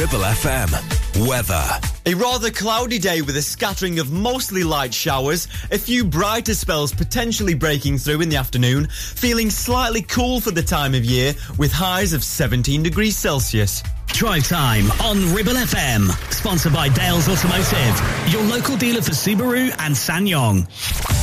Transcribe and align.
Ribble 0.00 0.20
FM. 0.20 1.28
Weather. 1.28 1.78
A 2.06 2.14
rather 2.14 2.50
cloudy 2.50 2.98
day 2.98 3.20
with 3.20 3.36
a 3.36 3.42
scattering 3.42 3.98
of 3.98 4.10
mostly 4.10 4.64
light 4.64 4.94
showers, 4.94 5.46
a 5.70 5.76
few 5.76 6.04
brighter 6.04 6.54
spells 6.54 6.90
potentially 6.90 7.52
breaking 7.52 7.98
through 7.98 8.22
in 8.22 8.30
the 8.30 8.36
afternoon, 8.36 8.86
feeling 8.86 9.50
slightly 9.50 10.00
cool 10.00 10.40
for 10.40 10.52
the 10.52 10.62
time 10.62 10.94
of 10.94 11.04
year 11.04 11.34
with 11.58 11.70
highs 11.70 12.14
of 12.14 12.24
17 12.24 12.82
degrees 12.82 13.14
Celsius. 13.14 13.82
Drive 14.06 14.48
time 14.48 14.90
on 15.02 15.34
Ribble 15.34 15.52
FM, 15.52 16.08
sponsored 16.32 16.72
by 16.72 16.88
Dales 16.88 17.28
Automotive, 17.28 18.32
your 18.32 18.42
local 18.44 18.78
dealer 18.78 19.02
for 19.02 19.12
Subaru 19.12 19.70
and 19.80 19.94
SsangYong. 19.94 21.19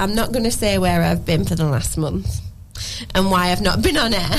I'm 0.00 0.14
not 0.14 0.32
going 0.32 0.44
to 0.44 0.50
say 0.50 0.78
where 0.78 1.02
I've 1.02 1.26
been 1.26 1.44
for 1.44 1.54
the 1.54 1.66
last 1.66 1.98
month 1.98 2.40
and 3.14 3.30
why 3.30 3.50
I've 3.50 3.60
not 3.60 3.82
been 3.82 3.98
on 3.98 4.14
air. 4.14 4.36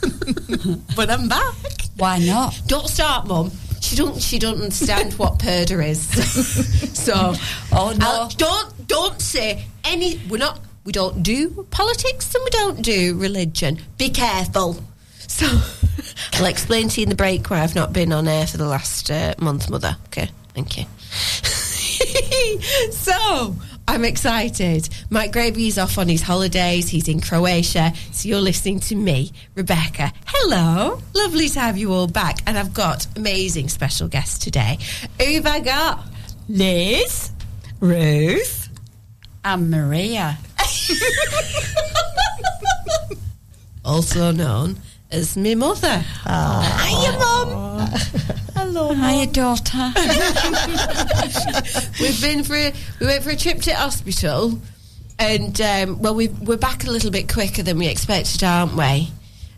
but 0.94 1.10
I'm 1.10 1.28
back. 1.28 1.54
Why 1.96 2.18
not? 2.18 2.60
Don't 2.68 2.86
start, 2.86 3.26
Mum. 3.26 3.50
She 3.80 3.96
don't. 3.96 4.22
She 4.22 4.38
don't 4.38 4.54
understand 4.60 5.14
what 5.14 5.40
purder 5.40 5.82
is. 5.82 6.00
so, 6.96 7.34
oh 7.72 7.92
no! 7.98 8.06
I'll, 8.06 8.28
don't 8.28 8.86
don't 8.86 9.20
say 9.20 9.66
any. 9.82 10.20
We're 10.30 10.38
not. 10.38 10.60
We 10.84 10.92
don't 10.92 11.24
do 11.24 11.66
politics 11.70 12.32
and 12.32 12.44
we 12.44 12.50
don't 12.50 12.80
do 12.80 13.18
religion. 13.18 13.80
Be 13.98 14.10
careful. 14.10 14.76
So, 15.16 15.60
I'll 16.34 16.46
explain 16.46 16.88
to 16.90 17.00
you 17.00 17.04
in 17.04 17.08
the 17.08 17.16
break 17.16 17.50
where 17.50 17.60
I've 17.60 17.74
not 17.74 17.92
been 17.92 18.12
on 18.12 18.28
air 18.28 18.46
for 18.46 18.58
the 18.58 18.68
last 18.68 19.10
uh, 19.10 19.34
month, 19.40 19.70
Mother. 19.70 19.96
Okay, 20.06 20.30
thank 20.54 20.78
you. 20.78 20.84
so, 22.92 23.56
I'm 23.88 24.04
excited. 24.04 24.86
Mike 25.08 25.32
Gravy 25.32 25.66
is 25.66 25.78
off 25.78 25.96
on 25.96 26.08
his 26.08 26.20
holidays. 26.20 26.90
He's 26.90 27.08
in 27.08 27.22
Croatia. 27.22 27.94
So 28.12 28.28
you're 28.28 28.38
listening 28.38 28.80
to 28.80 28.94
me, 28.94 29.32
Rebecca. 29.54 30.12
Hello. 30.26 31.00
Lovely 31.14 31.48
to 31.48 31.58
have 31.58 31.78
you 31.78 31.94
all 31.94 32.06
back. 32.06 32.40
And 32.46 32.58
I've 32.58 32.74
got 32.74 33.06
amazing 33.16 33.70
special 33.70 34.06
guests 34.06 34.38
today. 34.38 34.76
Who 35.18 35.32
have 35.36 35.46
I 35.46 35.60
got? 35.60 36.04
Liz. 36.50 37.32
Ruth. 37.80 38.68
And 39.42 39.70
Maria. 39.70 40.36
also 43.86 44.32
known 44.32 44.76
as 45.10 45.36
my 45.36 45.54
mother. 45.54 46.04
Hiya, 46.24 47.18
Mum. 47.18 47.90
Hello, 48.54 48.94
Hiya, 48.94 49.26
daughter. 49.28 49.92
We've 52.00 52.20
been 52.20 52.44
for 52.44 52.54
a, 52.56 52.72
we 53.00 53.06
went 53.06 53.24
for 53.24 53.30
a 53.30 53.36
trip 53.36 53.60
to 53.62 53.74
hospital, 53.74 54.60
and 55.18 55.60
um, 55.60 56.00
well, 56.00 56.14
we 56.14 56.28
we're 56.28 56.56
back 56.56 56.86
a 56.86 56.90
little 56.90 57.10
bit 57.10 57.32
quicker 57.32 57.62
than 57.62 57.78
we 57.78 57.88
expected, 57.88 58.42
aren't 58.44 58.74
we? 58.74 59.10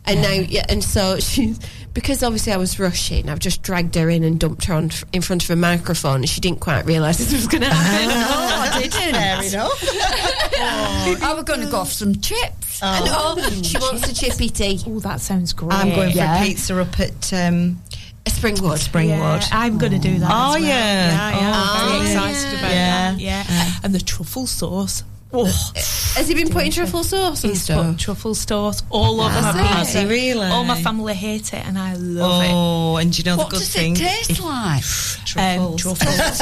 And 0.05 0.21
now, 0.21 0.31
yeah, 0.31 0.65
and 0.67 0.83
so 0.83 1.19
she's 1.19 1.59
because 1.93 2.23
obviously 2.23 2.53
I 2.53 2.57
was 2.57 2.79
rushing. 2.79 3.29
I've 3.29 3.39
just 3.39 3.61
dragged 3.61 3.95
her 3.95 4.09
in 4.09 4.23
and 4.23 4.39
dumped 4.39 4.65
her 4.65 4.73
on 4.73 4.85
f- 4.85 5.03
in 5.13 5.21
front 5.21 5.43
of 5.43 5.49
a 5.51 5.55
microphone, 5.55 6.15
and 6.21 6.29
she 6.29 6.41
didn't 6.41 6.59
quite 6.59 6.85
realise 6.85 7.17
this 7.17 7.31
was 7.33 7.47
going 7.47 7.61
to 7.61 7.69
happen. 7.69 8.09
oh, 8.11 8.69
I 8.73 8.81
didn't. 8.81 9.13
Fair 9.13 9.43
enough. 9.43 11.21
I 11.23 11.33
was 11.35 11.43
going 11.43 11.61
to 11.61 11.67
go 11.69 11.83
for 11.85 11.91
some 11.91 12.15
chips. 12.15 12.81
I 12.81 12.99
know 13.05 13.61
she 13.61 13.77
wants 13.77 14.09
a 14.09 14.13
chippy 14.15 14.49
tea. 14.49 14.79
Oh, 14.87 14.99
that 15.01 15.21
sounds 15.21 15.53
great. 15.53 15.73
I'm 15.73 15.89
going 15.89 16.11
for 16.11 16.17
Yeah. 16.17 16.41
a 16.41 16.45
pizza 16.45 16.79
up 16.81 16.99
at 16.99 17.33
um, 17.33 17.79
Springwood. 18.25 18.79
Springwood. 18.79 19.07
Yeah, 19.07 19.49
I'm 19.51 19.77
going 19.77 19.91
to 19.91 19.99
do 19.99 20.17
that. 20.19 20.31
Oh, 20.33 20.55
as 20.55 20.61
well. 20.61 20.69
yeah. 20.69 21.09
yeah, 21.11 21.39
yeah. 21.41 21.51
I'm 21.55 21.87
Oh, 21.87 21.91
very 21.99 22.05
excited 22.11 22.53
yeah. 22.53 22.59
about 22.59 22.71
Yeah. 22.71 23.11
that. 23.11 23.19
Yeah, 23.21 23.71
and 23.83 23.93
the 23.93 23.99
truffle 23.99 24.47
sauce. 24.47 25.03
Oh, 25.33 25.45
Has 25.45 26.27
he 26.27 26.33
been 26.35 26.49
putting 26.49 26.71
truffle 26.71 27.05
sauce 27.05 27.41
he's 27.41 27.61
stuff? 27.63 27.91
put 27.91 27.99
truffle 27.99 28.35
sauce 28.35 28.83
all 28.89 29.21
over 29.21 29.29
Has 29.33 29.55
my 29.55 29.77
pizza. 29.83 30.05
Really? 30.07 30.45
All 30.47 30.65
my 30.65 30.81
family 30.81 31.13
hate 31.13 31.53
it, 31.53 31.65
and 31.65 31.77
I 31.77 31.93
love 31.95 32.43
it. 32.43 32.49
Oh, 32.51 32.97
and 32.97 33.17
you 33.17 33.23
know 33.23 33.37
What 33.37 33.49
the 33.49 33.57
good 33.57 33.65
thing? 33.65 33.93
What 33.93 33.99
does 33.99 34.29
it 34.29 34.35
taste 34.35 34.41
like? 34.41 34.83
it. 35.37 35.59
Um, 35.59 35.77
Truffles. 35.77 36.37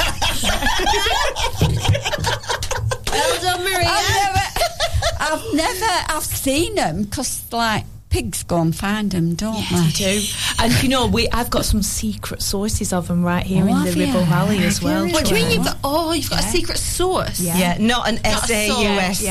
Well 3.10 3.40
done, 3.42 3.62
Maria. 3.64 3.86
I've 3.88 4.10
never, 4.14 4.44
I've 5.20 5.54
never, 5.54 6.04
I've 6.16 6.24
seen 6.24 6.74
them 6.74 7.02
because 7.04 7.42
like 7.52 7.84
pigs 8.10 8.42
go 8.42 8.60
and 8.60 8.74
find 8.76 9.10
them, 9.12 9.34
don't 9.34 9.54
Yes, 9.54 9.98
they? 9.98 10.14
you 10.14 10.20
do. 10.20 10.26
And 10.58 10.82
you 10.82 10.88
know, 10.88 11.06
we 11.06 11.28
I've 11.30 11.48
got 11.48 11.64
some 11.64 11.82
secret 11.82 12.42
sources 12.42 12.92
of 12.92 13.08
them 13.08 13.22
right 13.24 13.46
here 13.46 13.64
Oh, 13.64 13.68
in 13.68 13.74
the 13.74 13.84
have 13.86 13.96
you? 13.96 14.06
Ribble 14.06 14.24
Valley 14.24 14.58
as 14.58 14.78
Have 14.78 14.82
you 14.82 14.88
well. 14.88 15.08
What 15.12 15.24
do 15.26 15.34
you 15.34 15.42
mean 15.42 15.50
you've 15.52 15.64
got? 15.64 15.78
Oh, 15.84 16.12
you've 16.12 16.28
got 16.28 16.40
a 16.40 16.48
secret 16.48 16.78
source. 16.78 17.40
Yeah. 17.40 17.56
Yeah, 17.56 17.76
not 17.78 18.08
an 18.08 18.16
Not 18.16 18.24
a 18.24 18.28
S 18.28 18.50
A 18.50 18.66
U 18.66 18.72
S. 18.74 19.24
Uh, 19.24 19.28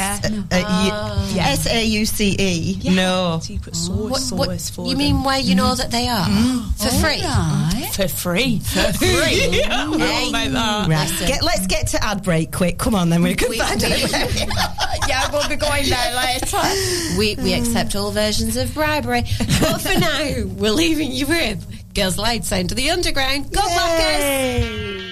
uh, 0.51 1.29
yeah. 1.33 1.43
uh, 1.43 1.51
S 1.51 1.67
A 1.67 1.85
U 1.85 2.05
C 2.05 2.35
E. 2.39 2.79
No. 2.95 3.39
secret 3.43 3.75
oh, 3.75 4.09
source. 4.09 4.31
What, 4.31 4.47
what- 4.47 4.59
sauce 4.59 4.69
for 4.69 4.85
you 4.85 4.91
them. 4.91 4.97
mean 4.99 5.23
where 5.23 5.39
you 5.39 5.55
know 5.55 5.73
mm. 5.73 5.77
that 5.77 5.91
they 5.91 6.07
are 6.07 6.25
mm. 6.25 6.73
for 6.77 6.89
free? 7.05 7.21
Right. 7.21 7.91
for 7.93 8.07
free? 8.07 8.59
For 8.59 8.93
free. 8.93 9.63
oh, 9.69 10.29
like 10.31 10.51
that. 10.51 10.87
Right. 10.87 11.27
Get, 11.27 11.43
let's 11.43 11.67
get 11.67 11.87
to 11.87 12.03
ad 12.03 12.23
break 12.23 12.51
quick. 12.51 12.77
Come 12.77 12.95
on, 12.95 13.09
then 13.09 13.21
we 13.23 13.35
can 13.35 13.49
We, 13.49 13.57
find 13.57 13.83
out. 13.83 13.89
yeah, 15.09 15.29
we'll 15.31 15.47
be 15.49 15.55
going 15.57 15.89
there 15.89 16.15
later. 16.15 17.17
we, 17.17 17.35
we 17.35 17.53
accept 17.53 17.95
all 17.95 18.11
versions 18.11 18.55
of 18.55 18.68
bribery, 18.73 19.23
but 19.61 19.81
for 19.81 19.99
now, 19.99 20.43
we're 20.57 20.71
leaving 20.71 21.11
you 21.11 21.27
with 21.27 21.93
Girls 21.93 22.17
Aloud 22.17 22.45
Sound 22.45 22.69
to 22.69 22.75
the 22.75 22.89
Underground. 22.89 23.51
God 23.51 23.69
Blockers! 23.69 25.08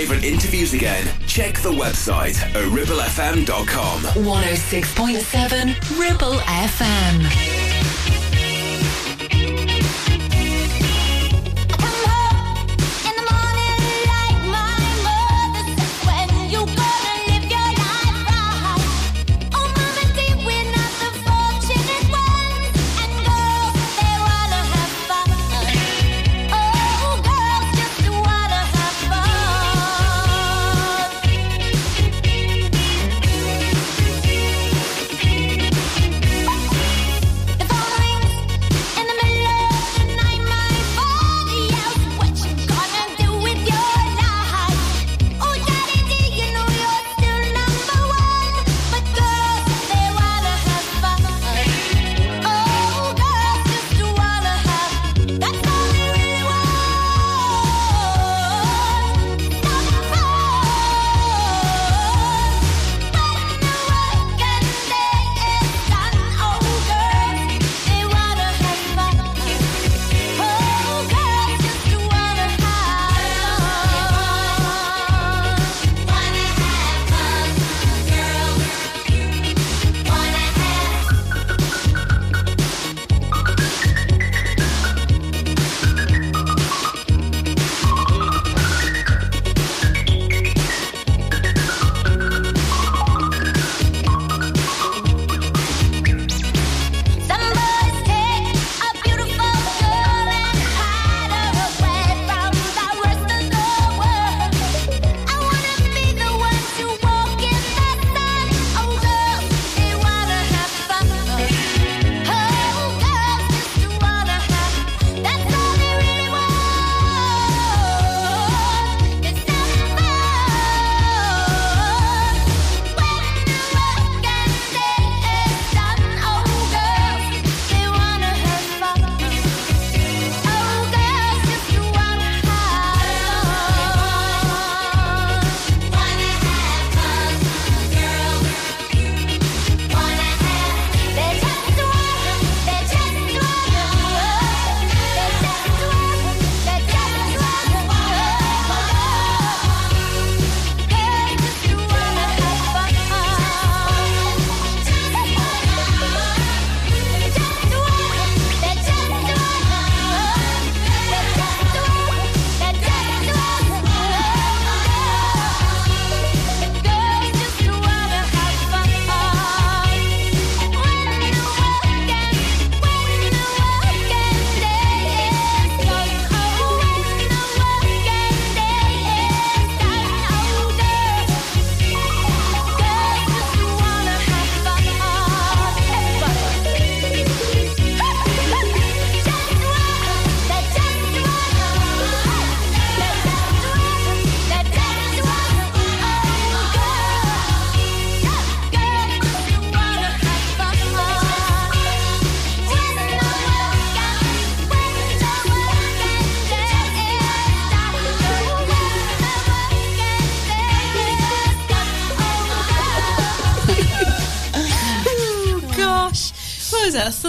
Favourite 0.00 0.24
interviews 0.24 0.72
again, 0.72 1.06
check 1.26 1.58
the 1.58 1.70
website 1.70 2.36
ribblefm.com. 2.54 4.00
106.7 4.00 5.98
Ribble 6.00 6.38
FM. 6.38 8.19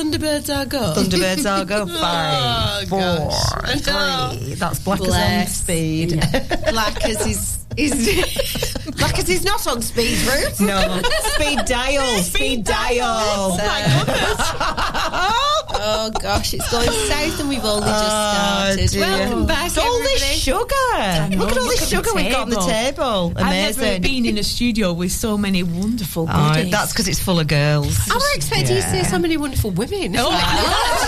Thunderbirds 0.01 0.50
are 0.55 0.65
go. 0.65 0.93
Thunderbirds 0.98 1.46
are 1.50 1.63
go. 1.65 1.86
Five, 2.01 2.84
Oh, 2.84 2.88
four, 2.89 3.00
gosh. 3.00 3.81
Three. 3.84 3.93
Oh. 3.93 4.55
That's 4.55 4.79
black 4.79 5.00
as 5.01 5.05
on 5.05 5.12
Bless. 5.12 5.55
speed. 5.58 6.10
Black 6.72 7.03
as 7.05 7.24
he's, 7.24 7.65
he's 7.77 8.86
black 8.98 9.20
as 9.20 9.27
he's 9.27 9.43
not 9.43 9.65
on 9.67 9.81
speed 9.84 10.17
route. 10.25 10.60
No, 10.60 11.01
speed 11.36 11.60
dial, 11.65 12.17
speed 12.24 12.63
dial. 12.63 13.53
Oh 13.53 13.58
Oh, 15.84 16.12
gosh, 16.12 16.54
it's 16.54 16.70
going 16.72 16.86
south 16.92 17.40
and 17.40 17.50
we've 17.50 17.66
only 17.66 17.88
just 17.88 18.04
Oh, 18.04 18.72
started. 18.76 18.90
dear. 18.92 19.02
Welcome 19.02 19.46
back, 19.48 19.76
all 19.78 20.00
this 20.00 20.22
sugar. 20.40 20.58
Look 20.62 21.52
at 21.52 21.58
all 21.58 21.68
this 21.70 21.90
sugar 21.90 22.10
we've 22.14 22.32
got 22.32 22.42
on 22.42 22.50
the 22.52 22.60
table. 22.60 23.34
I've 23.36 23.46
never 23.46 23.82
Amazing. 23.82 24.02
been 24.04 24.26
in 24.28 24.38
a 24.38 24.44
studio 24.44 24.94
with 24.94 25.12
so 25.12 25.38
many 25.40 25.64
wonderful 25.64 26.28
Oh, 26.30 26.54
that's 26.70 26.92
because 26.94 27.08
it's 27.08 27.20
full 27.20 27.40
of 27.40 27.48
girls. 27.48 27.98
I 28.12 28.14
was 28.14 28.32
expecting 28.36 28.76
you 28.76 28.82
to 28.84 28.90
say 28.90 29.04
so 29.04 29.18
many 29.18 29.38
wonderful 29.38 29.72
women. 29.72 30.16
Oh, 30.18 30.30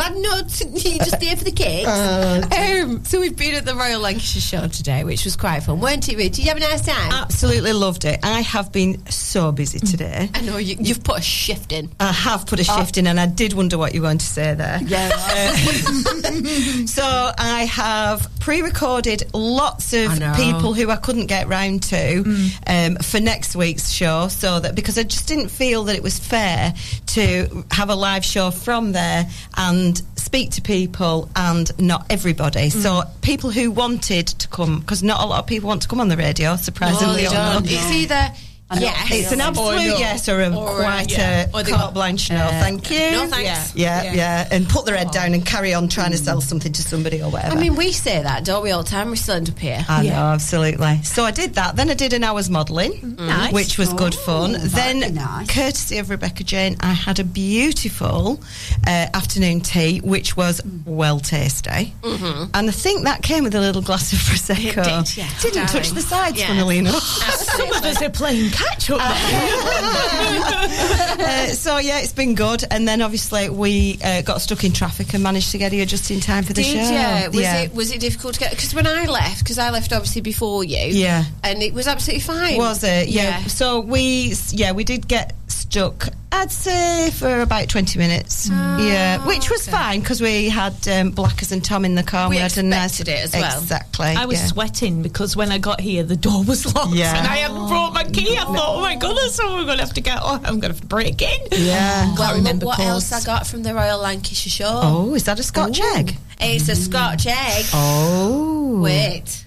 glad 0.00 0.16
not 0.16 0.60
you 0.84 0.98
just 0.98 1.20
there 1.20 1.36
for 1.36 1.44
the 1.44 1.52
cake. 1.52 1.86
um, 1.86 3.04
so 3.04 3.20
we've 3.20 3.36
been 3.36 3.54
at 3.54 3.64
the 3.64 3.74
Royal 3.74 4.00
Lancashire 4.00 4.40
Show 4.40 4.68
today, 4.68 5.04
which 5.04 5.24
was 5.24 5.36
quite 5.36 5.60
fun, 5.60 5.80
weren't 5.80 6.08
it, 6.08 6.16
Ruth? 6.16 6.32
Did 6.32 6.38
you 6.38 6.46
have 6.46 6.56
a 6.56 6.60
nice 6.60 6.86
time? 6.86 7.12
Absolutely 7.12 7.72
loved 7.72 8.04
it. 8.04 8.20
I 8.22 8.40
have 8.40 8.72
been 8.72 9.04
so 9.10 9.52
busy 9.52 9.78
today. 9.78 10.30
I 10.34 10.40
know 10.40 10.56
you, 10.56 10.76
you've 10.80 11.04
put 11.04 11.18
a 11.18 11.22
shift 11.22 11.72
in. 11.72 11.90
I 12.00 12.12
have 12.12 12.46
put 12.46 12.60
a 12.60 12.64
shift 12.64 12.96
in, 12.96 13.06
and 13.06 13.20
I 13.20 13.26
did 13.26 13.52
wonder 13.52 13.76
what 13.76 13.94
you 13.94 14.00
were 14.00 14.08
going 14.08 14.18
to 14.18 14.26
say 14.26 14.54
there. 14.54 14.80
Yeah. 14.82 15.10
So 16.86 17.02
I 17.04 17.64
have 17.64 18.28
pre-recorded 18.40 19.24
lots 19.34 19.92
of 19.92 20.12
people 20.36 20.74
who 20.74 20.90
I 20.90 20.96
couldn't 20.96 21.26
get 21.26 21.48
round 21.48 21.82
to 21.84 22.50
um, 22.66 22.96
for 22.96 23.20
next 23.20 23.54
week's 23.54 23.90
show, 23.90 24.28
so 24.28 24.60
that 24.60 24.74
because 24.74 24.98
I 24.98 25.02
just 25.02 25.28
didn't 25.28 25.48
feel 25.48 25.84
that 25.84 25.96
it 25.96 26.02
was 26.02 26.18
fair 26.18 26.74
to 27.06 27.64
have 27.70 27.90
a 27.90 27.94
live 27.94 28.24
show 28.24 28.50
from 28.50 28.92
there 28.92 29.28
and 29.56 29.89
speak 30.16 30.50
to 30.52 30.62
people 30.62 31.28
and 31.34 31.70
not 31.80 32.06
everybody. 32.10 32.68
Mm. 32.68 32.82
So 32.82 33.02
people 33.22 33.50
who 33.50 33.70
wanted 33.70 34.26
to 34.28 34.48
come, 34.48 34.80
because 34.80 35.02
not 35.02 35.22
a 35.22 35.26
lot 35.26 35.40
of 35.40 35.46
people 35.46 35.68
want 35.68 35.82
to 35.82 35.88
come 35.88 36.00
on 36.00 36.08
the 36.08 36.16
radio, 36.16 36.50
No, 36.50 36.56
surprisingly. 36.56 37.24
don't. 37.24 37.64
It's 37.66 37.90
either 37.92 38.32
Yes. 38.78 39.08
It's 39.10 39.32
an 39.32 39.40
Or 39.40 39.44
absolute 39.44 39.76
no. 39.88 39.98
yes 39.98 40.28
or 40.28 40.40
a 40.42 40.48
Or, 40.54 40.68
uh, 40.68 40.82
quite 40.82 41.10
yeah. 41.10 41.46
a 41.52 41.56
Or 41.56 41.62
they 41.62 41.72
carte 41.72 41.92
blanche 41.94 42.30
no. 42.30 42.36
Thank 42.50 42.90
you. 42.90 43.10
No 43.10 43.26
thanks. 43.26 43.74
Yeah, 43.74 44.02
Yeah. 44.04 44.14
yeah, 44.14 44.48
and 44.50 44.68
put 44.68 44.86
their 44.86 44.96
head 44.96 45.10
down 45.10 45.34
and 45.34 45.44
carry 45.44 45.74
on 45.74 45.88
trying 45.88 46.12
to 46.12 46.18
sell 46.18 46.40
something 46.40 46.72
to 46.72 46.82
somebody 46.82 47.20
or 47.22 47.30
whatever. 47.30 47.56
I 47.56 47.60
mean, 47.60 47.74
we 47.74 47.90
say 47.92 48.22
that, 48.22 48.44
don't 48.44 48.62
we, 48.62 48.70
all 48.70 48.82
the 48.84 48.88
time? 48.90 49.10
We 49.10 49.16
still 49.16 49.34
end 49.36 49.48
up 49.50 49.58
here. 49.58 49.84
I 49.88 50.04
know, 50.04 50.12
absolutely. 50.12 51.02
So 51.02 51.24
I 51.24 51.30
did 51.32 51.54
that. 51.54 51.74
Then 51.76 51.90
I 51.90 51.94
did 51.94 52.12
an 52.12 52.22
hour's 52.22 52.48
modelling, 52.48 53.16
Nice. 53.18 53.52
which 53.52 53.76
was 53.78 53.92
good 53.94 54.14
fun. 54.14 54.52
that'd 54.52 54.70
Then, 54.70 55.14
nice. 55.14 55.48
courtesy 55.48 55.98
of 55.98 56.08
Rebecca 56.10 56.44
Jane, 56.44 56.76
I 56.80 56.92
had 56.92 57.18
a 57.18 57.24
beautiful 57.24 58.40
uh, 58.86 58.90
afternoon 59.14 59.60
tea, 59.62 59.98
which 59.98 60.36
was 60.36 60.60
well 60.84 61.18
tasty. 61.20 61.92
And 62.04 62.68
I 62.68 62.70
think 62.72 63.04
that 63.04 63.22
came 63.22 63.44
with 63.44 63.54
a 63.54 63.60
little 63.60 63.82
glass 63.82 64.12
of 64.12 64.18
prosecco. 64.20 64.78
It 65.00 65.06
did, 65.06 65.16
yeah. 65.16 65.28
Didn't 65.40 65.66
touch 65.68 65.90
the 65.90 66.00
sides, 66.02 66.38
Yeah. 66.38 66.48
funnily 66.48 66.78
enough. 66.78 67.02
Some 67.02 67.68
of 67.72 67.84
us 67.84 68.00
are 68.02 68.10
playing 68.10 68.50
catch 68.60 68.90
up. 68.90 69.00
uh, 71.20 71.46
so 71.46 71.78
yeah, 71.78 72.00
it's 72.00 72.12
been 72.12 72.34
good. 72.34 72.64
And 72.70 72.86
then 72.86 73.02
obviously 73.02 73.48
we 73.48 73.98
uh, 74.02 74.22
got 74.22 74.40
stuck 74.40 74.64
in 74.64 74.72
traffic 74.72 75.14
and 75.14 75.22
managed 75.22 75.52
to 75.52 75.58
get 75.58 75.72
here 75.72 75.86
just 75.86 76.10
in 76.10 76.20
time 76.20 76.44
for 76.44 76.52
the 76.52 76.62
Did 76.62 76.86
show. 76.86 76.92
you? 76.92 77.30
Was 77.30 77.40
yeah. 77.40 77.60
it 77.62 77.74
was 77.74 77.92
it 77.92 78.00
difficult 78.00 78.34
to 78.34 78.40
get? 78.40 78.50
Because 78.50 78.74
when 78.74 78.86
I 78.86 79.06
left, 79.06 79.40
because 79.40 79.58
I 79.58 79.70
left 79.70 79.92
obviously 79.92 80.22
before 80.22 80.64
you. 80.64 80.78
Yeah. 80.78 81.24
And 81.42 81.62
it 81.62 81.74
was 81.74 81.86
absolutely 81.86 82.22
fine. 82.22 82.58
Was 82.58 82.84
it? 82.84 83.08
Yeah. 83.08 83.22
Yeah. 83.22 83.46
So 83.46 83.80
we, 83.80 84.34
yeah, 84.50 84.72
we 84.72 84.84
did 84.84 85.08
get 85.08 85.34
stuck. 85.70 86.08
I'd 86.32 86.50
say 86.52 87.10
for 87.10 87.40
about 87.42 87.68
twenty 87.68 87.98
minutes. 87.98 88.48
yeah, 88.48 89.24
which 89.26 89.50
was 89.50 89.68
fine 89.68 90.00
because 90.00 90.20
we 90.20 90.48
had 90.48 90.74
um, 90.88 91.10
Blackers 91.10 91.52
and 91.52 91.62
Tom 91.64 91.84
in 91.84 91.94
the 91.96 92.02
car. 92.02 92.22
and 92.22 92.30
We 92.30 92.36
had 92.38 92.56
a 92.56 92.62
nice 92.62 93.00
it 93.00 93.08
as 93.08 93.32
well. 93.32 93.58
Exactly. 93.60 94.06
I 94.06 94.26
was 94.26 94.40
yeah. 94.40 94.46
sweating 94.46 95.02
because 95.02 95.36
when 95.36 95.50
I 95.52 95.58
got 95.58 95.80
here, 95.80 96.02
the 96.04 96.16
door 96.16 96.42
was 96.44 96.72
locked 96.74 96.94
Yeah. 96.94 97.16
and 97.16 97.26
I 97.26 97.36
hadn't 97.38 97.68
brought 97.68 97.92
my 97.94 98.04
key. 98.04 98.36
I 98.36 98.44
thought, 98.44 98.76
oh 98.76 98.80
my 98.80 98.94
goodness, 98.96 99.34
so 99.34 99.54
we're 99.56 99.64
going 99.64 99.78
to 99.78 99.84
have 99.84 99.94
to 99.94 100.00
get, 100.00 100.18
oh, 100.22 100.34
I'm 100.36 100.60
going 100.60 100.60
to 100.62 100.68
have 100.68 100.80
to 100.80 100.86
break 100.86 101.20
in. 101.20 101.40
Yeah. 101.50 102.04
Can't 102.06 102.18
Well, 102.18 102.28
look 102.28 102.36
remember 102.38 102.66
what 102.66 102.76
course. 102.76 103.12
else 103.12 103.12
I 103.12 103.26
got 103.26 103.46
from 103.46 103.62
the 103.64 103.74
Royal 103.74 104.00
Lancashire 104.00 104.50
Show. 104.50 104.80
Oh, 104.82 105.14
is 105.14 105.24
that 105.24 105.38
a 105.40 105.42
Scotch 105.42 105.80
egg? 105.96 106.16
It's 106.40 106.68
a 106.68 106.76
Scotch 106.76 107.26
egg. 107.26 107.64
Oh. 107.74 108.80
Wait. 108.82 109.44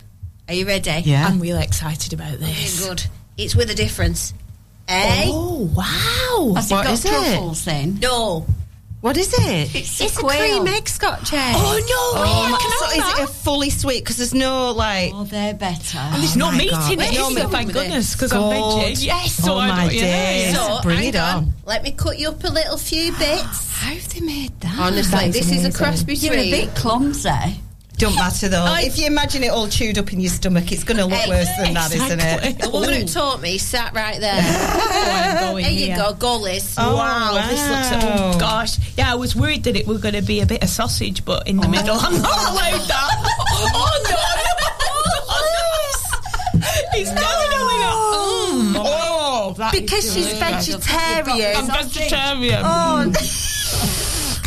Are 0.50 0.53
you 0.53 0.68
ready? 0.68 0.92
Yeah. 1.06 1.25
I'm 1.27 1.39
really 1.39 1.63
excited 1.63 2.12
about 2.13 2.34
Okay, 2.34 2.44
this. 2.46 2.86
good. 2.86 3.03
It's 3.38 3.56
with 3.56 3.70
a 3.72 3.75
difference. 3.75 4.34
Eh? 4.88 5.24
Oh, 5.28 5.70
wow. 5.75 6.54
Has 6.56 6.70
it 6.72 6.75
What 6.75 6.84
got 6.86 6.94
is 6.94 7.06
it? 7.06 7.66
then? 7.66 8.00
No. 8.02 8.46
What 9.02 9.18
is 9.18 9.34
it? 9.34 9.75
It's, 9.75 10.00
It's 10.00 10.18
a 10.18 10.22
quail. 10.22 10.63
cream 10.63 10.68
egg 10.75 10.88
Scotch 10.88 11.34
egg. 11.34 11.56
Oh, 11.58 11.75
no. 11.78 12.22
Oh, 12.22 12.24
way, 12.24 12.52
my- 12.52 12.56
I 12.56 12.62
can 12.62 12.72
so 12.72 12.86
is 13.20 13.20
it 13.20 13.30
a 13.30 13.34
fully 13.34 13.70
sweet? 13.70 14.00
Because 14.00 14.16
there's 14.16 14.34
no 14.34 14.72
like. 14.72 15.12
Oh, 15.13 15.25
they're 15.25 15.54
better. 15.54 16.00
There's 16.16 16.38
no 16.38 16.52
my 16.52 16.58
meat 16.58 16.70
God. 16.72 16.92
in 16.94 17.00
it, 17.02 17.12
Let's 17.12 17.18
is 17.30 17.36
there? 17.36 17.44
go 17.46 17.50
Thank 17.50 17.74
goodness, 17.74 18.13
because 18.13 18.32
I'm 18.32 18.40
God. 18.42 18.82
veggie. 18.82 19.06
Yes, 19.06 19.34
so 19.34 19.54
Oh, 19.56 19.58
I 19.60 19.68
my 19.68 19.84
don't, 19.88 19.94
yeah. 19.96 20.02
days. 20.02 20.56
So, 20.56 20.82
Bring 20.84 20.98
hang 21.00 21.08
it 21.10 21.16
on. 21.18 21.36
on. 21.36 21.54
Let 21.66 21.84
me 21.84 21.92
cut 21.92 22.18
you 22.18 22.30
up 22.30 22.44
a 22.46 22.48
little 22.50 22.78
few 22.78 23.12
bits. 23.20 23.72
How 23.75 23.94
have 23.94 24.08
they 24.13 24.22
made 24.22 24.58
that? 24.62 24.80
Honestly, 24.80 25.12
That 25.18 25.28
is 25.28 25.34
this 25.36 25.46
is 25.48 25.52
a 25.52 25.60
amazing. 25.68 25.72
cross 25.74 26.24
You're 26.24 26.34
a 26.36 26.52
bit 26.52 26.75
clumsy. 26.75 27.30
Don't 28.03 28.16
matter 28.16 28.50
though. 28.50 28.66
I- 28.66 28.81
if 28.81 28.98
you 28.98 29.05
imagine 29.07 29.44
it 29.44 29.51
all 29.51 29.70
chewed 29.70 29.98
up 29.98 30.11
in 30.11 30.20
your 30.20 30.29
stomach, 30.29 30.70
it's 30.74 30.83
going 30.83 30.98
to 30.98 31.05
look 31.05 31.25
worse 31.27 31.48
than 31.57 31.74
that, 31.74 31.89
isn't 31.94 32.20
it? 32.20 32.59
The 32.59 32.70
woman 32.70 32.94
who 32.94 33.05
taught 33.05 33.39
me 33.42 33.57
sat 33.57 33.94
right 33.94 34.20
there. 34.20 34.33
I'm 34.35 35.55
there 35.55 35.72
you 35.72 35.85
here. 35.85 35.96
go, 35.96 36.13
go 36.13 36.35
Liz. 36.37 36.75
Oh, 36.77 36.98
wow, 36.98 37.31
this 37.50 37.70
looks. 37.70 37.87
Oh 38.03 38.37
gosh, 38.37 38.77
yeah. 38.98 39.09
I 39.09 39.16
was 39.16 39.37
worried 39.37 39.63
that 39.63 39.77
it 39.77 39.87
was 39.87 40.01
going 40.01 40.16
to 40.16 40.22
be 40.22 40.42
a 40.42 40.46
bit 40.46 40.61
of 40.63 40.70
sausage, 40.70 41.24
but 41.24 41.48
in 41.48 41.55
the 41.57 41.70
middle, 41.70 41.96
I'm 41.98 42.22
not 42.22 42.51
allowed 42.51 42.81
that. 42.89 43.09
oh 43.74 44.00
no! 46.53 46.59
He's 46.94 47.09
definitely 47.09 47.79
not. 47.79 47.94
Mm. 48.53 48.75
Oh, 48.79 49.53
that 49.57 49.74
is 49.74 49.79
Because 49.79 50.13
she's 50.13 50.27
delicious. 50.33 50.75
vegetarian. 50.85 51.55
I'm 51.55 51.68
vegetarian. 51.68 52.61
Oh. 52.66 53.11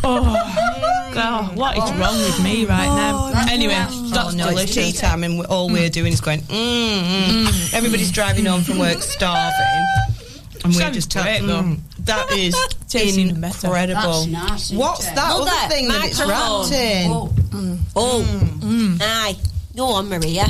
oh 0.04 0.95
God, 1.16 1.56
what 1.56 1.76
is 1.76 1.92
wrong 1.98 2.18
with 2.18 2.42
me 2.44 2.66
right 2.66 2.86
now? 2.86 3.32
Anyway, 3.50 3.72
that's 3.74 4.34
oh 4.34 4.36
no, 4.36 4.48
it's 4.50 4.74
tea 4.74 4.92
time, 4.92 5.24
and 5.24 5.44
all 5.46 5.68
we're 5.70 5.88
doing 5.90 6.12
is 6.12 6.20
going. 6.20 6.40
Mm, 6.42 7.46
mm. 7.46 7.74
Everybody's 7.74 8.12
driving 8.12 8.44
home 8.44 8.62
from 8.62 8.78
work 8.78 8.98
starving, 9.02 9.86
and 10.64 10.72
we're 10.74 10.80
Sounds 10.80 10.94
just 10.94 11.12
great, 11.12 11.40
mm. 11.40 11.78
That 12.00 12.30
is 12.32 12.54
Tastes 12.88 13.16
incredible. 13.16 14.26
That's 14.26 14.26
nice, 14.26 14.70
What's 14.72 15.06
that 15.06 15.16
Mother, 15.16 15.50
other 15.50 15.74
thing 15.74 15.88
that 15.88 16.04
it's 16.04 16.18
microphone. 16.18 16.60
wrapped 16.60 16.72
in? 16.72 17.10
Oh, 17.10 17.78
Oh, 17.96 18.98
aye. 19.00 19.36
Go 19.74 19.86
on, 19.86 20.08
Maria. 20.08 20.46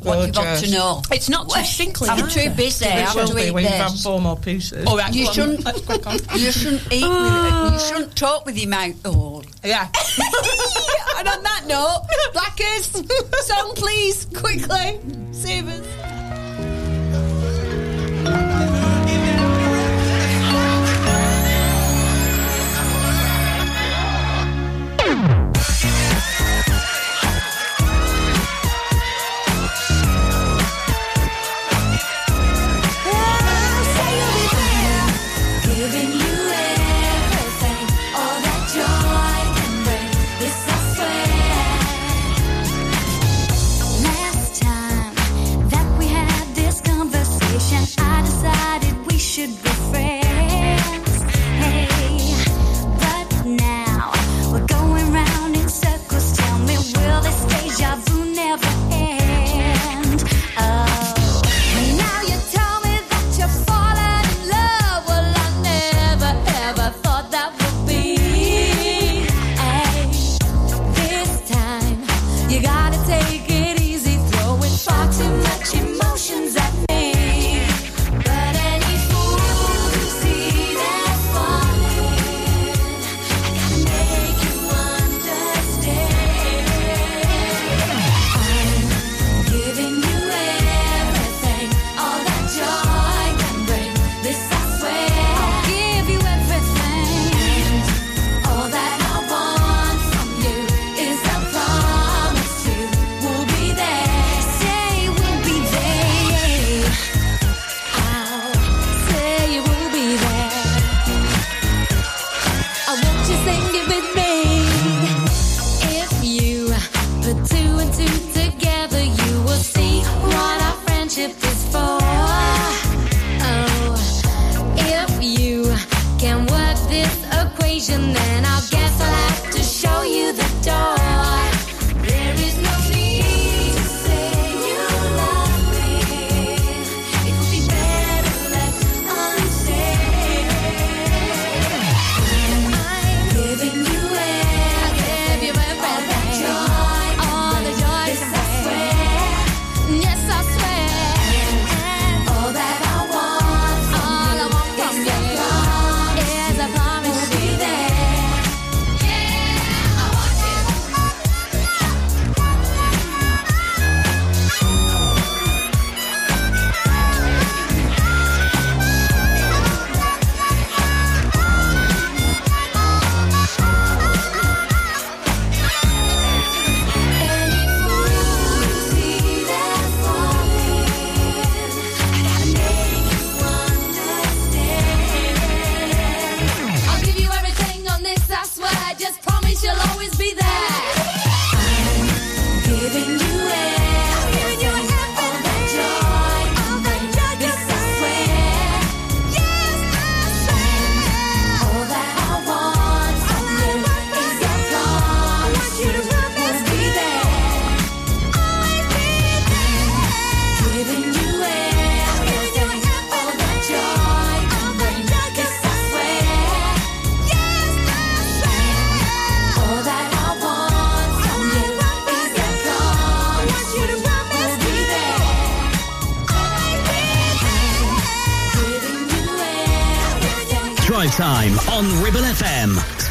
What 0.00 0.26
you 0.26 0.32
got 0.32 0.58
to 0.62 0.70
know? 0.70 1.02
It's 1.10 1.28
not 1.28 1.48
too 1.50 1.64
sinkly. 1.64 2.08
I'm 2.08 2.18
either. 2.18 2.28
too 2.30 2.50
busy. 2.50 2.86
I 2.86 2.88
have 2.90 3.14
Will 3.14 3.26
to 3.28 3.34
be 3.34 3.42
eat 3.42 3.50
when 3.52 3.64
you 3.64 3.70
have 3.70 3.92
this. 3.92 4.02
four 4.02 4.20
more 4.20 4.36
pieces. 4.36 4.86
All 4.86 4.96
right, 4.96 5.12
You 5.14 5.32
shouldn't. 5.32 5.64
Let's 5.64 5.80
crack 5.80 6.06
on. 6.06 6.18
You 6.38 6.52
shouldn't 6.52 6.82
eat 6.92 7.02
with. 7.02 7.10
Ah. 7.12 7.72
You 7.72 7.78
shouldn't 7.80 8.16
talk 8.16 8.44
with 8.46 8.58
your 8.58 8.68
mouth. 8.70 8.94
Oh, 9.04 9.42
Yeah. 9.64 9.84
and 11.18 11.28
on 11.28 11.42
that 11.42 11.64
note, 11.66 12.02
Blackers, 12.32 12.86
song 13.46 13.72
please, 13.76 14.26
quickly. 14.34 15.00
Save 15.32 15.68
us. 15.68 15.86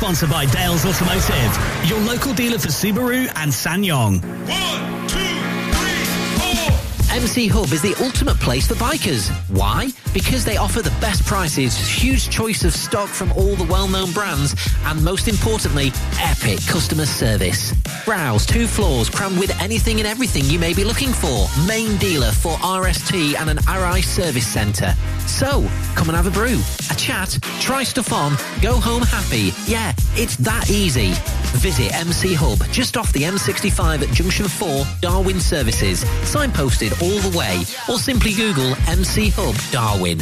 Sponsored 0.06 0.30
by 0.30 0.46
Dales 0.46 0.86
Automotive, 0.86 1.89
your 1.89 2.00
local 2.02 2.32
dealer 2.32 2.60
for 2.60 2.68
Subaru 2.68 3.28
and 3.38 3.52
SsangYong. 3.52 4.22
MC 7.10 7.48
Hub 7.48 7.74
is 7.74 7.82
the 7.82 7.96
ultimate 8.00 8.39
place 8.39 8.68
for 8.68 8.76
bikers. 8.76 9.32
Why? 9.50 9.89
Because 10.13 10.46
they 10.46 10.58
offer 10.58 10.84
the 10.84 10.94
best 11.02 11.26
prices, 11.26 11.76
huge 11.76 12.30
choice 12.30 12.63
of 12.63 12.76
stock 12.76 13.10
from 13.10 13.32
all 13.32 13.56
the 13.56 13.63
well-known 13.63 14.12
brands, 14.12 14.54
and 14.86 15.04
most 15.04 15.28
importantly, 15.28 15.91
epic 16.20 16.60
customer 16.68 17.08
service. 17.08 17.74
Browse 18.06 18.46
two 18.46 18.68
floors 18.68 19.10
crammed 19.10 19.39
with 19.39 19.60
anything 19.60 19.98
and 20.00 20.08
everything 20.08 20.46
you 20.46 20.60
may 20.60 20.76
be 20.76 20.84
looking 20.84 21.12
for. 21.12 21.48
Main 21.68 21.98
dealer 21.98 22.32
for 22.32 22.52
RST 22.58 23.34
and 23.36 23.50
an 23.50 23.58
RI 23.68 24.04
service 24.04 24.46
centre. 24.46 24.94
So, 25.26 25.68
come 25.96 26.10
and 26.10 26.15
have 26.15 26.28
a 26.28 26.32
brew, 26.32 26.62
a 26.91 26.96
chat, 26.96 27.36
try 27.60 27.84
stuff 27.84 28.13
on, 28.13 28.34
go 28.62 28.74
home 28.74 29.02
happy. 29.02 29.54
Yeah, 29.65 29.94
it's 30.13 30.36
that 30.38 30.70
easy. 30.70 31.13
Visit 31.58 31.96
MC 31.96 32.36
Hub 32.36 32.63
just 32.72 32.96
off 32.96 33.12
the 33.12 33.24
M65 33.24 34.08
at 34.08 34.13
Junction 34.13 34.48
4, 34.48 34.86
Darwin 35.02 35.39
Services, 35.39 36.04
signposted 36.04 37.02
all 37.02 37.20
the 37.28 37.36
way, 37.36 37.63
or 37.89 37.98
simply 37.98 38.34
Google 38.34 38.76
MC 38.88 39.30
Hub 39.30 39.56
Darwin. 39.72 40.22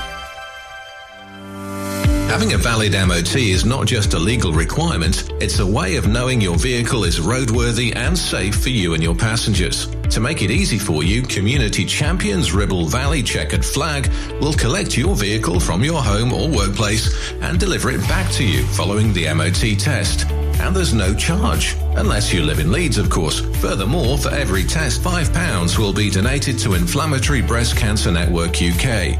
Having 2.31 2.53
a 2.53 2.57
valid 2.57 2.93
MOT 2.93 3.35
is 3.35 3.65
not 3.65 3.85
just 3.85 4.13
a 4.13 4.17
legal 4.17 4.53
requirement, 4.53 5.29
it's 5.41 5.59
a 5.59 5.67
way 5.67 5.97
of 5.97 6.07
knowing 6.07 6.39
your 6.39 6.57
vehicle 6.57 7.03
is 7.03 7.19
roadworthy 7.19 7.93
and 7.93 8.17
safe 8.17 8.55
for 8.55 8.69
you 8.69 8.93
and 8.93 9.03
your 9.03 9.13
passengers. 9.13 9.87
To 10.11 10.21
make 10.21 10.41
it 10.41 10.49
easy 10.49 10.79
for 10.79 11.03
you, 11.03 11.23
Community 11.23 11.83
Champions 11.83 12.53
Ribble 12.53 12.85
Valley 12.85 13.21
Checkered 13.21 13.65
Flag 13.65 14.09
will 14.39 14.53
collect 14.53 14.95
your 14.97 15.13
vehicle 15.13 15.59
from 15.59 15.83
your 15.83 16.01
home 16.01 16.31
or 16.31 16.47
workplace 16.47 17.33
and 17.41 17.59
deliver 17.59 17.91
it 17.91 17.99
back 18.07 18.31
to 18.31 18.45
you 18.45 18.63
following 18.67 19.11
the 19.11 19.25
MOT 19.33 19.77
test. 19.77 20.25
And 20.61 20.73
there's 20.73 20.93
no 20.93 21.13
charge, 21.13 21.75
unless 21.97 22.31
you 22.31 22.43
live 22.43 22.59
in 22.59 22.71
Leeds, 22.71 22.97
of 22.97 23.09
course. 23.09 23.41
Furthermore, 23.57 24.17
for 24.17 24.29
every 24.29 24.63
test, 24.63 25.01
£5 25.01 25.77
will 25.77 25.91
be 25.91 26.09
donated 26.09 26.57
to 26.59 26.75
Inflammatory 26.75 27.41
Breast 27.41 27.75
Cancer 27.75 28.09
Network 28.09 28.51
UK. 28.61 29.19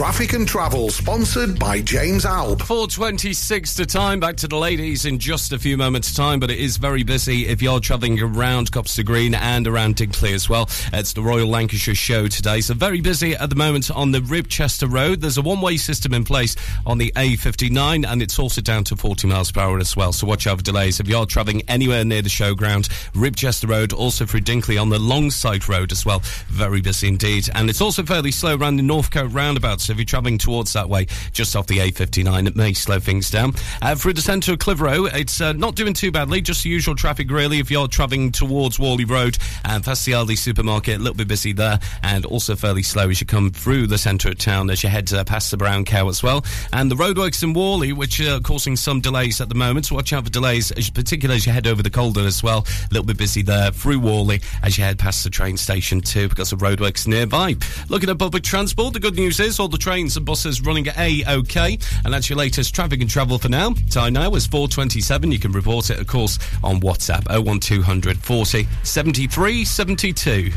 Traffic 0.00 0.32
and 0.32 0.48
Travel, 0.48 0.88
sponsored 0.88 1.58
by 1.58 1.82
James 1.82 2.24
Alb. 2.24 2.62
4.26 2.62 3.76
to 3.76 3.84
time. 3.84 4.18
Back 4.18 4.36
to 4.36 4.48
the 4.48 4.56
ladies 4.56 5.04
in 5.04 5.18
just 5.18 5.52
a 5.52 5.58
few 5.58 5.76
moments' 5.76 6.14
time, 6.14 6.40
but 6.40 6.50
it 6.50 6.58
is 6.58 6.78
very 6.78 7.02
busy 7.02 7.46
if 7.46 7.60
you're 7.60 7.80
travelling 7.80 8.18
around 8.18 8.72
Copster 8.72 9.04
Green 9.04 9.34
and 9.34 9.66
around 9.66 9.96
Dinckley 9.96 10.32
as 10.32 10.48
well. 10.48 10.70
It's 10.94 11.12
the 11.12 11.20
Royal 11.20 11.48
Lancashire 11.48 11.94
Show 11.94 12.28
today, 12.28 12.62
so 12.62 12.72
very 12.72 13.02
busy 13.02 13.34
at 13.34 13.50
the 13.50 13.56
moment 13.56 13.90
on 13.90 14.10
the 14.10 14.20
Ribchester 14.20 14.90
Road. 14.90 15.20
There's 15.20 15.36
a 15.36 15.42
one-way 15.42 15.76
system 15.76 16.14
in 16.14 16.24
place 16.24 16.56
on 16.86 16.96
the 16.96 17.12
A59, 17.16 18.06
and 18.08 18.22
it's 18.22 18.38
also 18.38 18.62
down 18.62 18.84
to 18.84 18.96
40 18.96 19.26
miles 19.26 19.52
per 19.52 19.60
hour 19.60 19.78
as 19.80 19.94
well, 19.98 20.14
so 20.14 20.26
watch 20.26 20.46
out 20.46 20.56
for 20.56 20.64
delays. 20.64 20.98
If 20.98 21.08
you're 21.08 21.26
travelling 21.26 21.60
anywhere 21.68 22.06
near 22.06 22.22
the 22.22 22.30
showground, 22.30 22.88
Ribchester 23.12 23.68
Road, 23.68 23.92
also 23.92 24.24
through 24.24 24.40
Dinckley 24.40 24.78
on 24.78 24.88
the 24.88 24.98
Longsight 24.98 25.68
Road 25.68 25.92
as 25.92 26.06
well. 26.06 26.22
Very 26.48 26.80
busy 26.80 27.06
indeed. 27.06 27.50
And 27.54 27.68
it's 27.68 27.82
also 27.82 28.02
fairly 28.02 28.30
slow 28.30 28.56
around 28.56 28.76
the 28.76 28.82
Northcote 28.82 29.34
roundabout, 29.34 29.89
if 29.90 29.98
you're 29.98 30.04
travelling 30.04 30.38
towards 30.38 30.72
that 30.72 30.88
way, 30.88 31.06
just 31.32 31.56
off 31.56 31.66
the 31.66 31.78
A59, 31.78 32.46
it 32.46 32.56
may 32.56 32.72
slow 32.72 33.00
things 33.00 33.30
down. 33.30 33.54
Uh, 33.82 33.94
through 33.94 34.14
the 34.14 34.20
centre 34.20 34.52
of 34.52 34.58
Clitheroe, 34.58 35.06
it's 35.06 35.40
uh, 35.40 35.52
not 35.52 35.74
doing 35.74 35.94
too 35.94 36.10
badly, 36.10 36.40
just 36.40 36.62
the 36.62 36.70
usual 36.70 36.94
traffic 36.94 37.30
really 37.30 37.58
if 37.58 37.70
you're 37.70 37.88
travelling 37.88 38.32
towards 38.32 38.78
Whalley 38.78 39.04
Road 39.04 39.38
and 39.64 39.84
past 39.84 40.06
the 40.06 40.12
Aldi 40.12 40.38
supermarket, 40.38 40.96
a 40.96 40.98
little 40.98 41.14
bit 41.14 41.28
busy 41.28 41.52
there, 41.52 41.78
and 42.02 42.24
also 42.24 42.56
fairly 42.56 42.82
slow 42.82 43.10
as 43.10 43.20
you 43.20 43.26
come 43.26 43.50
through 43.50 43.86
the 43.86 43.98
centre 43.98 44.30
of 44.30 44.38
town 44.38 44.70
as 44.70 44.82
you 44.82 44.88
head 44.88 45.12
uh, 45.12 45.24
past 45.24 45.50
the 45.50 45.56
Brown 45.56 45.84
Cow 45.84 46.08
as 46.08 46.22
well. 46.22 46.44
And 46.72 46.90
the 46.90 46.96
roadworks 46.96 47.42
in 47.42 47.52
Whalley, 47.52 47.92
which 47.92 48.20
are 48.20 48.40
causing 48.40 48.76
some 48.76 49.00
delays 49.00 49.40
at 49.40 49.48
the 49.48 49.54
moment, 49.54 49.86
so 49.86 49.94
watch 49.94 50.12
out 50.12 50.24
for 50.24 50.30
delays, 50.30 50.72
particularly 50.90 51.36
as 51.36 51.46
you 51.46 51.52
head 51.52 51.66
over 51.66 51.82
the 51.82 51.90
Calder 51.90 52.26
as 52.26 52.42
well. 52.42 52.66
A 52.68 52.88
little 52.90 53.06
bit 53.06 53.18
busy 53.18 53.42
there 53.42 53.70
through 53.70 54.00
Whalley 54.00 54.40
as 54.62 54.78
you 54.78 54.84
head 54.84 54.98
past 54.98 55.24
the 55.24 55.30
train 55.30 55.56
station 55.56 56.00
too 56.00 56.28
because 56.28 56.52
of 56.52 56.60
roadworks 56.60 57.06
nearby. 57.06 57.56
Looking 57.88 58.10
at 58.10 58.18
public 58.18 58.42
transport, 58.42 58.94
the 58.94 59.00
good 59.00 59.16
news 59.16 59.40
is 59.40 59.58
all 59.58 59.68
the 59.68 59.78
trains 59.80 60.16
and 60.16 60.26
buses 60.26 60.60
running 60.60 60.86
at 60.88 60.98
A-OK, 60.98 61.78
and 62.04 62.14
that's 62.14 62.28
your 62.28 62.38
latest 62.38 62.74
traffic 62.74 63.00
and 63.00 63.10
travel 63.10 63.38
for 63.38 63.48
now. 63.48 63.74
Time 63.90 64.12
now 64.12 64.34
is 64.34 64.46
4.27. 64.46 65.32
You 65.32 65.38
can 65.38 65.52
report 65.52 65.90
it, 65.90 65.98
of 65.98 66.06
course, 66.06 66.38
on 66.62 66.80
WhatsApp 66.80 67.28
01200 67.44 68.18
40 68.18 68.68
73 68.82 69.64
72. 69.64 70.50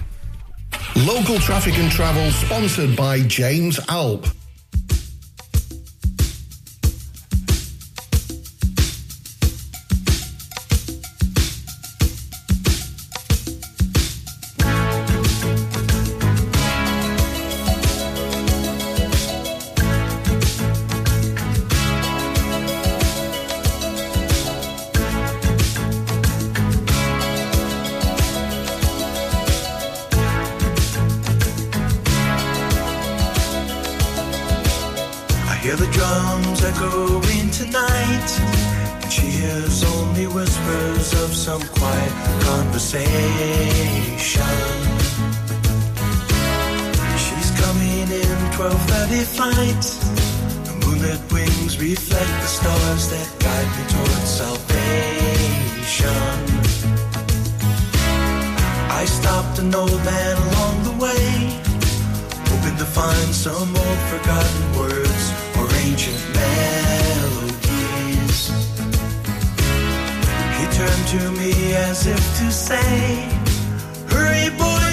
Local 0.95 1.39
Traffic 1.39 1.77
and 1.77 1.91
Travel, 1.91 2.31
sponsored 2.31 2.95
by 2.95 3.21
James 3.21 3.79
Alb. 3.89 4.27
Whispers 40.73 41.13
of 41.23 41.33
some 41.35 41.61
quiet 41.61 42.13
conversation. 42.41 43.07
She's 47.17 47.51
coming 47.61 48.07
in 48.09 48.37
12:30 48.57 49.23
flight. 49.35 49.85
Her 50.67 50.75
moonlit 50.83 51.21
wings 51.31 51.73
reflect 51.79 52.33
the 52.43 52.47
stars 52.47 53.03
that 53.13 53.27
guide 53.39 53.71
me 53.77 53.83
towards 53.93 54.29
salvation. 54.41 54.69
I 59.01 59.05
stopped 59.05 59.59
an 59.59 59.75
old 59.75 60.01
man 60.05 60.35
along 60.47 60.75
the 60.89 60.95
way 61.03 61.25
hoping 62.49 62.77
to 62.77 62.85
find 62.85 63.29
some 63.45 63.69
old 63.75 64.01
forgotten 64.11 64.63
words 64.79 65.23
or 65.57 65.65
ancient 65.85 66.21
melodies. 66.33 66.62
Turned 70.85 71.07
to 71.07 71.31
me 71.39 71.75
as 71.75 72.07
if 72.07 72.23
to 72.39 72.51
say, 72.51 73.29
Hurry, 74.09 74.49
boy, 74.57 74.92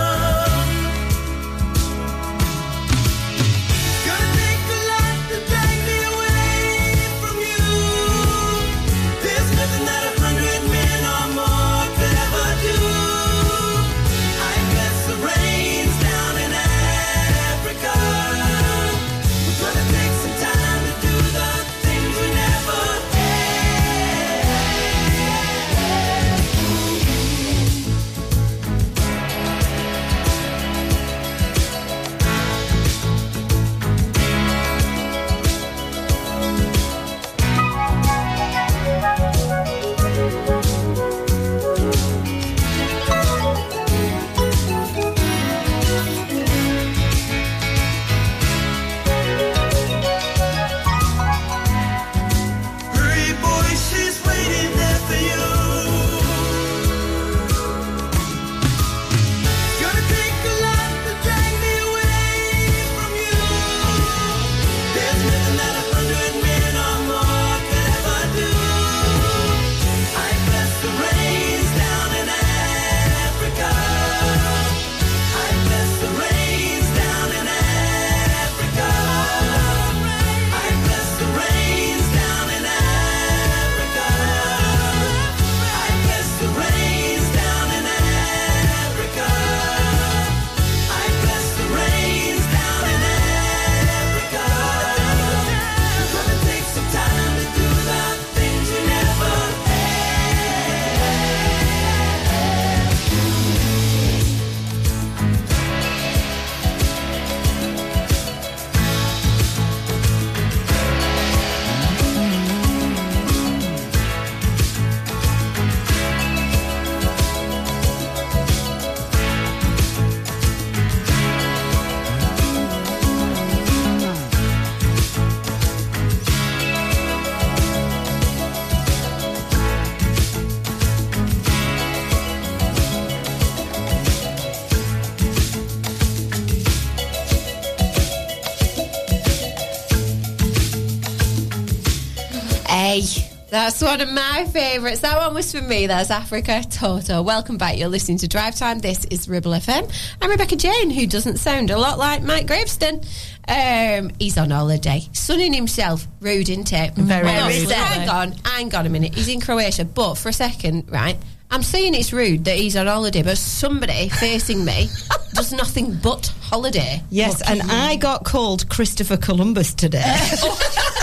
That's 143.51 143.81
one 143.81 143.99
of 143.99 144.09
my 144.09 144.47
favourites. 144.53 145.01
That 145.01 145.17
one 145.17 145.33
was 145.33 145.51
for 145.51 145.61
me. 145.61 145.85
That's 145.85 146.09
Africa 146.09 146.63
Toto. 146.69 147.21
Welcome 147.21 147.57
back. 147.57 147.77
You're 147.77 147.89
listening 147.89 148.17
to 148.19 148.27
Drive 148.29 148.55
Time. 148.55 148.79
This 148.79 149.03
is 149.05 149.27
Ribble 149.27 149.51
FM. 149.51 149.91
I'm 150.21 150.29
Rebecca 150.29 150.55
Jane, 150.55 150.89
who 150.89 151.05
doesn't 151.05 151.35
sound 151.35 151.69
a 151.69 151.77
lot 151.77 151.99
like 151.99 152.23
Mike 152.23 152.47
Graveston. 152.47 153.05
Um, 153.49 154.11
he's 154.19 154.37
on 154.37 154.51
holiday, 154.51 155.01
sunning 155.11 155.51
himself. 155.51 156.07
Rude, 156.21 156.49
isn't 156.49 156.71
it? 156.71 156.93
Very 156.93 157.25
Well, 157.25 157.49
rude. 157.49 157.69
Hang 157.69 158.07
on, 158.07 158.31
hang 158.45 158.73
on 158.73 158.85
a 158.85 158.89
minute. 158.89 159.13
He's 159.13 159.27
in 159.27 159.41
Croatia, 159.41 159.83
but 159.83 160.15
for 160.15 160.29
a 160.29 160.33
second, 160.33 160.89
right? 160.89 161.17
I'm 161.53 161.61
saying 161.61 161.93
it's 161.93 162.13
rude 162.13 162.45
that 162.45 162.55
he's 162.55 162.77
on 162.77 162.87
holiday, 162.87 163.21
but 163.21 163.37
somebody 163.37 164.07
facing 164.07 164.63
me 164.63 164.87
does 165.33 165.51
nothing 165.51 165.99
but 166.01 166.27
holiday. 166.39 167.03
Yes, 167.09 167.41
and 167.41 167.61
I 167.63 167.97
got 167.97 168.23
called 168.23 168.69
Christopher 168.69 169.17
Columbus 169.17 169.73
today. 169.73 170.15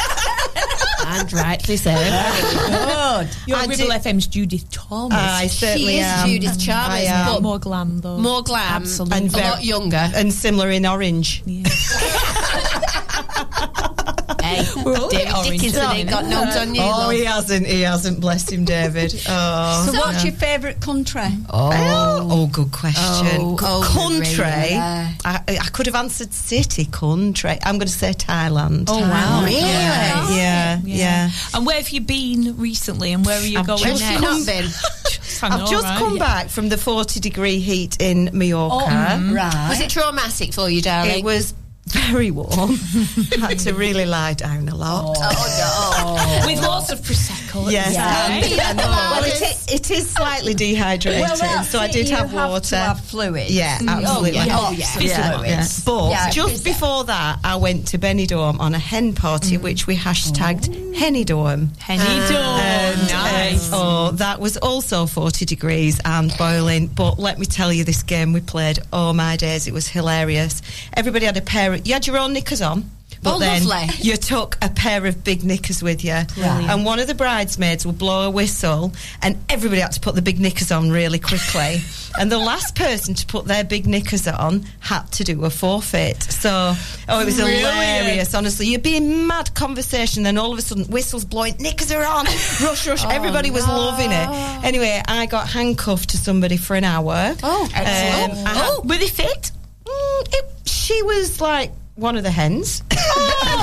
and 1.09 1.33
rightly 1.33 1.77
so. 1.77 1.90
Good. 1.92 3.31
You're 3.47 3.57
I 3.57 3.62
Ribble 3.62 3.77
did- 3.77 4.03
FM's 4.03 4.27
Judith 4.27 4.71
Thomas. 4.71 5.16
I 5.18 5.47
certainly 5.47 5.94
She 5.94 5.99
is 5.99 6.07
am. 6.07 6.29
Judith 6.29 6.61
Chalmers, 6.61 6.94
I 6.94 7.01
am. 7.01 7.35
but 7.35 7.42
more 7.42 7.59
glam 7.59 8.01
though. 8.01 8.18
more 8.18 8.42
glam, 8.42 8.83
Absolutely. 8.83 9.18
And 9.18 9.35
a 9.35 9.38
lot 9.38 9.64
younger. 9.64 10.11
and 10.14 10.33
similar 10.33 10.71
in 10.71 10.87
orange. 10.87 11.42
Hey, 14.49 14.83
We're 14.85 14.97
all 14.97 15.09
David 15.09 15.35
Dickinson 15.45 15.83
aren't 15.83 15.99
ain't 15.99 16.11
got 16.11 16.25
no 16.27 16.43
on 16.43 16.75
you. 16.75 16.83
Oh, 16.83 16.87
love. 16.87 17.13
he 17.13 17.25
hasn't. 17.25 17.67
He 17.67 17.83
hasn't. 17.83 18.21
Bless 18.21 18.51
him, 18.51 18.65
David. 18.65 19.15
Oh, 19.31 19.87
So, 19.87 19.99
what's 19.99 20.19
no. 20.19 20.31
your 20.31 20.33
favourite 20.33 20.81
country? 20.81 21.21
Oh, 21.51 21.71
oh, 21.73 22.29
oh 22.31 22.47
good 22.47 22.73
question. 22.73 23.41
Oh, 23.41 23.57
Good 23.57 23.69
oh, 23.69 23.83
country. 23.83 24.45
I, 24.45 25.43
I 25.47 25.69
could 25.73 25.87
have 25.87 25.95
answered 25.95 26.33
city, 26.33 26.87
country. 26.87 27.59
I'm 27.63 27.77
going 27.77 27.89
to 27.89 27.93
say 27.93 28.13
Thailand. 28.13 28.87
Oh, 28.89 29.01
wow. 29.01 29.43
Really? 29.45 29.61
Yeah, 29.61 30.31
yeah, 30.31 30.81
yeah. 30.85 31.31
And 31.55 31.67
where 31.67 31.77
have 31.77 31.91
you 31.91 32.01
been 32.01 32.57
recently 32.57 33.13
and 33.13 33.25
where 33.25 33.39
are 33.39 33.47
you 33.47 33.59
I've 33.59 33.67
going 33.67 33.83
just 33.83 34.01
next? 34.03 34.23
Not 34.23 34.47
been. 34.47 34.65
I've 35.43 35.71
just 35.71 35.85
right, 35.85 35.99
come 35.99 36.17
yeah. 36.17 36.25
back 36.25 36.49
from 36.49 36.69
the 36.69 36.79
40 36.79 37.21
degree 37.21 37.59
heat 37.59 38.01
in 38.01 38.31
Mallorca. 38.33 38.77
Oh, 38.77 38.89
mm-hmm. 38.89 39.35
Right. 39.35 39.67
Was 39.69 39.81
it 39.81 39.91
traumatic 39.91 40.53
for 40.53 40.69
you, 40.69 40.81
darling? 40.81 41.19
It 41.19 41.25
was 41.25 41.55
very 41.92 42.31
warm. 42.31 42.77
Had 43.40 43.59
to 43.61 43.72
really 43.74 44.07
lie 44.07 44.35
down 44.35 44.68
a 44.68 44.74
lot. 44.74 45.16
Oh, 45.18 45.20
no. 45.20 46.42
Oh. 46.42 46.46
With 46.46 46.61
lots 46.62 46.90
of 46.90 47.01
prosecco. 47.01 47.48
Yes, 47.71 47.95
Yeah. 47.95 48.27
and- 48.31 48.47
Yeah. 48.51 48.71
and- 48.71 48.79
well, 48.79 49.25
it 49.25 49.35
is, 49.43 49.67
it 49.73 49.91
is 49.91 50.11
slightly 50.11 50.55
dehydrated, 50.55 51.21
Well, 51.23 51.37
that's 51.37 51.69
so 51.71 51.79
I 51.79 51.89
did 51.89 52.09
you 52.09 52.17
have 52.17 52.31
have 52.31 52.51
water. 52.51 52.69
to 52.71 52.77
have 52.77 53.01
fluids. 53.01 53.51
Yeah, 53.51 53.79
Mm. 53.79 53.89
absolutely. 53.89 54.31
Oh, 54.41 54.45
yeah. 54.45 54.59
Oh, 54.59 54.71
Yeah. 54.71 54.79
yeah, 55.01 55.37
Fluids. 55.37 55.49
yeah. 55.51 55.67
But 55.85 56.11
Yeah, 56.11 56.31
just 56.31 56.65
before 56.65 57.05
that, 57.05 57.39
I 57.45 57.57
went 57.57 57.89
to 57.89 57.99
Benidorm 57.99 58.61
on 58.61 58.75
a 58.75 58.79
hen 58.79 59.13
party, 59.15 59.57
which 59.57 59.87
we 59.87 59.97
hashtagged 59.97 60.69
Hennydorm. 60.97 61.69
Henny 61.79 62.03
And, 62.03 63.09
nice. 63.09 63.73
uh, 63.73 63.77
oh, 63.77 64.11
that 64.13 64.41
was 64.41 64.57
also 64.59 65.07
40 65.07 65.45
degrees 65.45 66.01
and 66.05 66.37
boiling. 66.37 66.89
But 66.89 67.19
let 67.19 67.39
me 67.39 67.47
tell 67.47 67.73
you, 67.73 67.85
this 67.85 68.03
game 68.03 68.33
we 68.33 68.41
played, 68.41 68.81
oh 68.93 69.13
my 69.13 69.37
days, 69.37 69.67
it 69.67 69.73
was 69.73 69.89
hilarious. 69.89 70.61
Everybody 70.95 71.27
had 71.27 71.37
a 71.37 71.41
pair 71.43 71.73
of, 71.75 71.87
you 71.87 71.93
had 71.95 72.07
your 72.07 72.19
own 72.19 72.33
knickers 72.33 72.63
on. 72.63 72.91
But 73.22 73.35
Oh, 73.37 73.38
then 73.38 73.66
lovely. 73.66 73.94
you 74.00 74.16
took 74.16 74.57
a 74.62 74.68
pair 74.68 75.04
of 75.07 75.24
big 75.24 75.44
knickers 75.44 75.83
with 75.83 76.04
you. 76.04 76.12
And 76.38 76.85
one 76.85 76.98
of 77.00 77.07
the 77.07 77.14
bridesmaids 77.14 77.85
would 77.87 77.98
blow 77.98 78.26
a 78.26 78.31
whistle, 78.31 78.92
and 79.22 79.37
everybody 79.48 79.81
had 79.81 79.92
to 79.92 80.00
put 80.00 80.14
the 80.14 80.22
big 80.22 80.38
knickers 80.40 80.70
on 80.70 80.90
really 80.90 81.18
quickly. 81.18 81.81
and 82.20 82.31
the 82.31 82.38
last 82.38 82.74
person 82.76 83.14
to 83.14 83.26
put 83.26 83.44
their 83.46 83.64
big 83.64 83.87
knickers 83.87 84.26
on 84.28 84.64
had 84.81 85.02
to 85.12 85.24
do 85.24 85.44
a 85.44 85.50
forfeit. 85.50 86.22
So, 86.22 86.74
oh, 87.09 87.20
it 87.20 87.24
was 87.24 87.38
Really? 87.38 87.57
hilarious, 87.59 88.35
honestly. 88.35 88.66
You'd 88.66 88.83
be 88.83 88.96
in 88.96 89.26
mad 89.26 89.54
conversation, 89.54 90.22
then 90.22 90.38
all 90.38 90.52
of 90.52 90.59
a 90.59 90.62
sudden, 90.62 90.85
whistles 90.85 91.24
blowing, 91.24 91.57
knickers 91.59 91.90
are 91.92 92.04
on, 92.04 92.24
rush, 92.62 92.87
rush. 92.87 93.04
Everybody 93.04 93.50
was 93.50 93.66
loving 93.66 94.12
it. 94.12 94.28
Anyway, 94.64 95.02
I 95.07 95.26
got 95.26 95.48
handcuffed 95.48 96.11
to 96.11 96.16
somebody 96.16 96.57
for 96.57 96.76
an 96.76 96.85
hour. 96.85 97.35
Oh, 97.42 97.68
excellent. 97.74 98.40
Um, 98.40 98.46
I 98.46 98.50
had- 98.50 98.64
Oh, 98.70 98.83
were 98.85 98.96
they 98.96 99.09
fit? 99.09 99.50
it, 99.87 100.44
she 100.66 101.02
was 101.02 101.40
like 101.40 101.72
one 101.99 102.17
of 102.17 102.23
the 102.23 102.31
hens. 102.31 102.83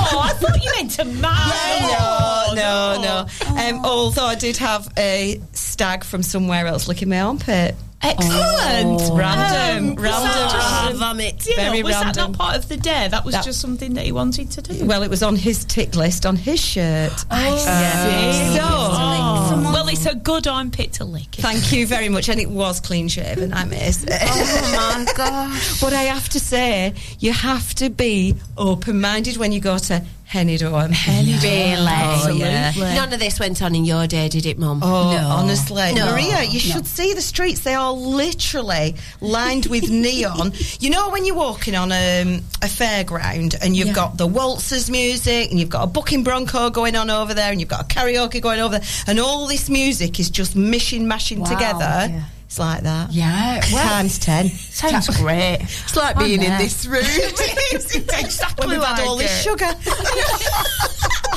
Oh, 0.08 0.20
I 0.22 0.32
thought 0.34 0.62
you 0.64 0.70
meant 0.76 0.90
to 0.92 1.04
No, 1.04 1.20
man. 1.20 2.54
no, 2.54 3.00
no. 3.02 3.26
Um, 3.60 3.84
although 3.84 4.24
I 4.26 4.34
did 4.36 4.56
have 4.58 4.88
a 4.96 5.40
stag 5.52 6.04
from 6.04 6.22
somewhere 6.22 6.66
else 6.66 6.86
licking 6.88 7.08
my 7.08 7.20
armpit. 7.20 7.74
Excellent. 8.02 9.00
Oh. 9.00 9.16
Random, 9.16 9.88
Um, 9.88 9.94
random, 9.96 9.96
was 9.96 10.34
that 10.34 10.50
just- 10.52 10.72
random. 10.82 10.98
vomit. 10.98 11.46
You 11.46 11.56
know, 11.56 11.62
Very 11.62 11.82
was 11.82 11.92
that 11.94 12.16
not 12.16 12.32
part 12.34 12.54
of 12.56 12.68
the 12.68 12.76
day? 12.76 13.08
That 13.10 13.24
was 13.24 13.34
That- 13.34 13.44
just 13.44 13.60
something 13.60 13.94
that 13.94 14.04
he 14.04 14.12
wanted 14.12 14.50
to 14.52 14.62
do. 14.62 14.84
Well, 14.84 15.02
it 15.02 15.10
was 15.10 15.22
on 15.22 15.34
his 15.36 15.64
tick 15.64 15.96
list 15.96 16.24
on 16.26 16.36
his 16.36 16.60
shirt. 16.60 17.24
I 17.30 17.50
see. 17.56 18.56
So, 18.58 18.64
Oh. 18.68 19.70
well, 19.72 19.88
it's 19.88 20.06
a 20.06 20.14
good 20.14 20.46
armpit 20.46 20.92
to 20.94 21.04
lick. 21.04 21.36
Thank 21.38 21.72
you 21.72 21.86
very 21.86 22.08
much, 22.08 22.28
and 22.28 22.38
it 22.40 22.50
was 22.50 22.80
clean 22.80 23.08
shaven. 23.08 23.52
I 23.54 23.64
miss. 23.64 24.04
Oh 24.08 24.72
my 24.96 25.12
gosh. 25.16 25.80
But 25.80 25.92
I 25.92 26.02
have 26.04 26.28
to 26.30 26.40
say, 26.40 26.92
you 27.18 27.32
have 27.32 27.74
to 27.76 27.90
be 27.90 28.34
open 28.56 29.00
minded 29.00 29.36
when 29.38 29.52
you 29.52 29.60
go 29.60 29.78
to 29.78 30.02
Henidorm. 30.30 30.90
Really? 31.06 31.76
Oh, 31.78 32.34
yeah. 32.36 32.72
None 32.96 33.12
of 33.12 33.20
this 33.20 33.38
went 33.38 33.62
on 33.62 33.74
in 33.76 33.84
your 33.84 34.08
day, 34.08 34.28
did 34.28 34.44
it, 34.44 34.58
Mum? 34.58 34.80
Oh, 34.82 35.12
no. 35.12 35.28
honestly, 35.28 35.94
No. 35.94 36.10
Maria, 36.10 36.42
you 36.42 36.54
No. 36.68 36.74
should 36.74 36.86
see 36.86 37.14
the 37.14 37.22
streets. 37.22 37.60
They 37.60 37.74
are 37.74 37.92
literally 37.92 38.96
lined 39.20 39.66
with 39.66 39.88
neon. 39.90 40.52
You 40.80 40.90
know 40.90 41.10
when 41.10 41.24
you're 41.24 41.36
walking 41.36 41.76
on 41.76 41.92
um, 41.92 42.42
a 42.60 42.66
fairground 42.66 43.54
and 43.62 43.76
you've 43.76 43.88
Yeah. 43.88 43.92
got 43.94 44.16
the 44.18 44.26
waltzers 44.26 44.90
music 44.90 45.50
and 45.50 45.60
you've 45.60 45.68
got 45.70 45.84
a 45.84 45.86
bucking 45.86 46.24
bronco 46.24 46.70
going 46.70 46.96
on 46.96 47.08
over 47.08 47.32
there 47.32 47.52
and 47.52 47.60
you've 47.60 47.70
got 47.70 47.82
a 47.82 47.94
karaoke 47.94 48.40
going 48.40 48.58
over 48.58 48.78
there 48.78 48.88
and 49.06 49.20
all 49.20 49.46
this 49.46 49.70
music 49.70 50.18
is 50.18 50.28
just 50.28 50.56
mishing, 50.56 51.06
mashing 51.06 51.40
Wow, 51.40 51.50
together. 51.50 52.06
yeah. 52.12 52.22
It's 52.56 52.60
like 52.60 52.82
that. 52.84 53.12
Yeah, 53.12 53.60
well- 53.70 53.86
Times 53.86 54.18
ten. 54.18 54.48
Sounds 54.48 55.14
great. 55.20 55.58
It's 55.60 55.94
like 55.94 56.16
I 56.16 56.24
being 56.24 56.42
in 56.42 56.56
this 56.56 56.86
room. 56.86 57.02
it's 57.04 57.94
exactly 57.94 58.66
when 58.66 58.78
we've 58.78 58.88
had 58.88 59.06
all 59.06 59.16
like 59.16 59.26
this 59.26 59.42
sugar. 59.42 59.66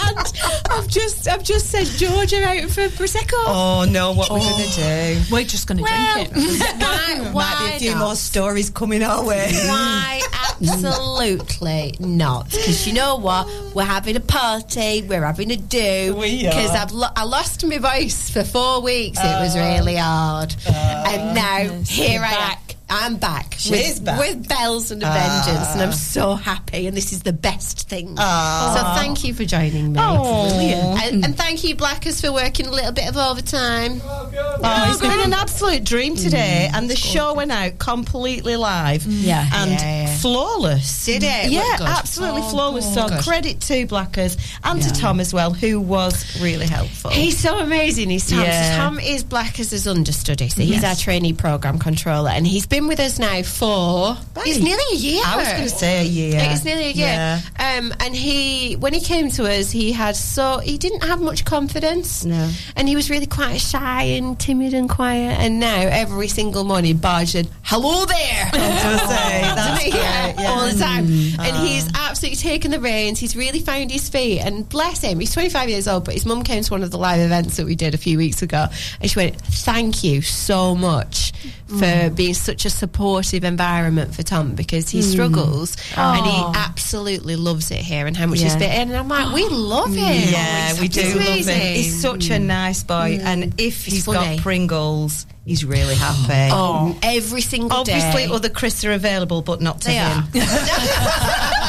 and 0.07 0.33
I've 0.69 0.87
just 0.87 1.27
I've 1.27 1.43
just 1.43 1.69
sent 1.71 1.89
Georgia 1.97 2.41
out 2.45 2.69
for 2.69 2.87
prosecco. 2.87 3.33
Oh 3.33 3.85
no, 3.89 4.13
what 4.13 4.29
we're 4.29 4.39
gonna 4.39 4.63
oh. 4.65 5.25
do? 5.27 5.33
We're 5.33 5.43
just 5.43 5.67
going 5.67 5.79
to 5.79 5.83
drink 5.83 6.37
it. 6.37 7.31
why, 7.31 7.31
Might 7.33 7.67
be 7.67 7.75
a 7.75 7.79
few 7.79 7.91
not? 7.91 7.99
more 7.99 8.15
stories 8.15 8.69
coming 8.69 9.03
our 9.03 9.25
way. 9.25 9.51
Why? 9.65 10.21
Absolutely 10.61 11.95
not. 11.99 12.49
Because 12.49 12.87
you 12.87 12.93
know 12.93 13.15
what? 13.17 13.47
We're 13.73 13.83
having 13.83 14.15
a 14.15 14.21
party. 14.21 15.01
We're 15.01 15.23
having 15.25 15.51
a 15.51 15.57
do. 15.57 16.15
We 16.15 16.45
are. 16.47 16.49
Because 16.49 16.71
I've 16.71 16.91
lo- 16.91 17.07
I 17.15 17.23
lost 17.23 17.65
my 17.65 17.77
voice 17.77 18.29
for 18.29 18.43
four 18.43 18.81
weeks. 18.81 19.19
it 19.19 19.39
was 19.41 19.55
oh. 19.55 19.59
really 19.59 19.95
hard. 19.95 20.55
and 20.67 21.35
now 21.35 21.59
oh, 21.61 21.83
here 21.87 22.21
I 22.21 22.53
am. 22.53 22.58
I'm 22.89 23.17
back. 23.17 23.55
She's 23.57 23.71
with, 23.99 24.05
back. 24.05 24.19
with 24.19 24.47
bells 24.47 24.89
and 24.91 25.03
a 25.03 25.05
vengeance, 25.05 25.73
and 25.73 25.81
I'm 25.81 25.89
ah. 25.89 25.91
so 25.91 26.35
happy. 26.35 26.87
And 26.87 26.97
this 26.97 27.13
is 27.13 27.23
the 27.23 27.33
best 27.33 27.87
thing. 27.87 28.15
Ah. 28.17 28.73
So 28.75 29.01
thank 29.01 29.23
you 29.23 29.33
for 29.33 29.45
joining 29.45 29.93
me. 29.93 29.99
Oh. 30.01 30.49
Brilliant. 30.49 31.03
And, 31.03 31.15
hmm. 31.17 31.23
and 31.25 31.37
thank 31.37 31.63
you, 31.63 31.75
Blackers, 31.75 32.21
for 32.21 32.31
working 32.31 32.65
a 32.65 32.71
little 32.71 32.91
bit 32.91 33.07
of 33.07 33.17
overtime. 33.17 34.01
Oh, 34.03 34.31
oh 34.63 34.91
it's 34.91 35.01
been 35.01 35.19
an 35.19 35.33
absolute 35.33 35.83
dream 35.83 36.15
today, 36.15 36.69
mm. 36.71 36.77
and 36.77 36.89
the 36.89 36.95
show 36.95 37.35
went 37.35 37.51
out 37.51 37.77
completely 37.77 38.55
live. 38.55 39.03
Mm. 39.03 39.23
Yeah. 39.23 39.49
and 39.53 39.71
Yeah, 39.71 40.03
yeah. 40.03 40.17
flawless. 40.17 41.05
Did 41.05 41.23
it? 41.23 41.51
Yeah, 41.51 41.77
good. 41.77 41.87
absolutely 41.87 42.41
Oh, 42.41 42.49
flawless. 42.49 42.93
So 42.93 43.07
good. 43.07 43.23
credit 43.23 43.61
to 43.61 43.85
Blackers 43.85 44.37
and 44.63 44.81
to 44.81 44.91
Tom 44.93 45.19
as 45.19 45.33
well, 45.33 45.53
who 45.53 45.79
was 45.79 46.41
really 46.41 46.65
helpful. 46.65 47.11
He's 47.11 47.37
so 47.37 47.59
amazing. 47.59 48.09
He's 48.09 48.29
Tom. 48.29 48.41
Yeah. 48.41 48.71
So 48.71 48.77
Tom 48.77 48.99
is 48.99 49.23
black 49.23 49.59
as 49.59 49.87
understudy. 49.87 50.49
So 50.49 50.61
he's 50.61 50.81
Yes. 50.81 50.83
our 50.83 50.95
trainee 50.95 51.33
program 51.33 51.79
controller, 51.79 52.31
and 52.31 52.47
he's 52.47 52.65
been 52.65 52.78
with 52.87 52.99
us 52.99 53.19
now 53.19 53.41
for 53.43 54.17
it's 54.45 54.59
nearly 54.59 54.83
a 54.93 54.95
year. 54.95 55.21
I 55.25 55.35
was 55.37 55.47
going 55.49 55.63
to 55.63 55.69
say 55.69 56.01
a 56.01 56.03
year. 56.03 56.39
It's 56.41 56.63
nearly 56.63 56.85
a 56.85 56.91
year. 56.91 57.07
Yeah. 57.07 57.41
Um, 57.59 57.93
and 57.99 58.15
he, 58.15 58.75
when 58.75 58.93
he 58.93 59.01
came 59.01 59.29
to 59.31 59.43
us, 59.49 59.71
he 59.71 59.91
had 59.91 60.15
so 60.15 60.59
he 60.59 60.77
didn't 60.77 61.03
have 61.03 61.21
much 61.21 61.45
confidence. 61.45 62.25
No. 62.25 62.49
And 62.75 62.87
he 62.87 62.95
was 62.95 63.09
really 63.09 63.25
quite 63.27 63.59
shy 63.59 64.03
and 64.03 64.39
timid 64.39 64.73
and 64.73 64.89
quiet. 64.89 65.37
And 65.39 65.59
now 65.59 65.81
every 65.81 66.27
single 66.27 66.63
morning, 66.63 66.97
Barge 66.97 67.29
said, 67.29 67.47
"Hello 67.63 68.05
there." 68.05 68.49
I 68.53 68.57
was 68.57 68.83
going 68.83 68.99
to 68.99 69.07
say 69.07 69.41
Doesn't 69.41 69.55
that's 69.55 69.83
he? 69.83 69.89
Yeah, 69.91 70.41
Yeah. 70.41 70.49
all 70.51 70.67
the 70.67 70.79
time. 70.79 71.07
Mm. 71.07 71.39
And 71.39 71.67
he's 71.67 71.89
absolutely 71.95 72.37
taken 72.37 72.71
the 72.71 72.79
reins. 72.79 73.19
He's 73.19 73.35
really 73.35 73.59
found 73.59 73.91
his 73.91 74.09
feet. 74.09 74.39
And 74.39 74.67
bless 74.67 75.01
him, 75.01 75.19
he's 75.19 75.33
25 75.33 75.69
years 75.69 75.87
old, 75.87 76.05
but 76.05 76.13
his 76.13 76.25
mum 76.25 76.43
came 76.43 76.63
to 76.63 76.71
one 76.71 76.83
of 76.83 76.91
the 76.91 76.97
live 76.97 77.19
events 77.19 77.57
that 77.57 77.65
we 77.65 77.75
did 77.75 77.93
a 77.93 77.97
few 77.97 78.17
weeks 78.17 78.41
ago. 78.41 78.67
And 79.01 79.09
she 79.11 79.19
went, 79.19 79.35
Thank 79.41 80.03
you 80.03 80.21
so 80.21 80.75
much 80.75 81.33
for 81.67 82.09
being 82.09 82.33
such 82.33 82.65
a 82.65 82.68
supportive 82.69 83.43
environment 83.43 84.13
for 84.15 84.23
Tom 84.23 84.55
because 84.55 84.89
he 84.89 85.01
hmm. 85.01 85.07
struggles 85.07 85.75
and 85.97 86.25
he 86.25 86.31
Oh. 86.39 86.53
absolutely 86.55 87.35
loves 87.35 87.71
it 87.71 87.79
here 87.79 88.07
and 88.07 88.15
how 88.15 88.25
much 88.27 88.39
he's 88.41 88.53
Yeah. 88.53 88.59
fit 88.59 88.71
in. 88.73 88.89
And 88.89 88.97
I'm 88.97 89.07
like, 89.07 89.33
We 89.33 89.47
love 89.49 89.93
him. 89.93 90.29
Yeah, 90.31 90.79
we 90.79 90.87
do 90.87 91.01
He's 91.01 91.15
love 91.47 91.55
him. 91.55 91.75
He's 91.75 92.01
such 92.01 92.29
a 92.29 92.39
nice 92.39 92.83
boy, 92.83 93.17
hmm. 93.19 93.27
and 93.27 93.43
if 93.59 93.85
He's 93.85 93.93
he's 93.93 94.05
got 94.05 94.37
Pringles, 94.39 95.25
he's 95.45 95.63
really 95.65 95.95
happy. 95.95 96.49
Oh, 96.53 96.97
every 97.03 97.41
single 97.41 97.77
Obviously, 97.79 98.27
day. 98.27 98.33
other 98.33 98.49
crisps 98.49 98.85
are 98.85 98.91
available, 98.93 99.41
but 99.41 99.61
not 99.61 99.81
to 99.81 99.87
They 99.87 99.95
him. 99.95 100.23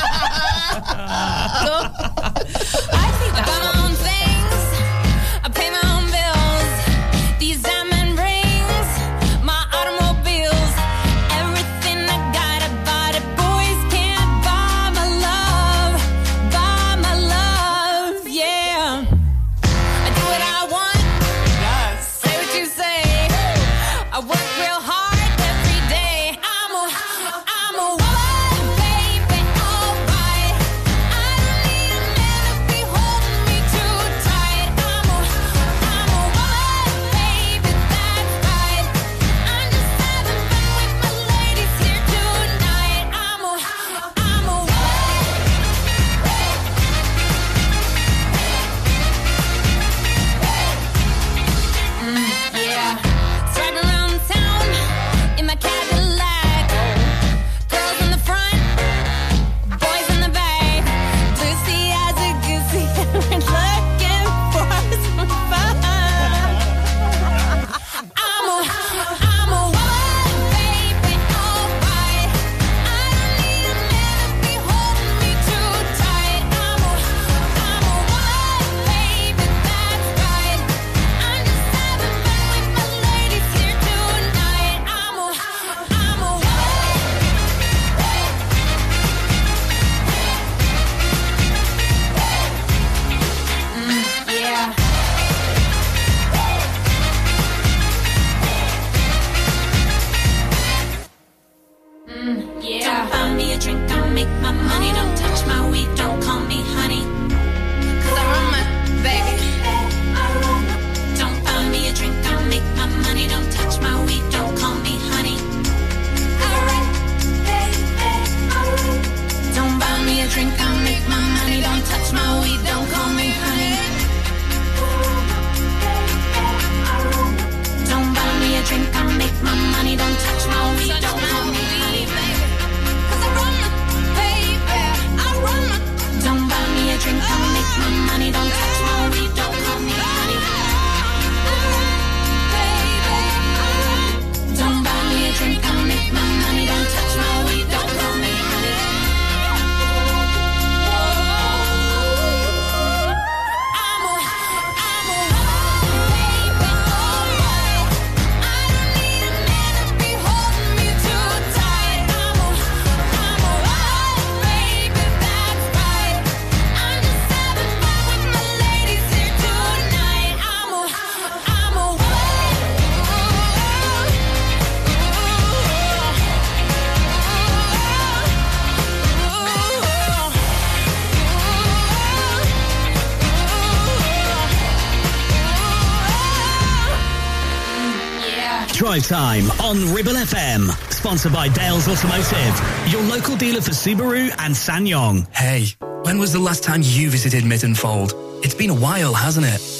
time 189.11 189.51
on 189.61 189.93
Ribble 189.93 190.13
FM. 190.13 190.71
Sponsored 190.93 191.33
by 191.33 191.49
Dales 191.49 191.89
Automotive, 191.89 192.93
your 192.93 193.03
local 193.03 193.35
dealer 193.35 193.61
for 193.61 193.73
Subaru 193.73 194.31
and 194.39 194.55
SsangYong. 194.55 195.27
Hey, 195.35 195.75
when 196.05 196.21
was 196.21 196.33
the 196.33 196.39
last 196.39 196.63
time 196.63 196.83
you 196.85 197.11
visited 197.11 197.43
Mittenfold? 197.43 198.13
It's 198.45 198.55
been 198.55 198.71
a 198.71 198.75
while, 198.75 199.13
hasn't 199.13 199.47
it? 199.47 199.80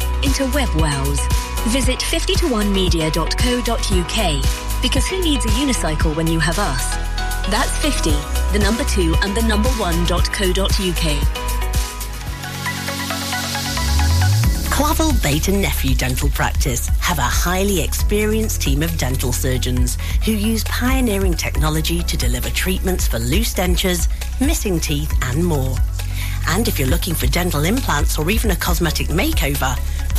into 0.23 0.45
web 0.53 0.69
wows. 0.75 1.19
Visit 1.69 1.99
50to1media.co.uk 1.99 4.81
because 4.81 5.07
who 5.07 5.23
needs 5.23 5.45
a 5.45 5.49
unicycle 5.49 6.15
when 6.15 6.25
you 6.27 6.39
have 6.39 6.57
us? 6.57 6.95
That's 7.49 7.77
50, 7.79 8.11
the 8.51 8.59
number 8.63 8.83
2 8.83 9.15
and 9.21 9.35
the 9.35 9.43
number 9.43 9.69
1.co.uk. 9.69 11.37
Clavel 14.71 15.11
Bait 15.21 15.47
and 15.47 15.61
Nephew 15.61 15.93
Dental 15.93 16.29
Practice 16.29 16.87
have 16.99 17.19
a 17.19 17.21
highly 17.21 17.83
experienced 17.83 18.63
team 18.63 18.81
of 18.81 18.97
dental 18.97 19.31
surgeons 19.31 19.99
who 20.25 20.31
use 20.31 20.63
pioneering 20.63 21.35
technology 21.35 22.01
to 22.01 22.17
deliver 22.17 22.49
treatments 22.49 23.07
for 23.07 23.19
loose 23.19 23.53
dentures, 23.53 24.07
missing 24.39 24.79
teeth 24.79 25.13
and 25.23 25.45
more. 25.45 25.77
And 26.47 26.67
if 26.67 26.79
you're 26.79 26.87
looking 26.87 27.13
for 27.13 27.27
dental 27.27 27.63
implants 27.63 28.17
or 28.17 28.31
even 28.31 28.49
a 28.49 28.55
cosmetic 28.55 29.09
makeover, 29.09 29.77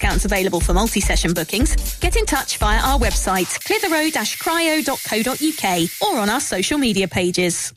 discounts 0.00 0.24
available 0.24 0.60
for 0.60 0.72
multi-session 0.72 1.34
bookings. 1.34 1.76
Get 1.98 2.16
in 2.16 2.24
touch 2.24 2.56
via 2.56 2.80
our 2.80 2.98
website, 2.98 3.60
clitheroe-cryo.co.uk 3.64 5.90
or 6.02 6.18
on 6.18 6.30
our 6.30 6.40
social 6.40 6.78
media 6.78 7.06
pages. 7.06 7.74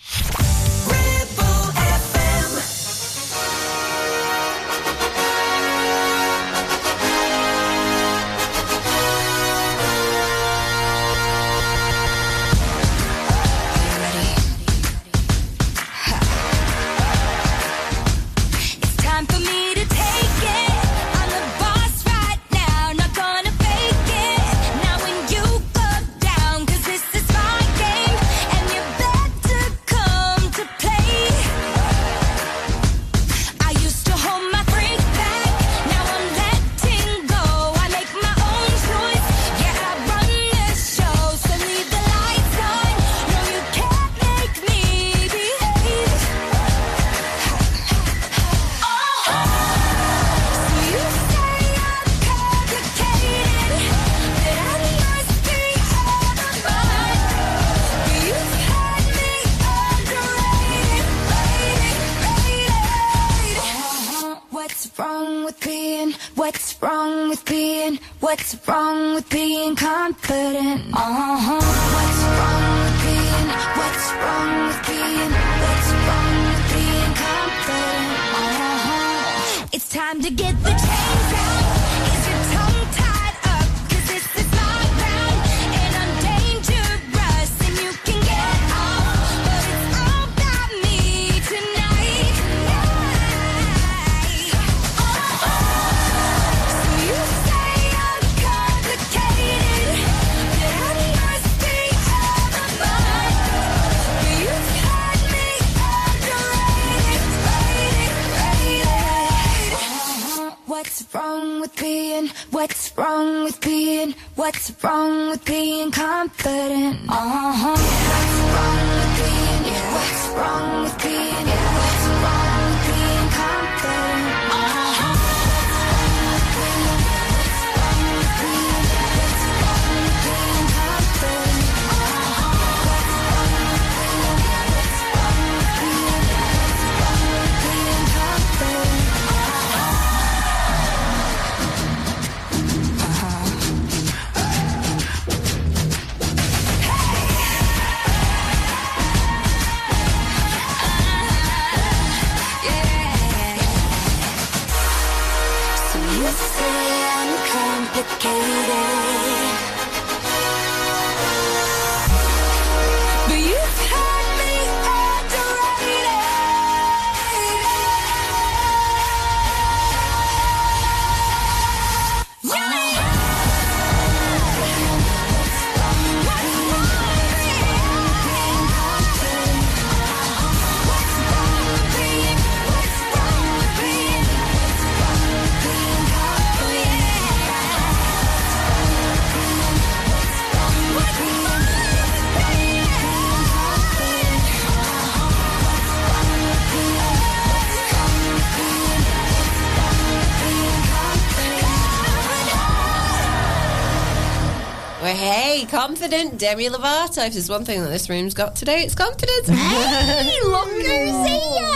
Confident 206.14 206.39
Demi 206.39 206.70
Lovato. 206.70 207.26
If 207.26 207.34
there's 207.34 207.49
one 207.49 207.66
thing 207.66 207.82
that 207.82 207.89
this 207.89 208.07
room's 208.09 208.34
got 208.36 208.55
today, 208.55 208.84
it's 208.84 208.93
confidence. 208.95 209.47
Hey, 209.47 210.39
look 210.43 210.68
who's 210.70 210.84
here. 210.84 211.74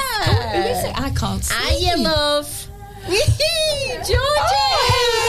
Who 0.51 0.59
is 0.59 0.83
it? 0.85 0.99
I 0.99 1.09
can't 1.15 1.43
see. 1.43 1.55
Hiya, 1.55 1.97
love. 1.97 2.67
Georgie. 3.07 4.13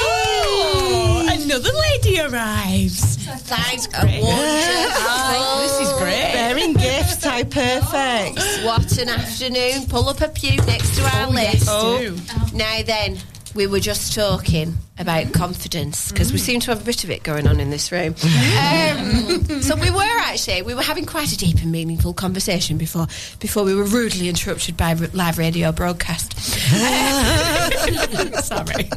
Oh, 0.04 1.26
another 1.30 1.70
lady 1.72 2.20
arrives. 2.20 3.16
Thanks, 3.46 3.88
Hi, 3.92 5.62
this 5.62 5.80
is 5.88 5.92
great. 5.94 6.32
Bearing 6.34 6.74
gifts, 6.74 7.24
how 7.24 7.42
perfect. 7.44 8.64
What 8.64 8.98
an 8.98 9.08
afternoon. 9.08 9.86
Pull 9.88 10.08
up 10.10 10.20
a 10.20 10.28
pew 10.28 10.56
next 10.66 10.96
to 10.96 11.02
our 11.04 11.28
Oh, 11.28 11.32
yes, 11.32 11.66
list. 11.66 12.50
do. 12.52 12.56
Now 12.56 12.82
then, 12.84 13.18
we 13.54 13.66
were 13.66 13.80
just 13.80 14.14
talking 14.14 14.74
about 14.98 15.32
confidence 15.32 16.10
because 16.10 16.32
we 16.32 16.38
seem 16.38 16.60
to 16.60 16.70
have 16.70 16.82
a 16.82 16.84
bit 16.84 17.04
of 17.04 17.10
it 17.10 17.22
going 17.22 17.46
on 17.46 17.60
in 17.60 17.70
this 17.70 17.92
room. 17.92 18.14
um, 18.22 19.62
so 19.62 19.76
we 19.76 19.90
were 19.90 20.18
actually 20.20 20.62
we 20.62 20.74
were 20.74 20.82
having 20.82 21.06
quite 21.06 21.32
a 21.32 21.36
deep 21.36 21.56
and 21.62 21.72
meaningful 21.72 22.12
conversation 22.12 22.78
before 22.78 23.06
before 23.40 23.64
we 23.64 23.74
were 23.74 23.84
rudely 23.84 24.28
interrupted 24.28 24.76
by 24.76 24.92
live 24.94 25.38
radio 25.38 25.72
broadcast. 25.72 26.32
Sorry, 28.44 28.88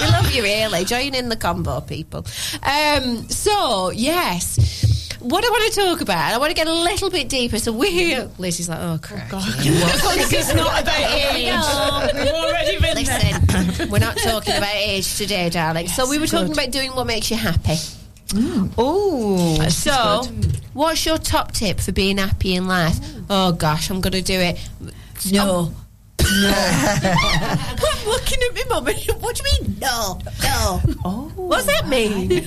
we 0.00 0.06
love 0.06 0.30
you 0.32 0.42
really. 0.42 0.84
Join 0.84 1.14
in 1.14 1.28
the 1.28 1.36
combo, 1.36 1.80
people. 1.80 2.24
Um, 2.62 3.28
so 3.28 3.90
yes. 3.90 4.89
What 5.20 5.44
I 5.44 5.50
want 5.50 5.72
to 5.72 5.80
talk 5.80 6.00
about, 6.00 6.32
I 6.32 6.38
want 6.38 6.50
to 6.50 6.54
get 6.54 6.66
a 6.66 6.72
little 6.72 7.10
bit 7.10 7.28
deeper. 7.28 7.58
So 7.58 7.72
we're 7.72 8.26
Lizzie's 8.38 8.68
like, 8.70 8.78
oh, 8.80 8.98
crap. 9.02 9.30
This 9.30 10.32
is 10.32 10.54
not 10.54 10.82
about 10.82 10.98
age. 10.98 11.44
We've 12.14 12.32
already 12.32 12.80
been 12.80 12.96
Listen, 12.96 13.90
we're 13.90 13.98
not 13.98 14.16
talking 14.16 14.56
about 14.56 14.74
age 14.74 15.16
today, 15.16 15.50
darling. 15.50 15.88
so 15.88 16.08
we 16.08 16.18
were 16.18 16.26
talking 16.26 16.52
about 16.52 16.70
doing 16.70 16.90
what 16.90 17.06
makes 17.06 17.30
you 17.30 17.36
happy. 17.36 17.76
Oh, 18.78 19.68
so 19.68 20.22
what's 20.72 21.04
your 21.04 21.18
top 21.18 21.52
tip 21.52 21.80
for 21.80 21.92
being 21.92 22.18
happy 22.18 22.54
in 22.54 22.66
life? 22.66 22.98
Oh 23.28 23.52
gosh, 23.52 23.90
I'm 23.90 24.00
going 24.00 24.12
to 24.12 24.22
do 24.22 24.38
it. 24.38 24.58
No. 25.30 25.44
No 25.44 25.74
I'm 26.22 28.06
looking 28.06 28.38
at 28.42 28.54
my 28.54 28.64
mum. 28.68 28.84
What 29.20 29.36
do 29.36 29.42
you 29.42 29.66
mean? 29.66 29.76
No, 29.80 30.18
no. 30.42 30.80
Oh, 31.04 31.32
what's 31.34 31.66
that 31.66 31.88
mean? 31.88 32.46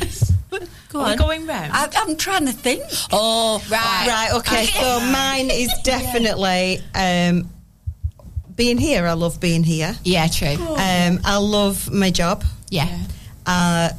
Go 0.89 0.99
Are 0.99 1.06
we 1.06 1.12
on. 1.14 1.18
going 1.18 1.47
round? 1.47 1.72
I, 1.74 1.89
I'm 1.95 2.16
trying 2.16 2.45
to 2.45 2.51
think. 2.51 2.84
Oh, 3.12 3.64
right, 3.70 4.06
Right, 4.08 4.30
okay, 4.39 4.66
so 4.66 4.99
mine 5.12 5.49
is 5.51 5.72
definitely 5.84 6.80
um, 6.95 7.49
being 8.56 8.78
here. 8.78 9.08
I 9.08 9.14
love 9.14 9.39
being 9.39 9.64
here. 9.64 9.95
Yeah, 10.04 10.28
true. 10.28 10.56
Um, 10.56 11.20
I 11.26 11.38
love 11.38 11.91
my 11.91 12.12
job. 12.12 12.43
Yeah. 12.70 12.88
Uh, 13.45 13.89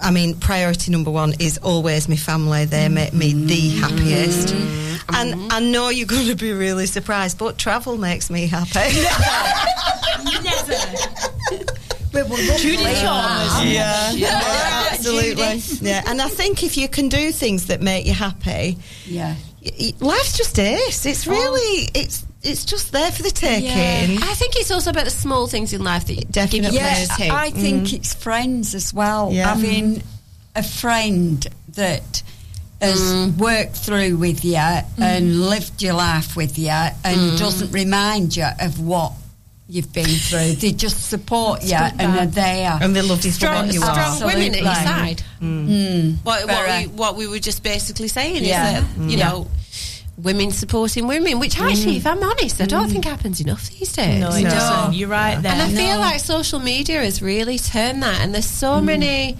I 0.00 0.10
mean, 0.10 0.38
priority 0.38 0.90
number 0.90 1.10
one 1.10 1.34
is 1.40 1.58
always 1.58 2.08
my 2.08 2.16
family. 2.16 2.66
They 2.66 2.88
make 2.88 3.14
me 3.14 3.32
the 3.32 3.68
happiest. 3.80 4.48
Mm-hmm. 4.48 5.14
And 5.14 5.52
I 5.52 5.60
know 5.60 5.88
you're 5.90 6.06
going 6.06 6.26
to 6.26 6.34
be 6.34 6.52
really 6.52 6.86
surprised, 6.86 7.38
but 7.38 7.58
travel 7.58 7.96
makes 7.96 8.30
me 8.30 8.46
happy. 8.46 8.70
Judy 12.58 12.84
Chalmers. 12.94 13.64
Yeah, 13.64 14.12
Yeah, 14.12 14.88
absolutely. 14.92 15.60
Judy. 15.60 15.86
Yeah, 15.86 16.02
and 16.06 16.22
I 16.22 16.28
think 16.28 16.62
if 16.62 16.76
you 16.76 16.88
can 16.88 17.08
do 17.08 17.32
things 17.32 17.66
that 17.66 17.80
make 17.80 18.06
you 18.06 18.14
happy, 18.14 18.78
Yeah. 19.06 19.34
y- 19.64 19.72
y- 19.80 19.92
life's 20.00 20.36
just 20.36 20.58
ace. 20.58 21.06
It's 21.06 21.26
oh. 21.26 21.32
really, 21.32 21.88
it's 21.94 22.24
it's 22.42 22.64
just 22.64 22.92
there 22.92 23.10
for 23.10 23.22
the 23.22 23.30
taking. 23.30 24.22
I 24.22 24.34
think 24.34 24.54
it's 24.56 24.70
also 24.70 24.90
about 24.90 25.04
the 25.04 25.10
small 25.10 25.46
things 25.46 25.72
in 25.72 25.82
life 25.82 26.06
that 26.06 26.12
give 26.14 26.24
you 26.24 26.30
Definitely. 26.30 26.76
Yeah, 26.76 27.06
pleasure 27.06 27.22
too. 27.24 27.34
I 27.34 27.48
mm-hmm. 27.48 27.58
think 27.58 27.92
it's 27.94 28.14
friends 28.14 28.74
as 28.74 28.92
well. 28.92 29.32
Yeah. 29.32 29.48
Having 29.54 30.02
a 30.54 30.62
friend 30.62 31.46
that 31.70 32.22
has 32.80 33.00
mm. 33.00 33.36
worked 33.38 33.76
through 33.76 34.16
with 34.16 34.44
you 34.44 34.56
mm-hmm. 34.56 35.02
and 35.02 35.40
lived 35.48 35.82
your 35.82 35.94
life 35.94 36.36
with 36.36 36.58
you 36.58 36.68
and 36.68 36.94
mm. 37.04 37.38
doesn't 37.38 37.72
remind 37.72 38.36
you 38.36 38.46
of 38.60 38.78
what 38.80 39.12
you've 39.68 39.92
been 39.92 40.04
through. 40.06 40.52
They 40.52 40.72
just 40.72 41.08
support 41.08 41.62
you 41.64 41.74
and 41.74 42.18
are 42.18 42.26
there. 42.26 42.78
And 42.80 42.94
they 42.94 43.02
love 43.02 43.24
you 43.24 43.30
for 43.30 43.36
strong, 43.36 43.66
what 43.66 43.74
you 43.74 43.80
strong 43.80 44.22
are. 44.22 44.26
women 44.26 44.54
at 44.54 44.62
your 44.62 44.74
side. 44.74 45.22
Mm. 45.40 46.16
What, 46.22 46.46
what, 46.46 46.68
we, 46.68 46.86
what 46.88 47.16
we 47.16 47.26
were 47.26 47.38
just 47.38 47.62
basically 47.62 48.08
saying 48.08 48.44
Yeah. 48.44 48.78
is 48.78 48.84
that, 48.96 49.10
you 49.10 49.18
Yeah. 49.18 49.28
know, 49.28 49.50
women 50.16 50.50
supporting 50.52 51.06
women, 51.06 51.38
which 51.40 51.56
mm. 51.56 51.70
actually, 51.70 51.96
if 51.96 52.06
I'm 52.06 52.22
honest, 52.22 52.60
I 52.60 52.66
don't 52.66 52.88
mm. 52.88 52.92
think 52.92 53.04
happens 53.04 53.40
enough 53.40 53.68
these 53.70 53.92
days. 53.92 54.20
No, 54.20 54.30
it 54.30 54.44
No. 54.44 54.50
doesn't. 54.50 54.94
You're 54.94 55.08
right 55.08 55.40
there. 55.42 55.52
And 55.52 55.62
I 55.62 55.68
feel 55.68 55.98
like 55.98 56.20
social 56.20 56.60
media 56.60 57.02
has 57.02 57.22
really 57.22 57.58
turned 57.58 58.02
that, 58.02 58.20
and 58.20 58.34
there's 58.34 58.44
so 58.46 58.80
many 58.80 59.36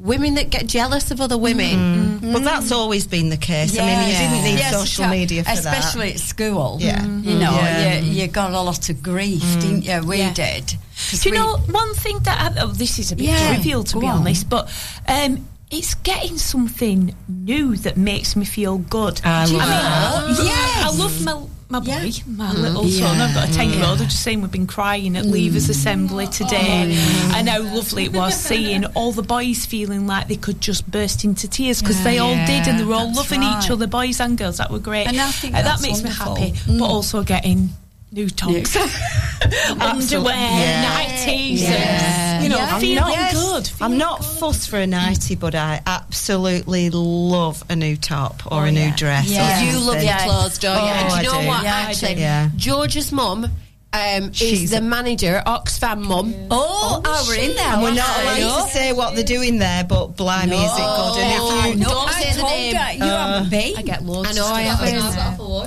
women 0.00 0.34
that 0.34 0.50
get 0.50 0.66
jealous 0.66 1.10
of 1.10 1.20
other 1.20 1.36
women. 1.38 1.76
Mm. 1.78 2.18
Mm. 2.20 2.32
Well, 2.32 2.42
that's 2.42 2.70
mm. 2.72 2.76
always 2.76 3.06
been 3.06 3.28
the 3.28 3.36
case. 3.36 3.78
I 3.78 3.84
mean, 3.86 4.08
you 4.08 4.14
didn't 4.16 4.44
need 4.44 4.58
Yes, 4.58 4.72
social 4.72 5.04
so- 5.04 5.10
media 5.10 5.42
for 5.44 5.50
that. 5.50 5.58
especially 5.58 6.12
at 6.14 6.20
school. 6.20 6.78
Yeah. 6.80 7.02
you 7.04 7.34
know, 7.38 7.52
Yeah. 7.52 7.98
you, 7.98 8.22
you 8.22 8.26
got 8.28 8.50
a 8.52 8.60
lot 8.60 8.88
of 8.88 9.02
grief, 9.02 9.42
didn't 9.60 9.82
you? 9.84 10.00
We 10.06 10.18
Yeah. 10.18 10.32
did. 10.32 10.74
'Cause 11.10 11.20
Do 11.22 11.28
you 11.28 11.32
we- 11.34 11.38
know 11.38 11.56
one 11.70 11.94
thing 11.94 12.18
that 12.20 12.40
I, 12.56 12.60
oh, 12.62 12.68
this 12.68 12.98
is 12.98 13.12
a 13.12 13.16
bit 13.16 13.26
Yeah, 13.26 13.54
trivial 13.54 13.84
to 13.84 14.00
be 14.00 14.06
on. 14.06 14.18
honest, 14.20 14.48
but 14.48 14.68
um, 15.08 15.46
it's 15.70 15.94
getting 15.94 16.36
something 16.38 17.14
new 17.28 17.76
that 17.76 17.96
makes 17.96 18.34
me 18.36 18.44
feel 18.44 18.78
good. 18.78 19.20
I 19.24 19.46
Do 19.46 19.52
you 19.52 19.58
love 19.58 19.68
know? 19.68 20.34
that. 20.34 20.44
Yeah, 20.44 20.88
I 20.88 20.90
love 20.96 21.24
my 21.24 21.36
my 21.70 21.78
boy, 21.78 21.92
mm-hmm. 21.92 22.30
Yeah. 22.30 22.36
my 22.36 22.52
little 22.52 22.88
son. 22.88 23.20
I've 23.20 23.34
got 23.34 23.48
a 23.48 23.52
ten 23.52 23.70
year 23.70 23.84
old. 23.84 24.00
I've 24.00 24.08
just 24.08 24.22
seen 24.22 24.42
we've 24.42 24.50
been 24.50 24.66
crying 24.66 25.16
at 25.16 25.24
Leavers 25.24 25.70
Assembly 25.70 26.26
mm-hmm. 26.26 26.44
today, 26.44 26.96
oh, 26.98 27.34
and 27.36 27.48
how 27.48 27.62
lovely 27.62 28.04
it 28.04 28.12
was 28.12 28.34
seeing 28.34 28.84
all 28.94 29.12
the 29.12 29.22
boys 29.22 29.64
feeling 29.64 30.06
like 30.06 30.28
they 30.28 30.36
could 30.36 30.60
just 30.60 30.90
burst 30.90 31.24
into 31.24 31.48
tears 31.48 31.80
because 31.80 32.02
they 32.04 32.18
all 32.18 32.34
did, 32.46 32.66
and 32.66 32.78
they 32.78 32.84
were 32.84 32.94
all 32.94 33.06
that's 33.06 33.30
loving 33.30 33.42
each 33.42 33.70
other, 33.70 33.86
boys 33.86 34.20
and 34.20 34.36
girls. 34.36 34.58
That 34.58 34.70
were 34.70 34.78
great, 34.80 35.06
And 35.06 35.20
I 35.20 35.30
think 35.30 35.54
Uh, 35.54 35.62
that 35.62 35.80
makes 35.80 36.02
wonderful. 36.02 36.34
me 36.34 36.40
happy. 36.40 36.60
But 36.66 36.86
mm. 36.86 36.88
also 36.88 37.22
getting 37.22 37.70
new 38.12 38.28
tops, 38.28 38.76
underwear, 39.80 40.34
Yeah. 40.36 40.84
nighties, 41.00 41.60
Yeah. 41.60 41.68
and, 42.34 42.42
you 42.44 42.50
know, 42.50 42.56
Yeah. 42.56 42.78
feeling 42.78 43.04
I'm 43.04 43.10
not- 43.12 43.32
good. 43.32 43.70
I'm 43.80 43.98
not 43.98 44.24
fussed 44.24 44.68
for 44.68 44.78
a 44.78 44.86
nightie, 44.86 45.36
but 45.36 45.54
I 45.54 45.80
absolutely 45.86 46.90
love 46.90 47.62
a 47.68 47.76
new 47.76 47.96
top 47.96 48.42
or 48.50 48.64
a 48.64 48.68
oh, 48.68 48.70
new 48.70 48.90
dress. 48.96 49.28
or 49.28 49.32
Yeah. 49.34 49.62
You 49.62 49.78
love 49.78 50.02
your 50.02 50.16
clothes, 50.18 50.58
don't 50.58 50.74
you? 50.76 50.82
Oh, 50.82 50.84
And 50.86 51.10
do 51.10 51.16
you 51.16 51.22
know 51.32 51.40
do. 51.42 51.46
what? 51.48 51.62
Yeah, 51.64 51.74
I 51.76 51.80
Actually, 51.82 52.14
do. 52.16 52.20
Yeah. 52.20 52.48
George's 52.56 53.12
mum 53.12 53.50
um, 53.92 54.32
She's 54.32 54.64
is 54.64 54.70
the 54.70 54.78
a- 54.78 54.80
manager, 54.80 55.42
Oxfam 55.46 56.02
mum. 56.02 56.32
Oh, 56.50 57.02
oh, 57.04 57.24
we're 57.28 57.40
in 57.50 57.56
there. 57.56 57.64
And 57.74 57.82
we're 57.82 57.94
not 57.94 58.06
night. 58.24 58.38
allowed 58.40 58.66
to 58.66 58.70
say 58.70 58.92
what 58.92 59.14
they're 59.16 59.24
doing 59.24 59.58
there, 59.58 59.82
but 59.84 60.16
blimey, 60.16 60.54
is 60.56 60.72
it 60.72 60.76
good? 60.78 61.18
And 61.18 61.32
if 61.32 61.66
you, 61.76 61.84
no. 61.84 61.88
No, 61.88 61.94
Don't 61.94 62.10
say 62.10 62.32
the 62.36 62.42
name. 62.44 62.74
her 62.76 62.92
you 62.92 63.02
haven't 63.02 63.50
been. 63.50 63.76
I 63.76 63.82
get 63.82 64.04
loads. 64.04 64.30
I 64.30 64.32
know 64.34 64.46
of 64.46 64.52
I 64.52 65.10
stuff. 65.10 65.14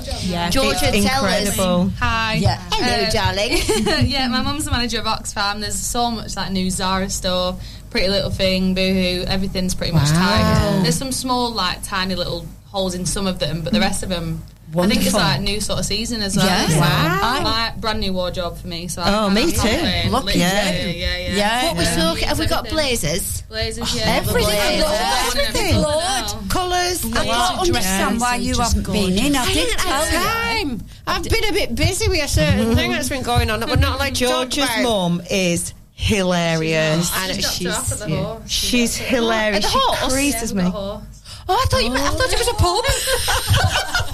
have. 0.08 0.24
Yeah. 0.24 0.48
Georgia, 0.50 0.78
it's 0.94 1.06
tell 1.06 1.24
us. 1.24 1.92
Hi. 1.98 2.34
Yeah. 2.34 2.58
Hello, 2.72 3.06
Uh, 3.06 3.10
darling. 3.10 3.58
yeah, 4.10 4.28
my 4.28 4.40
mum's 4.42 4.64
the 4.64 4.70
manager 4.70 5.00
of 5.00 5.04
Oxfam. 5.06 5.60
There's 5.60 5.78
so 5.78 6.10
much 6.10 6.34
like 6.36 6.50
new 6.50 6.70
Zara 6.70 7.10
store, 7.10 7.58
Pretty 7.90 8.08
Little 8.08 8.30
Thing, 8.30 8.74
Boohoo. 8.74 9.24
Everything's 9.26 9.74
pretty 9.74 9.92
much 9.92 10.08
tight. 10.08 10.80
There's 10.82 10.96
some 10.96 11.12
small, 11.12 11.50
like 11.52 11.82
tiny 11.82 12.14
little 12.14 12.46
holes 12.66 12.94
in 12.94 13.04
some 13.06 13.26
of 13.26 13.38
them, 13.38 13.60
but 13.62 13.72
the 13.74 13.80
rest 13.80 14.02
of 14.02 14.08
them. 14.08 14.42
I 14.76 14.86
think 14.88 15.02
it's 15.04 15.12
Wonderful. 15.12 15.20
like 15.20 15.40
new 15.42 15.60
sort 15.60 15.78
of 15.78 15.84
season 15.84 16.20
as 16.22 16.36
well. 16.36 16.46
Yeah. 16.46 16.66
So 16.68 16.80
Wow. 16.80 17.40
My 17.42 17.72
brand 17.76 18.00
new 18.00 18.12
wardrobe 18.12 18.56
for 18.58 18.66
me. 18.66 18.88
So 18.88 19.02
Oh, 19.04 19.26
I'm 19.26 19.34
me 19.34 19.52
too. 19.52 19.58
confident. 19.58 20.10
Look 20.10 20.28
at 20.30 20.36
yeah, 20.36 20.72
yeah, 20.72 20.86
yeah, 20.90 21.34
Yeah. 21.36 21.64
What 21.66 21.76
we 21.76 21.84
Yeah. 21.84 21.96
talking? 21.96 22.28
Have 22.28 22.38
we 22.40 22.46
got 22.46 22.68
blazers? 22.68 23.42
Blazers, 23.42 23.84
oh, 23.92 23.96
yeah. 23.96 24.16
Everything. 24.16 24.80
Everything. 24.80 25.76
Lord. 25.76 26.50
Colours. 26.50 27.04
I 27.04 27.24
don't 27.24 27.58
understand 27.68 28.20
why 28.20 28.36
you 28.36 28.56
haven't 28.58 28.84
been 28.90 29.16
in. 29.18 29.36
I 29.36 29.42
I 29.42 29.46
did 29.46 29.54
didn't 29.54 29.78
tell 29.78 30.04
have 30.04 30.12
you. 30.12 30.68
time. 30.68 30.84
I've 31.06 31.22
been 31.24 31.44
a 31.44 31.52
bit 31.52 31.74
busy 31.74 32.08
with 32.08 32.24
a 32.24 32.28
certain 32.28 32.74
thing 32.74 32.90
that's 32.90 33.08
been 33.08 33.22
going 33.22 33.50
on 33.50 33.60
that 33.60 33.68
we're 33.68 33.76
not 33.76 33.96
allowed 33.96 34.14
to 34.16 34.24
talk 34.26 34.48
George's 34.50 34.64
about. 34.64 34.82
mum 34.82 35.22
is 35.30 35.72
hilarious. 35.92 37.12
I 37.14 37.28
know, 37.28 37.34
Dropped 37.34 38.00
her 38.00 38.16
off 38.16 38.48
she's. 38.50 38.68
She's 38.70 38.96
hilarious. 38.96 39.70
She 39.70 39.78
horse? 39.78 40.12
creases 40.12 40.50
Yeah, 40.52 40.56
me. 40.58 40.64
we've 40.64 40.72
got 40.72 40.78
a 40.78 40.82
horse. 40.88 41.04
Oh, 41.46 41.60
I 41.62 41.66
thought 41.68 41.84
you 41.84 41.90
meant, 41.90 42.02
I 42.06 42.08
thought 42.08 42.32
it 42.32 42.38
was 42.38 42.48
a 42.48 42.54
pub. 42.54 44.10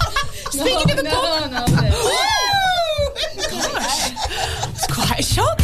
Speaking 0.51 0.91
of 0.91 0.97
a 0.99 1.03
no, 1.03 1.39
no, 1.47 1.47
no. 1.47 1.65
It's 4.73 4.87
quite 4.87 5.19
a 5.19 5.23
shock. 5.23 5.59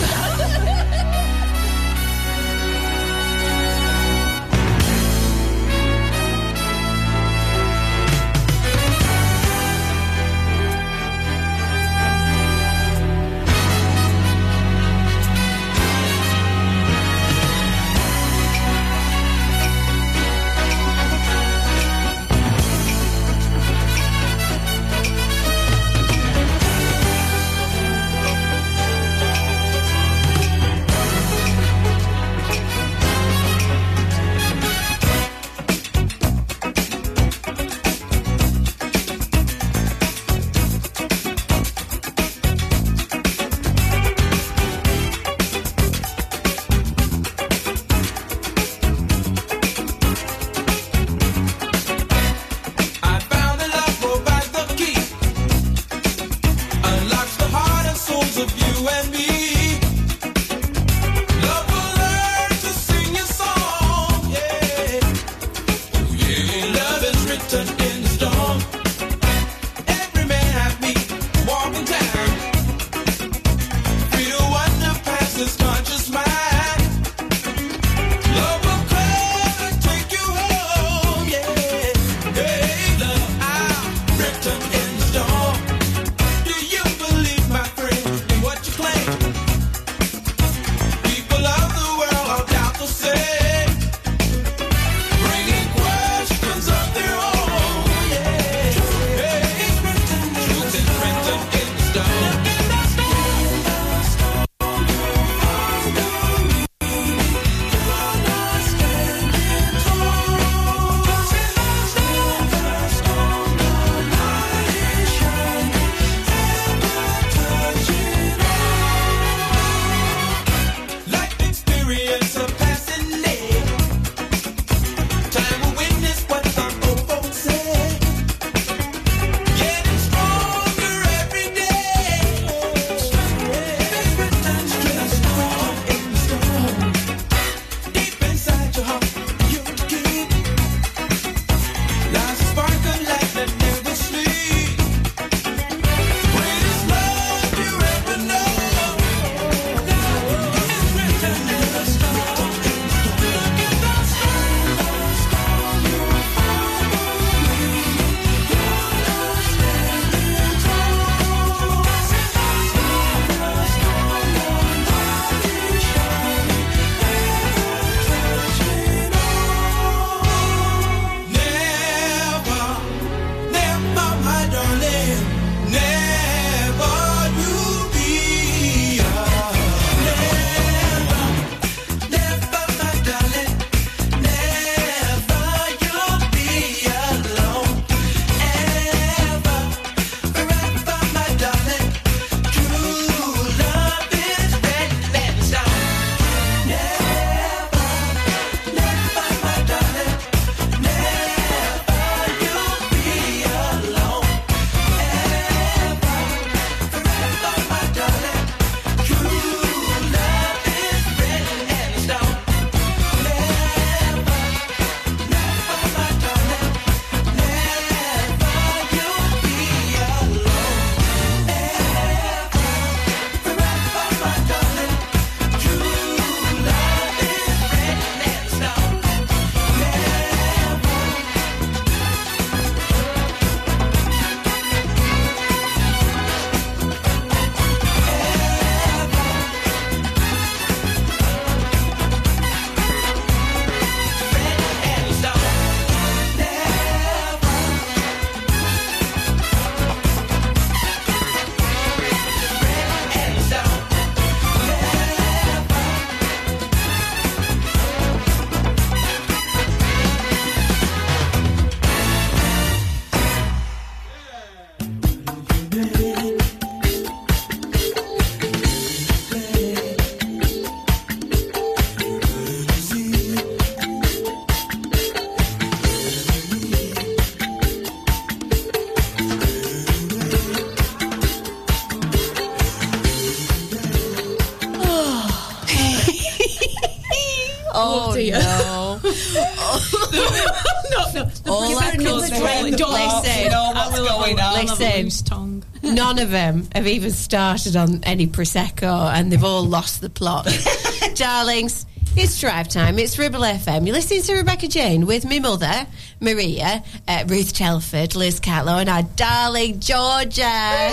none 296.17 296.25
of 296.25 296.31
them 296.31 296.67
have 296.73 296.87
even 296.87 297.11
started 297.11 297.75
on 297.75 298.03
any 298.03 298.25
prosecco, 298.25 299.13
and 299.13 299.31
they've 299.31 299.43
all 299.43 299.63
lost 299.63 300.01
the 300.01 300.09
plot, 300.09 300.47
darlings. 301.13 301.85
It's 302.15 302.39
drive 302.41 302.69
time. 302.69 302.97
It's 302.97 303.19
Ribble 303.19 303.41
FM. 303.41 303.85
You're 303.85 303.93
listening 303.93 304.23
to 304.23 304.33
Rebecca 304.37 304.67
Jane 304.67 305.05
with 305.05 305.25
me 305.25 305.39
mother, 305.39 305.85
Maria, 306.19 306.83
uh, 307.07 307.23
Ruth 307.27 307.53
Telford, 307.53 308.15
Liz 308.15 308.39
Catlow, 308.39 308.79
and 308.79 308.89
our 308.89 309.03
darling 309.03 309.79
Georgia. 309.79 310.43
I 310.43 310.89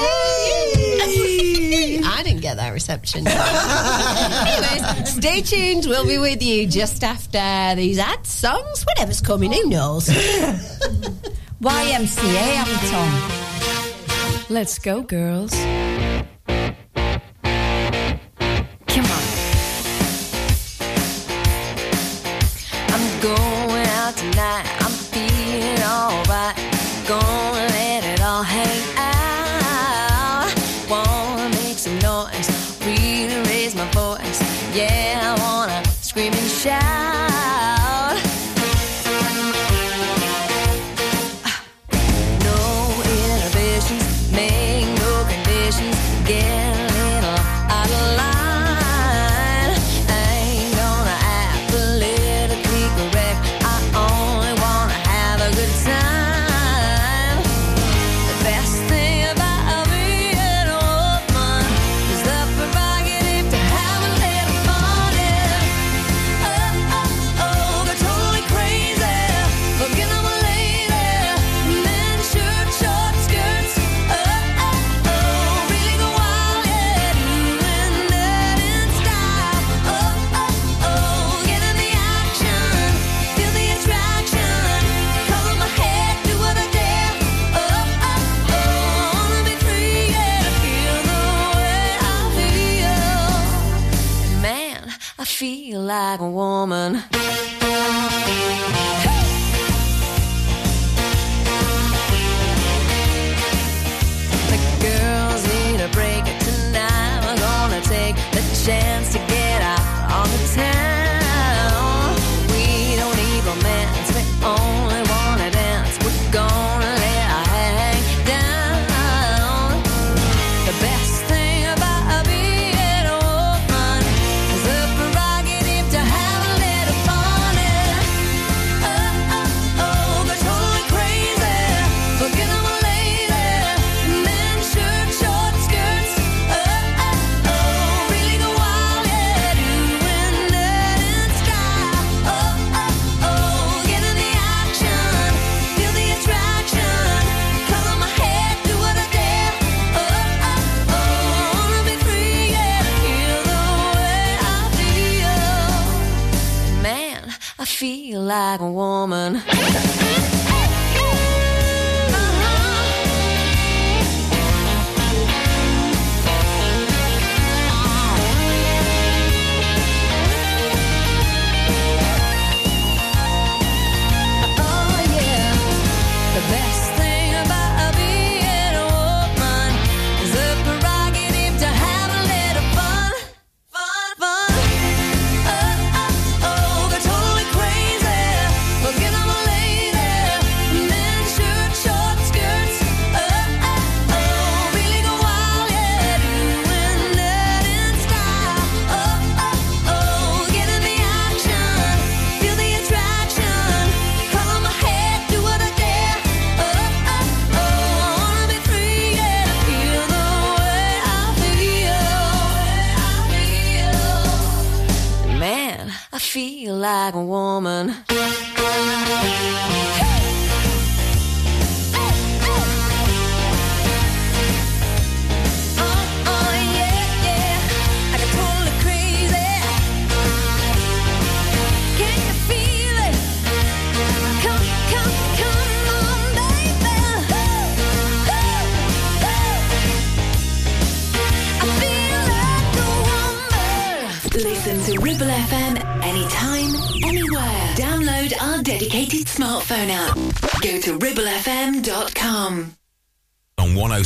didn't 2.23 2.43
get 2.43 2.59
that 2.59 2.75
reception. 2.75 3.27
Anyways, 3.27 5.15
stay 5.15 5.41
tuned. 5.41 5.87
We'll 5.87 6.07
be 6.07 6.19
with 6.19 6.43
you 6.43 6.67
just 6.67 7.03
after 7.03 7.77
these 7.77 7.99
ad 7.99 8.27
songs. 8.27 8.83
Whatever's 8.83 9.23
coming, 9.23 9.53
who 9.53 9.71
knows? 9.71 10.09
YMCA, 11.63 12.59
I'm 12.59 12.91
Tom. 12.91 13.34
Let's 14.55 14.79
go, 14.79 15.03
girls. 15.03 15.53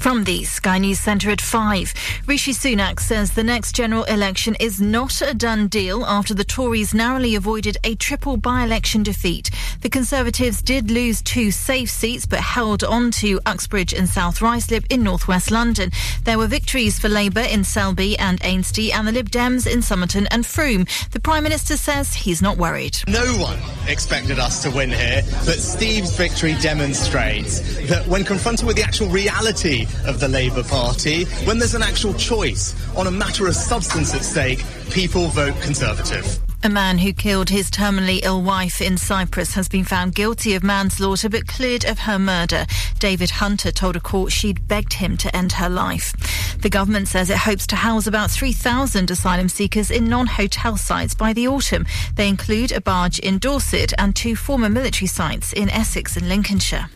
From 0.00 0.24
the 0.24 0.44
Sky 0.44 0.78
News 0.78 0.98
Centre 0.98 1.30
at 1.30 1.42
5, 1.42 1.92
Rishi 2.26 2.54
Sunak 2.54 2.98
says 3.00 3.32
the 3.32 3.44
next 3.44 3.76
general 3.76 4.04
election 4.04 4.56
is 4.58 4.80
not 4.80 5.20
a 5.20 5.34
done 5.34 5.68
deal 5.68 6.06
after 6.06 6.32
the 6.32 6.42
Tories 6.42 6.94
narrowly 6.94 7.34
avoided 7.34 7.76
a 7.84 7.96
triple 7.96 8.38
by-election 8.38 9.02
defeat. 9.02 9.50
The 9.82 9.90
Conservatives 9.90 10.62
did 10.62 10.90
lose 10.90 11.20
two 11.20 11.50
safe 11.50 11.90
seats 11.90 12.24
but 12.24 12.40
held 12.40 12.82
on 12.82 13.10
to 13.12 13.40
Uxbridge 13.44 13.92
and 13.92 14.08
South 14.08 14.38
Ruislip 14.38 14.86
in 14.88 15.02
northwest 15.02 15.50
London. 15.50 15.90
There 16.24 16.38
were 16.38 16.46
victories 16.46 16.98
for 16.98 17.10
Labour 17.10 17.42
in 17.42 17.62
Selby 17.62 18.18
and 18.18 18.40
Ainsty 18.40 18.92
and 18.92 19.06
the 19.06 19.12
Lib 19.12 19.30
Dems 19.30 19.70
in 19.70 19.82
Somerton 19.82 20.26
and 20.28 20.46
Frome. 20.46 20.86
The 21.10 21.20
Prime 21.20 21.42
Minister 21.42 21.76
says 21.76 22.14
he's 22.14 22.40
not 22.40 22.56
worried. 22.56 22.96
No 23.06 23.26
one 23.36 23.58
expected 23.86 24.38
us 24.38 24.62
to 24.62 24.70
win 24.70 24.88
here, 24.88 25.20
but 25.44 25.58
Steve's 25.58 26.16
victory 26.16 26.56
demonstrates 26.62 27.60
that 27.86 28.06
when 28.08 28.24
confronted 28.24 28.66
with 28.66 28.76
the 28.76 28.82
actual 28.82 29.10
reality 29.10 29.86
of 30.06 30.20
the 30.20 30.28
Labour 30.28 30.62
Party, 30.62 31.24
when 31.44 31.58
there's 31.58 31.74
an 31.74 31.82
actual 31.82 32.14
choice 32.14 32.74
on 32.96 33.06
a 33.06 33.10
matter 33.10 33.46
of 33.46 33.54
substance 33.54 34.14
at 34.14 34.24
stake, 34.24 34.64
people 34.90 35.28
vote 35.28 35.54
Conservative. 35.60 36.49
A 36.62 36.68
man 36.68 36.98
who 36.98 37.14
killed 37.14 37.48
his 37.48 37.70
terminally 37.70 38.20
ill 38.22 38.42
wife 38.42 38.82
in 38.82 38.98
Cyprus 38.98 39.54
has 39.54 39.66
been 39.66 39.82
found 39.82 40.14
guilty 40.14 40.54
of 40.54 40.62
manslaughter 40.62 41.30
but 41.30 41.46
cleared 41.46 41.86
of 41.86 42.00
her 42.00 42.18
murder. 42.18 42.66
David 42.98 43.30
Hunter 43.30 43.72
told 43.72 43.96
a 43.96 44.00
court 44.00 44.30
she'd 44.30 44.68
begged 44.68 44.92
him 44.92 45.16
to 45.16 45.34
end 45.34 45.52
her 45.52 45.70
life. 45.70 46.12
The 46.60 46.68
government 46.68 47.08
says 47.08 47.30
it 47.30 47.38
hopes 47.38 47.66
to 47.68 47.76
house 47.76 48.06
about 48.06 48.30
3,000 48.30 49.10
asylum 49.10 49.48
seekers 49.48 49.90
in 49.90 50.10
non-hotel 50.10 50.76
sites 50.76 51.14
by 51.14 51.32
the 51.32 51.48
autumn. 51.48 51.86
They 52.16 52.28
include 52.28 52.72
a 52.72 52.82
barge 52.82 53.18
in 53.20 53.38
Dorset 53.38 53.94
and 53.96 54.14
two 54.14 54.36
former 54.36 54.68
military 54.68 55.06
sites 55.06 55.54
in 55.54 55.70
Essex 55.70 56.18
and 56.18 56.28
Lincolnshire. 56.28 56.90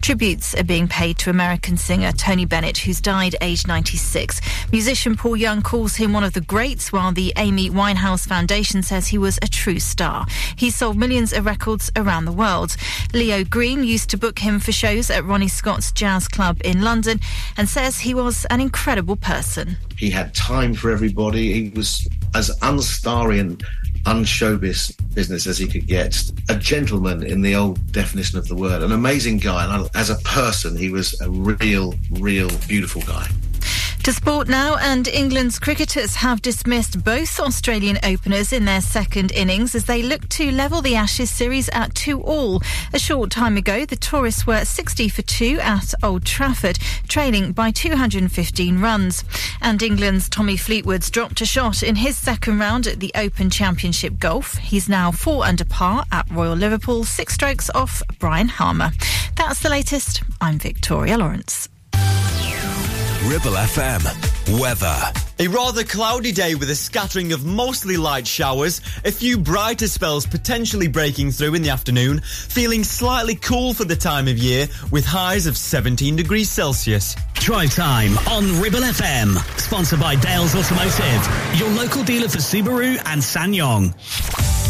Tributes 0.00 0.54
are 0.54 0.64
being 0.64 0.86
paid 0.86 1.18
to 1.18 1.30
American 1.30 1.76
singer 1.76 2.12
Tony 2.12 2.44
Bennett, 2.44 2.78
who's 2.78 3.00
died 3.00 3.34
aged 3.40 3.66
96. 3.66 4.40
Musician 4.70 5.16
Paul 5.16 5.36
Young 5.36 5.60
calls 5.60 5.96
him 5.96 6.12
one 6.12 6.24
of 6.24 6.34
the 6.34 6.40
greats, 6.40 6.92
while 6.92 7.10
the 7.10 7.32
Amy 7.36 7.68
Winehouse 7.68 8.26
Foundation 8.26 8.82
says 8.82 9.07
he 9.08 9.18
was 9.18 9.38
a 9.42 9.48
true 9.48 9.80
star. 9.80 10.26
He 10.56 10.70
sold 10.70 10.96
millions 10.96 11.32
of 11.32 11.46
records 11.46 11.90
around 11.96 12.24
the 12.24 12.32
world. 12.32 12.76
Leo 13.12 13.44
Green 13.44 13.84
used 13.84 14.10
to 14.10 14.16
book 14.16 14.38
him 14.38 14.60
for 14.60 14.72
shows 14.72 15.10
at 15.10 15.24
Ronnie 15.24 15.48
Scott's 15.48 15.92
Jazz 15.92 16.28
Club 16.28 16.60
in 16.64 16.82
London 16.82 17.20
and 17.56 17.68
says 17.68 18.00
he 18.00 18.14
was 18.14 18.44
an 18.46 18.60
incredible 18.60 19.16
person. 19.16 19.76
He 19.96 20.10
had 20.10 20.34
time 20.34 20.74
for 20.74 20.90
everybody. 20.90 21.52
He 21.52 21.70
was 21.70 22.06
as 22.34 22.50
unstarry 22.62 23.40
and 23.40 23.64
unshowbiz 24.04 24.96
business 25.14 25.46
as 25.46 25.58
he 25.58 25.66
could 25.66 25.86
get. 25.86 26.30
A 26.48 26.54
gentleman 26.54 27.22
in 27.22 27.42
the 27.42 27.54
old 27.54 27.92
definition 27.92 28.38
of 28.38 28.48
the 28.48 28.54
word. 28.54 28.82
An 28.82 28.92
amazing 28.92 29.38
guy. 29.38 29.64
And 29.64 29.88
as 29.94 30.10
a 30.10 30.16
person, 30.16 30.76
he 30.76 30.90
was 30.90 31.20
a 31.20 31.30
real, 31.30 31.94
real 32.12 32.50
beautiful 32.66 33.02
guy. 33.02 33.28
To 34.08 34.14
sport 34.14 34.48
now, 34.48 34.78
and 34.78 35.06
England's 35.06 35.58
cricketers 35.58 36.14
have 36.14 36.40
dismissed 36.40 37.04
both 37.04 37.38
Australian 37.38 37.98
openers 38.02 38.54
in 38.54 38.64
their 38.64 38.80
second 38.80 39.32
innings 39.32 39.74
as 39.74 39.84
they 39.84 40.02
look 40.02 40.26
to 40.30 40.50
level 40.50 40.80
the 40.80 40.96
Ashes 40.96 41.30
series 41.30 41.68
at 41.74 41.94
two 41.94 42.22
all. 42.22 42.62
A 42.94 42.98
short 42.98 43.30
time 43.30 43.58
ago, 43.58 43.84
the 43.84 43.96
tourists 43.96 44.46
were 44.46 44.64
60 44.64 45.10
for 45.10 45.20
two 45.20 45.58
at 45.60 45.92
Old 46.02 46.24
Trafford, 46.24 46.78
trailing 47.06 47.52
by 47.52 47.70
215 47.70 48.80
runs. 48.80 49.24
And 49.60 49.82
England's 49.82 50.30
Tommy 50.30 50.56
Fleetwood's 50.56 51.10
dropped 51.10 51.42
a 51.42 51.44
shot 51.44 51.82
in 51.82 51.96
his 51.96 52.16
second 52.16 52.58
round 52.58 52.86
at 52.86 53.00
the 53.00 53.12
Open 53.14 53.50
Championship 53.50 54.18
Golf. 54.18 54.54
He's 54.54 54.88
now 54.88 55.12
four 55.12 55.44
under 55.44 55.66
par 55.66 56.06
at 56.10 56.30
Royal 56.30 56.56
Liverpool, 56.56 57.04
six 57.04 57.34
strokes 57.34 57.68
off 57.74 58.02
Brian 58.18 58.48
Harman. 58.48 58.92
That's 59.36 59.60
the 59.60 59.68
latest. 59.68 60.22
I'm 60.40 60.58
Victoria 60.58 61.18
Lawrence. 61.18 61.68
Ribble 63.24 63.50
FM. 63.50 64.60
Weather. 64.60 64.96
A 65.40 65.48
rather 65.48 65.82
cloudy 65.82 66.30
day 66.30 66.54
with 66.54 66.70
a 66.70 66.74
scattering 66.74 67.32
of 67.32 67.44
mostly 67.44 67.96
light 67.96 68.26
showers, 68.26 68.80
a 69.04 69.10
few 69.10 69.36
brighter 69.38 69.88
spells 69.88 70.24
potentially 70.24 70.86
breaking 70.86 71.32
through 71.32 71.54
in 71.54 71.62
the 71.62 71.68
afternoon, 71.68 72.20
feeling 72.20 72.84
slightly 72.84 73.34
cool 73.34 73.74
for 73.74 73.84
the 73.84 73.96
time 73.96 74.28
of 74.28 74.38
year 74.38 74.68
with 74.92 75.04
highs 75.04 75.46
of 75.46 75.56
17 75.56 76.14
degrees 76.14 76.48
Celsius. 76.48 77.16
Drive 77.34 77.74
time 77.74 78.16
on 78.28 78.60
Ribble 78.62 78.80
FM, 78.80 79.36
sponsored 79.58 80.00
by 80.00 80.14
Dales 80.14 80.54
Automotive, 80.54 81.58
your 81.58 81.70
local 81.70 82.04
dealer 82.04 82.28
for 82.28 82.38
Subaru 82.38 83.02
and 83.04 83.20
SsangYong. 83.20 84.67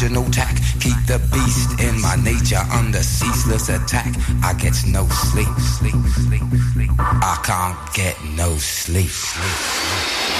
Original 0.00 0.30
tack, 0.30 0.54
keep 0.78 0.94
the 1.06 1.18
beast 1.32 1.80
in 1.80 2.00
my 2.00 2.14
nature 2.14 2.62
under 2.72 3.02
ceaseless 3.02 3.68
attack. 3.68 4.14
I 4.44 4.52
get 4.54 4.74
no 4.86 5.08
sleep, 5.08 5.48
sleep, 5.58 5.94
sleep, 6.14 6.42
sleep. 6.72 6.90
I 6.98 7.40
can't 7.42 7.94
get 7.94 8.16
no 8.36 8.56
sleep. 8.58 9.10
I 9.10 9.36
can't 9.36 9.54
get 9.54 10.28
no 10.28 10.28
sleep. 10.28 10.37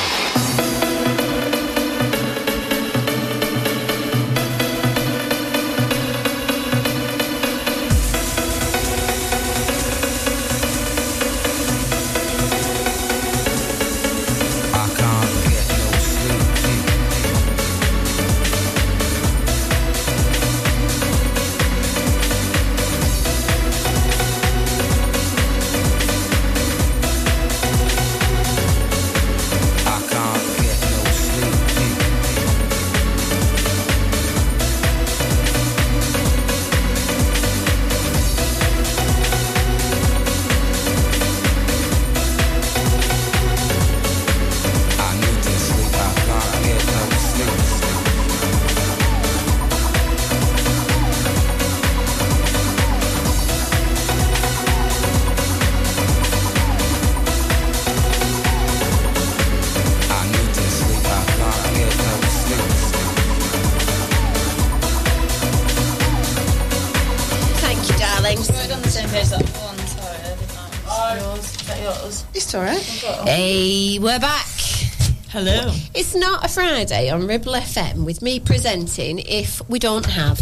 Not 76.19 76.45
a 76.45 76.49
Friday 76.49 77.11
on 77.11 77.27
Ribble 77.27 77.53
FM 77.55 78.05
with 78.05 78.23
me 78.23 78.41
presenting 78.41 79.19
if 79.21 79.66
we 79.69 79.79
don't 79.79 80.07
have 80.07 80.41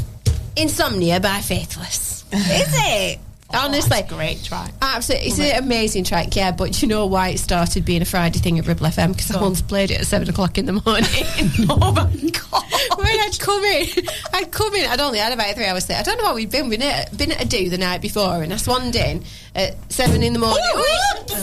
Insomnia 0.57 1.21
by 1.21 1.41
Faithless. 1.41 2.25
Is 2.33 2.33
it? 2.75 3.21
Oh, 3.55 3.67
Honestly. 3.67 4.03
great 4.09 4.43
track. 4.43 4.73
Absolutely. 4.83 5.29
It's 5.29 5.39
an 5.39 5.63
amazing 5.63 6.03
track, 6.03 6.35
yeah, 6.35 6.51
but 6.51 6.83
you 6.83 6.89
know 6.89 7.07
why 7.07 7.29
it 7.29 7.39
started 7.39 7.85
being 7.85 8.03
a 8.03 8.05
Friday 8.05 8.41
thing 8.41 8.59
at 8.59 8.67
Ribble 8.67 8.87
FM? 8.87 9.13
Because 9.13 9.31
I 9.31 9.41
once 9.41 9.63
played 9.63 9.93
it 9.93 10.01
at 10.01 10.07
7 10.07 10.29
o'clock 10.29 10.59
in 10.59 10.67
the 10.67 10.73
morning. 10.73 11.07
oh 11.71 11.93
my 11.93 12.31
God. 12.31 12.65
When 12.99 13.07
I'd 13.21 13.39
come 13.39 13.63
in, 13.63 13.87
I'd 14.33 14.51
come 14.51 14.75
in, 14.75 14.91
I'd 14.91 14.99
only 14.99 15.21
had 15.21 15.33
about 15.33 15.55
three 15.55 15.65
hours 15.67 15.85
sleep. 15.85 15.99
I 15.99 16.03
don't 16.03 16.19
know 16.19 16.25
what 16.25 16.35
we'd 16.35 16.51
been, 16.51 16.69
been 16.71 16.83
at, 16.83 17.17
been 17.17 17.31
at 17.31 17.45
a 17.45 17.47
do 17.47 17.71
the 17.71 17.79
night 17.79 18.01
before, 18.03 18.43
and 18.43 18.53
I 18.53 18.57
swanned 18.57 18.97
in 18.97 19.23
at 19.55 19.77
7 19.93 20.25
in 20.25 20.33
the 20.33 20.41
morning. 20.41 20.59
Oh, 20.65 20.77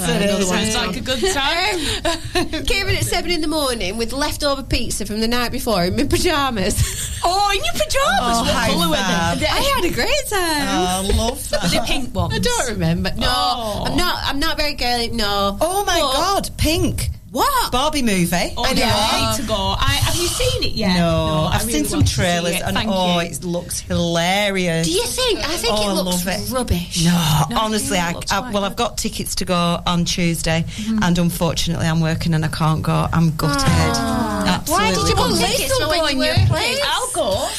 Another 0.09 0.45
one. 0.45 0.65
Sounds 0.65 0.75
like 0.75 0.97
a 0.97 1.01
good 1.01 1.19
time. 1.33 2.63
Came 2.65 2.87
in 2.89 2.95
at 2.95 3.03
7 3.05 3.31
in 3.31 3.41
the 3.41 3.47
morning 3.47 3.97
with 3.97 4.13
leftover 4.13 4.63
pizza 4.63 5.05
from 5.05 5.19
the 5.21 5.27
night 5.27 5.51
before 5.51 5.83
in 5.85 5.95
my 5.95 6.03
pyjamas. 6.05 7.09
Oh, 7.25 7.49
in 7.55 7.63
your 7.63 7.71
pyjamas? 7.71 8.19
Oh, 8.19 8.43
what 8.43 8.69
colour 8.69 8.89
were 8.89 8.95
they? 9.39 9.45
I 9.47 9.61
had 9.75 9.85
a 9.85 9.93
great 9.93 10.27
time. 10.29 10.67
Oh, 10.67 11.17
love 11.29 11.49
that. 11.51 11.71
They 11.71 11.79
pink 11.87 12.13
ones? 12.13 12.33
I 12.35 12.39
don't 12.39 12.69
remember. 12.73 13.11
No, 13.15 13.27
Oh. 13.33 13.83
I'm 13.87 13.95
not. 13.95 14.19
I'm 14.25 14.39
not 14.39 14.57
very 14.57 14.73
girly. 14.73 15.07
No. 15.07 15.57
Oh 15.61 15.85
my 15.85 15.99
God, 15.99 16.49
Pink. 16.57 17.07
What? 17.33 17.71
Barbie 17.71 18.03
movie. 18.03 18.53
Oh, 18.55 18.71
yeah, 18.75 18.91
I 18.93 19.31
need 19.35 19.41
to 19.41 19.47
go. 19.47 19.55
I, 19.55 19.93
have 20.05 20.15
you 20.15 20.27
seen 20.27 20.63
it 20.69 20.73
yet? 20.73 20.95
No, 20.99 21.49
I 21.51 21.55
I've 21.55 21.61
really 21.61 21.73
seen 21.79 21.85
some 21.85 21.97
want 21.97 22.07
to 22.07 22.13
see 22.13 22.21
trailers 22.21 22.61
and 22.61 22.77
Thank 22.77 22.89
oh, 22.93 23.19
you. 23.19 23.25
it 23.27 23.43
looks 23.43 23.79
hilarious. 23.79 24.85
Do 24.85 24.93
you 24.93 25.03
think? 25.03 25.39
I 25.39 25.57
think 25.57 25.73
Oh, 25.73 25.81
I 25.81 25.91
it 25.91 26.03
looks 26.03 26.25
love 26.27 26.27
it. 26.27 26.51
rubbish. 26.53 27.03
No, 27.03 27.41
No, 27.49 27.57
honestly, 27.59 27.97
it 27.97 28.01
I, 28.01 28.09
I, 28.09 28.13
quite 28.13 28.53
well, 28.53 28.63
I've 28.63 28.75
got 28.75 28.99
tickets 28.99 29.33
to 29.35 29.45
go 29.45 29.81
on 29.87 30.05
Tuesday, 30.05 30.63
mm-hmm. 30.67 30.99
and 31.01 31.17
unfortunately, 31.17 31.87
I'm 31.87 32.01
working 32.01 32.35
and 32.35 32.45
I 32.45 32.49
can't 32.49 32.83
go. 32.83 33.07
I'm 33.11 33.35
gutted. 33.35 33.63
Ah. 33.65 34.59
Absolutely. 34.59 34.85
Why 34.85 34.93
did 34.93 35.09
you 35.09 35.15
gutted. 35.15 35.39
book 35.39 35.49
tickets 35.49 35.77
for 35.79 35.87
when 35.89 36.11
you 36.11 36.17
were 36.19 36.45
playing? 36.45 36.77
I'll 36.85 37.11
go. 37.13 37.49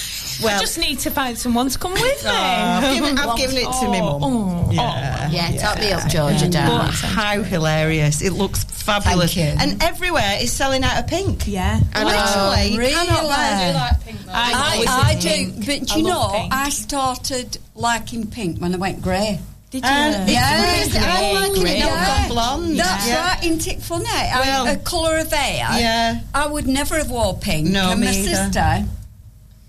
Well- 0.42 0.56
I 0.56 0.60
just 0.60 0.78
need 0.78 0.98
to 1.00 1.10
find 1.10 1.36
someone 1.38 1.68
to 1.68 1.78
come 1.78 1.92
with 1.92 2.02
me. 2.02 2.08
Oh, 2.24 2.30
I've 2.32 2.94
given, 2.94 3.18
I've 3.18 3.36
given 3.42 3.56
it 3.56 3.62
to 3.64 3.88
my 3.88 4.00
oh, 4.00 4.18
mum. 4.18 4.22
Oh, 4.22 4.66
oh, 4.70 4.70
Yeah, 4.72 5.28
Yeah, 5.30 5.56
top 5.60 5.78
me 5.78 5.92
up, 5.92 6.08
Georgia. 6.08 6.44
But 6.46 6.52
darling. 6.52 6.92
how 6.92 7.42
hilarious! 7.42 8.22
It 8.22 8.32
looks 8.32 8.64
fabulous, 8.64 9.34
Thank 9.34 9.60
you. 9.60 9.62
and 9.72 9.82
everywhere 9.82 10.38
is 10.40 10.52
selling 10.52 10.82
out 10.84 10.98
of 10.98 11.06
pink. 11.06 11.46
Yeah. 11.46 11.80
Literally, 11.94 12.72
you 12.72 12.78
really? 12.78 12.92
cannot 12.92 13.24
I 13.30 13.72
do 13.72 13.78
like 13.78 14.04
pink 14.04 14.18
though. 14.24 14.32
I, 14.34 14.72
always 14.72 14.88
I 14.88 15.18
do, 15.20 15.28
pink. 15.52 15.66
but 15.66 15.92
I 15.92 15.96
you 15.96 16.04
love 16.04 16.32
know, 16.32 16.38
pink. 16.38 16.52
I 16.54 16.68
started 16.70 17.58
liking 17.74 18.26
pink 18.26 18.58
when 18.60 18.74
I 18.74 18.78
went 18.78 19.02
grey. 19.02 19.40
Did 19.70 19.82
you? 19.82 19.90
And 19.90 20.30
Yeah. 20.30 20.40
I 21.02 21.32
like 21.32 21.52
Great. 21.60 21.72
it. 21.72 21.78
Yeah. 21.78 22.18
I've 22.22 22.28
blonde. 22.30 22.78
That's 22.78 23.08
Yeah. 23.08 23.26
right, 23.28 23.44
isn't 23.44 23.66
it 23.66 23.82
funny? 23.82 24.04
Well- 24.04 24.68
a 24.68 24.76
colour 24.76 25.16
of 25.18 25.32
hair. 25.32 25.66
Yeah. 25.80 26.20
I 26.32 26.46
would 26.46 26.66
never 26.68 26.96
have 26.96 27.10
wore 27.10 27.36
pink. 27.36 27.68
No, 27.68 27.90
and 27.90 28.00
me 28.00 28.06
my 28.06 28.12
either. 28.12 28.28
sister, 28.34 28.84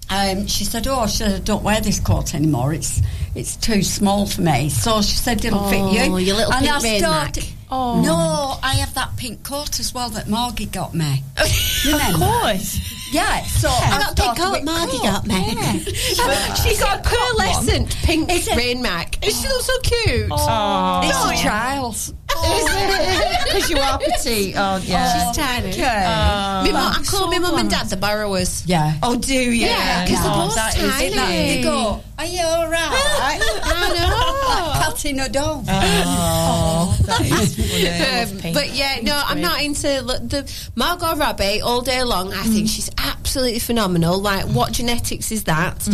um, 0.10 0.48
she 0.48 0.64
said, 0.64 0.88
"Oh, 0.88 1.08
she 1.08 1.18
said, 1.18 1.46
don't 1.46 1.64
wear 1.64 1.82
this 1.82 2.00
coat 2.00 2.36
anymore. 2.36 2.74
It's 2.74 3.02
it's 3.34 3.56
too 3.56 3.82
small 3.82 4.26
for 4.26 4.42
me." 4.42 4.70
So 4.70 5.02
she 5.02 5.16
said, 5.16 5.44
"It'll 5.44 5.68
fit 5.70 5.92
you." 5.92 6.14
Oh, 6.14 6.18
your 6.18 6.36
little 6.36 6.54
and 6.54 6.68
I 6.68 6.98
started. 6.98 7.46
Mac. 7.76 7.96
Oh. 7.96 8.02
No, 8.02 8.60
I 8.64 8.76
have 8.76 8.94
that 8.96 9.16
pink 9.18 9.44
coat 9.44 9.80
as 9.80 9.94
well 9.94 10.10
that 10.12 10.28
Margie 10.30 10.66
got 10.66 10.94
me. 10.94 11.24
Of 11.38 11.92
Remember? 11.94 12.26
course. 12.26 13.12
Yeah, 13.14 13.44
so 13.44 13.70
I 13.70 14.00
got 14.00 14.16
pink 14.18 14.38
coat. 14.38 14.64
Margie 14.64 14.98
coat, 14.98 15.04
got 15.04 15.28
me. 15.28 15.54
yeah. 15.56 15.74
She's 16.56 16.80
got 16.80 17.06
a 17.06 17.10
pearlescent 17.10 17.96
pink 18.04 18.32
Is 18.32 18.48
it- 18.48 18.58
rain 18.58 18.82
mac. 18.82 19.18
She 19.22 19.48
looks 19.48 19.66
so 19.66 19.80
cute. 19.82 20.28
Oh. 20.32 21.02
It's 21.04 21.40
a 21.42 21.44
child's. 21.44 22.14
Oh. 22.32 23.44
Because 23.46 23.70
you 23.70 23.78
are 23.78 24.00
petite. 24.00 24.56
Oh, 24.58 24.78
yeah. 24.84 25.28
She's 25.32 25.38
tiny. 25.38 25.70
Okay. 25.70 25.84
Um, 25.84 26.66
my 26.66 26.72
mum- 26.72 26.92
I 26.94 26.96
call 26.96 27.04
so 27.06 27.28
my 27.28 27.38
mum 27.40 27.60
and 27.60 27.70
dad 27.70 27.88
the 27.90 27.98
borrowers. 27.98 28.66
Yeah. 28.66 28.98
Oh, 29.04 29.16
do 29.16 29.34
you? 29.36 29.52
Yeah, 29.52 30.06
'cause 30.08 30.22
they're 30.24 30.32
No, 30.32 30.46
both 30.48 30.56
that 30.56 30.76
is- 30.76 30.92
tiny. 30.92 31.06
Isn't 31.08 31.28
They 31.30 31.62
go, 31.62 32.02
are 32.18 32.26
you 32.26 32.42
all 32.44 32.68
right? 32.68 33.40
I 33.64 33.94
know. 34.00 34.72
Patting 34.82 35.20
a 35.20 35.30
dog. 35.30 35.66
Oh, 35.70 36.98
that 37.06 37.22
is 37.22 37.56
funny. 37.56 37.65
Um, 37.66 38.54
but 38.54 38.74
yeah, 38.74 39.00
no, 39.02 39.22
I'm 39.26 39.42
not 39.42 39.62
into 39.62 40.02
look, 40.02 40.22
the 40.30 40.70
Margot 40.76 41.16
Robbie 41.16 41.62
all 41.62 41.82
day 41.82 42.04
long. 42.04 42.34
I 42.34 42.44
think 42.44 42.70
she's 42.70 42.90
absolutely 42.98 43.60
phenomenal. 43.60 44.20
Like, 44.20 44.46
what 44.46 44.72
genetics 44.72 45.32
is 45.32 45.44
that? 45.46 45.88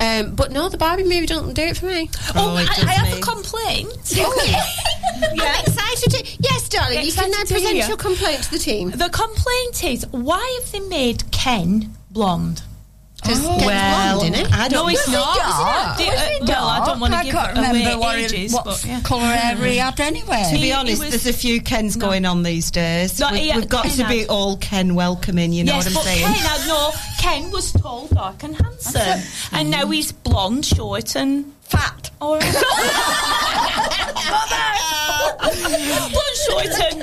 Um, 0.00 0.34
but 0.34 0.52
no, 0.52 0.68
the 0.68 0.78
Barbie 0.78 1.04
movie 1.04 1.26
don't 1.26 1.54
do 1.54 1.62
it 1.62 1.76
for 1.76 1.86
me. 1.86 2.10
Oh, 2.34 2.56
it 2.56 2.68
I, 2.68 2.88
I 2.88 2.92
have 2.92 3.12
me. 3.12 3.18
a 3.18 3.22
complaint. 3.22 4.16
I'm 5.40 5.60
excited 5.64 6.10
to. 6.12 6.36
Yes, 6.40 6.68
darling, 6.68 7.04
you 7.04 7.12
can 7.12 7.30
now 7.30 7.38
present 7.38 7.62
hear. 7.74 7.86
your 7.86 7.96
complaint 7.96 8.44
to 8.44 8.50
the 8.52 8.58
team. 8.58 8.90
The 8.90 9.08
complaint 9.10 9.84
is 9.84 10.06
why 10.10 10.58
have 10.60 10.72
they 10.72 10.80
made 10.80 11.30
Ken 11.30 11.94
blonde? 12.10 12.62
Because 13.28 13.44
Oh, 13.44 13.56
well, 13.66 14.18
blonde, 14.20 14.34
isn't 14.34 14.46
it? 14.46 14.52
I 14.54 14.68
don't 14.68 14.86
No, 14.86 14.88
it's 14.88 15.06
know. 15.06 15.12
not. 15.18 15.36
dark? 15.36 15.98
Do- 15.98 16.04
Was 16.06 16.14
uh, 16.14 16.20
he 16.28 16.38
well, 16.46 16.66
I 16.66 16.86
don't 16.86 17.00
want 17.00 17.12
to 17.12 17.16
dark? 17.16 17.24
give 17.26 17.34
I 17.34 17.44
can't 17.52 17.58
away 17.58 17.78
remember 17.78 17.98
what, 17.98 18.16
ages, 18.18 18.52
what 18.54 18.64
but 18.64 18.84
yeah. 18.86 19.00
colour 19.02 19.22
hair 19.26 19.56
he 19.56 19.76
had 19.76 20.00
anyway. 20.00 20.44
To 20.50 20.54
be 20.58 20.72
honest, 20.72 21.02
he 21.02 21.06
was- 21.08 21.22
there's 21.22 21.34
a 21.34 21.38
few 21.38 21.60
Kens 21.60 21.96
going 21.96 22.24
on 22.24 22.42
these 22.42 22.70
days. 22.70 23.20
No, 23.20 23.28
we've, 23.30 23.54
we've 23.54 23.68
got 23.68 23.84
Ken 23.84 23.96
to 23.98 24.08
be 24.08 24.20
had- 24.20 24.28
all 24.30 24.56
Ken 24.56 24.94
welcoming, 24.94 25.52
you 25.52 25.64
know 25.64 25.74
yes, 25.74 25.84
what 25.84 25.90
I'm 25.90 25.94
but 25.94 26.02
saying? 26.04 26.24
Ken, 26.24 26.46
I 26.48 26.66
know 26.66 26.92
Ken 27.18 27.50
was 27.50 27.72
tall, 27.72 28.06
dark, 28.08 28.42
and 28.44 28.56
handsome, 28.56 29.20
and 29.52 29.70
now 29.70 29.86
he's 29.88 30.10
blonde, 30.12 30.64
short, 30.64 31.14
and 31.16 31.52
Fat. 31.68 32.10
or 32.22 32.38
blonde, 35.18 36.36
short, 36.46 36.66
and 36.66 37.02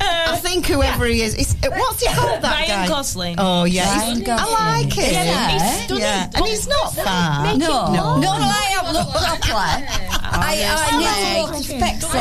I 0.00 0.32
uh, 0.32 0.36
think 0.38 0.66
whoever 0.66 1.06
he 1.06 1.22
is, 1.22 1.34
it's, 1.34 1.54
uh, 1.64 1.70
what's 1.70 2.00
he 2.02 2.08
called 2.14 2.42
that 2.42 2.52
Ryan 2.52 2.68
guy? 2.68 2.88
Gosling. 2.88 3.34
Oh 3.38 3.64
yeah, 3.64 3.98
Ryan 3.98 4.16
he's- 4.18 4.28
I 4.28 4.80
like 4.82 4.92
him. 4.92 5.12
Yeah. 5.12 5.50
He's 5.50 5.84
stunning. 5.84 6.02
Yeah, 6.02 6.30
and 6.34 6.46
he's 6.46 6.68
not 6.68 6.94
fat. 6.94 7.56
No, 7.66 7.92
No. 7.92 8.20
no, 8.20 8.30
I 8.32 8.74
have 8.80 8.92
looked 8.94 9.12
properly. 9.12 9.86
I, 10.28 10.62
I 10.68 10.90
never 11.00 11.52
looked 11.52 11.64
spectacle. 11.64 12.20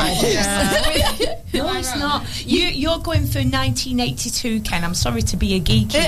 No, 1.54 1.74
it's 1.78 1.96
not. 1.96 2.46
You, 2.46 2.64
you're 2.68 3.00
going 3.00 3.26
for 3.26 3.40
1982, 3.40 4.62
Ken. 4.62 4.84
I'm 4.84 4.94
sorry 4.94 5.22
to 5.24 5.38
be 5.38 5.56
a 5.56 5.60
geeky. 5.60 6.04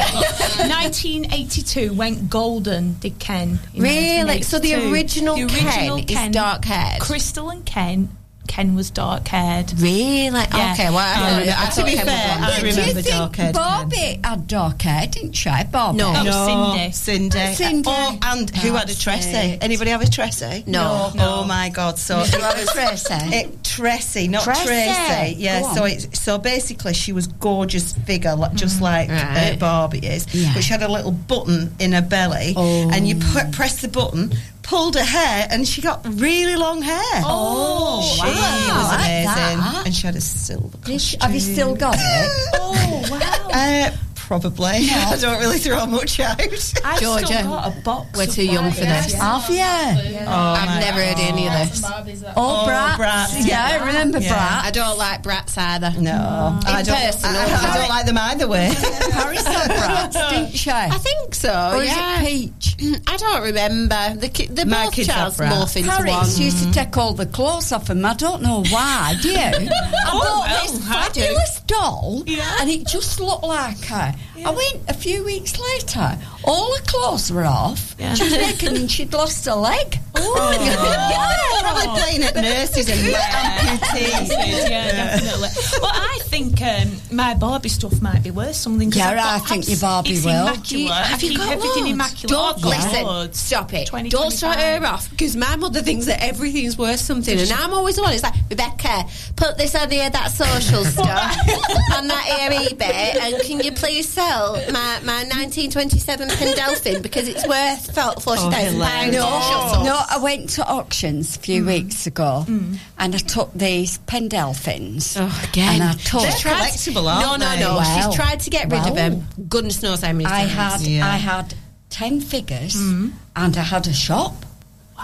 1982 0.69 1.93
went 1.95 2.29
golden, 2.29 2.93
did 2.99 3.19
Ken. 3.19 3.59
Really? 3.75 4.41
So 4.41 4.59
the 4.59 4.75
original, 4.91 5.35
The 5.35 5.43
original 5.43 6.03
Ken, 6.03 6.29
is 6.29 6.35
dark 6.35 6.65
haired. 6.65 7.01
Crystal 7.01 7.49
and 7.49 7.65
Ken. 7.65 8.09
Ken 8.47 8.75
was 8.75 8.89
dark 8.89 9.27
haired. 9.27 9.71
Really? 9.79 10.29
Yeah. 10.31 10.71
Okay, 10.73 10.89
well, 10.89 10.97
I, 10.99 11.43
Yeah. 11.43 11.55
I, 11.59 11.67
I 11.67 11.69
To 11.69 11.83
be 11.85 11.93
Ken 11.95 12.05
fair, 12.05 12.37
blonde. 12.37 12.45
I 12.45 12.59
Do 12.59 12.65
you 12.65 12.71
remember 12.71 13.01
think 13.01 13.15
dark-haired 13.15 13.53
Barbie 13.55 14.19
had 14.23 14.47
dark 14.47 14.81
hair, 14.81 15.07
didn't 15.07 15.33
she? 15.33 15.49
Barbie. 15.71 15.97
No. 15.97 16.13
That 16.13 16.25
was 16.25 16.35
No, 16.35 16.73
Cindy. 16.73 16.91
Cindy. 16.93 17.53
Cindy. 17.55 17.89
Oh, 17.89 18.17
and 18.23 18.49
who 18.57 18.73
had 18.73 18.89
a 18.89 18.93
Tressy? 18.93 19.57
Anybody 19.61 19.91
have 19.91 20.01
a 20.01 20.05
Tressy? 20.05 20.65
No. 20.67 21.11
no. 21.15 21.41
Oh 21.41 21.43
my 21.45 21.69
God! 21.69 21.99
So 21.99 22.23
Did 22.23 22.33
you 22.35 22.39
have 22.41 22.57
a 22.57 22.65
Tracy? 22.65 23.13
It, 23.37 23.63
Tressy, 23.63 24.29
not 24.29 24.43
Tracy. 24.43 24.63
Tracy. 24.65 25.35
Yeah. 25.37 25.61
Go 25.61 25.75
So 25.75 25.83
it's 25.85 26.19
so 26.19 26.37
basically 26.37 26.93
she 26.93 27.11
was 27.13 27.27
gorgeous 27.27 27.93
figure, 27.93 28.35
like, 28.35 28.53
just 28.55 28.81
like 28.81 29.09
uh, 29.11 29.55
Barbie 29.57 29.99
is. 30.05 30.25
Yeah. 30.33 30.53
But 30.53 30.63
she 30.63 30.71
had 30.71 30.81
a 30.83 30.87
little 30.91 31.11
button 31.11 31.75
in 31.79 31.91
her 31.91 32.01
belly, 32.01 32.53
Oh. 32.55 32.89
and 32.91 33.07
you 33.07 33.15
pu- 33.15 33.51
press 33.51 33.81
the 33.81 33.87
button, 33.87 34.31
pulled 34.67 34.95
her 34.95 35.03
hair, 35.03 35.47
and 35.49 35.67
she 35.67 35.81
got 35.81 36.05
really 36.05 36.55
long 36.55 36.81
hair. 36.81 37.21
Oh, 37.23 38.01
she 38.01 38.21
wow. 38.21 38.27
was 38.27 38.91
I 38.91 39.23
like 39.25 39.57
amazing, 39.57 39.85
and 39.85 39.95
she 39.95 40.05
had 40.05 40.15
a 40.15 40.21
silver 40.21 40.77
costume. 40.77 41.21
Have 41.21 41.33
you 41.33 41.39
still 41.39 41.75
got 41.75 41.95
it? 41.97 42.49
Oh, 42.55 43.07
wow. 43.09 43.49
Uh, 43.51 43.91
probably. 44.27 44.67
I 44.91 45.17
don't 45.19 45.39
really 45.39 45.57
throw 45.57 45.85
much 45.85 46.19
out. 46.19 46.39
I've 46.41 46.99
Georgia, 46.99 47.25
still 47.25 47.43
got 47.49 47.75
a 47.77 47.81
box. 47.81 48.17
we're 48.17 48.25
too 48.27 48.45
young 48.45 48.71
for 48.71 48.81
this. 48.81 49.13
Have 49.13 49.49
you? 49.49 49.57
Oh, 49.61 50.27
I've 50.27 50.67
my 50.67 50.79
never 50.79 50.99
heard 51.03 51.17
any 51.19 51.47
of 51.47 51.53
this. 51.53 51.81
Oh, 51.85 52.03
Oh, 52.35 52.65
Bratz. 52.67 52.95
Bratz, 52.97 53.47
Yeah, 53.47 53.69
yeah. 53.69 53.81
I 53.83 53.85
remember 53.87 54.19
Yeah. 54.19 54.35
Bratz. 54.37 54.63
I 54.65 54.71
don't 54.71 54.97
like 54.97 55.23
brats 55.23 55.57
either. 55.57 55.93
No, 55.99 56.59
I 56.65 56.83
don't. 56.83 56.95
person, 56.95 57.29
I, 57.29 57.33
no. 57.47 57.55
I 57.55 57.77
don't 57.77 57.89
like 57.89 58.05
them 58.05 58.17
either 58.17 58.47
way. 58.47 58.69
Paris 59.11 59.47
had 59.47 59.71
Bratz, 59.71 60.29
didn't 60.29 60.55
she? 60.55 60.69
I 60.71 60.89
think 60.97 61.33
so. 61.33 61.71
Or 61.75 61.81
is 61.83 61.89
yeah. 61.89 62.21
it 62.21 62.25
Peach? 62.27 62.75
I 63.07 63.17
don't 63.17 63.43
remember. 63.43 64.15
The 64.15 64.29
ki- 64.29 64.47
they're 64.47 64.65
My 64.65 64.85
both 64.85 64.93
kids 64.93 65.07
have 65.07 65.17
Charles 65.17 65.37
brats. 65.37 65.55
morph 65.55 65.77
into 65.77 65.89
one. 65.89 66.05
Paris 66.05 66.39
used 66.39 66.63
to 66.63 66.71
take 66.71 66.95
all 66.97 67.13
the 67.13 67.25
clothes 67.25 67.71
off 67.71 67.89
him. 67.89 68.05
I 68.05 68.13
don't 68.13 68.41
know 68.41 68.63
why. 68.69 69.15
Do 69.21 69.29
you? 69.29 69.37
I 69.39 69.69
Oh, 70.09 70.19
bought 70.19 70.47
well, 70.49 70.63
this 70.73 70.87
fabulous 70.87 71.59
doll, 71.61 72.23
Yeah. 72.25 72.57
and 72.59 72.69
it 72.69 72.87
just 72.87 73.19
looked 73.19 73.43
like 73.43 73.79
her. 73.85 74.13
I 74.45 74.51
went 74.51 74.89
a 74.89 74.93
few 74.93 75.23
weeks 75.25 75.57
later. 75.59 76.17
All 76.43 76.75
her 76.75 76.81
clothes 76.83 77.31
were 77.31 77.43
off. 77.43 77.95
Yeah. 77.99 78.13
She 78.13 78.23
was 78.25 78.33
naked 78.33 78.73
and 78.77 78.89
she'd 78.89 79.11
lost 79.13 79.45
her 79.45 79.55
leg. 79.55 79.99
Oh, 80.19 80.51
yeah, 80.59 81.61
probably 81.61 82.01
playing 82.01 82.23
at 82.23 82.35
nurses 82.35 82.89
and 82.89 82.99
amputees. 82.99 84.29
yeah, 84.69 84.91
definitely. 84.91 85.49
Well, 85.79 85.91
I 85.93 86.19
think 86.23 86.59
um, 86.61 86.91
my 87.15 87.35
Barbie 87.35 87.69
stuff 87.69 88.01
might 88.01 88.23
be 88.23 88.31
worth 88.31 88.55
something. 88.55 88.91
Yeah, 88.91 89.09
I've 89.11 89.15
got 89.17 89.25
I 89.27 89.39
think 89.45 89.65
your 89.67 89.73
abs- 89.73 89.81
Barbie 89.81 90.09
it's 90.13 90.25
will. 90.25 90.47
Immaculate. 90.47 90.91
Have 91.05 91.21
you 91.23 91.37
got 91.37 91.51
everything 91.53 91.83
loads? 91.83 91.91
immaculate. 91.93 92.29
Don't 92.29 92.57
I've 92.57 92.63
listen. 92.65 93.03
loads. 93.05 93.39
Stop 93.39 93.73
it. 93.73 93.87
20, 93.87 94.09
Don't 94.09 94.31
start 94.31 94.57
her 94.57 94.85
off 94.87 95.09
because 95.11 95.35
my 95.35 95.55
mother 95.55 95.81
thinks 95.81 96.07
that 96.07 96.23
everything's 96.23 96.79
worth 96.79 96.99
something, 96.99 97.37
and 97.39 97.51
I'm 97.51 97.73
always 97.73 97.95
the 97.97 98.01
one. 98.01 98.13
It's 98.13 98.23
like 98.23 98.33
Rebecca, 98.49 99.05
put 99.35 99.57
this 99.59 99.75
on 99.75 99.91
here, 99.91 100.09
that 100.09 100.31
social 100.31 100.83
stuff, 100.83 101.05
on 101.95 102.07
that 102.07 102.23
here 102.25 102.59
eBay, 102.69 103.15
and 103.21 103.41
can 103.43 103.59
you 103.59 103.71
please 103.71 104.06
sell 104.07 104.53
my, 104.71 104.99
my 105.03 105.23
1927 105.23 106.29
Pendelfin 106.29 107.03
because 107.03 107.27
it's 107.27 107.47
worth 107.47 107.97
oh, 107.97 108.13
forty 108.19 108.41
thousand 108.41 108.79
pounds. 108.79 109.13
No, 109.13 109.21
Shut 109.21 109.83
no, 109.83 109.99
I 110.09 110.17
went 110.21 110.49
to 110.51 110.67
auctions 110.67 111.35
a 111.35 111.39
few 111.39 111.63
mm. 111.63 111.67
weeks 111.67 112.07
ago 112.07 112.45
mm. 112.47 112.77
and 112.97 113.15
I 113.15 113.17
took 113.17 113.53
these 113.53 113.99
Pendelfins. 113.99 115.17
Oh, 115.19 115.49
again. 115.49 115.81
And 115.81 115.83
I 115.83 115.93
took. 115.93 116.21
She's 116.21 116.39
tried 116.39 116.71
to- 116.71 116.93
No, 116.93 117.35
no, 117.35 117.59
no. 117.59 117.83
She's 117.83 118.15
tried 118.15 118.39
to 118.41 118.49
get 118.49 118.71
rid 118.71 118.79
of 118.79 118.85
well, 118.85 118.95
them. 118.95 119.27
Goodness 119.49 119.83
knows 119.83 120.01
how 120.01 120.13
many 120.13 120.25
I 120.25 120.47
times. 120.47 120.85
had, 120.85 121.01
I 121.03 121.17
had 121.17 121.53
10 121.89 122.21
figures 122.21 122.75
mm. 122.75 123.11
and 123.35 123.57
I 123.57 123.61
had 123.61 123.87
a 123.87 123.93
shop. 123.93 124.33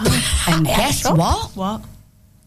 And 0.00 0.08
I 0.08 0.72
a 0.72 0.76
guess 0.76 1.00
shop? 1.00 1.18
what? 1.18 1.50
What? 1.56 1.84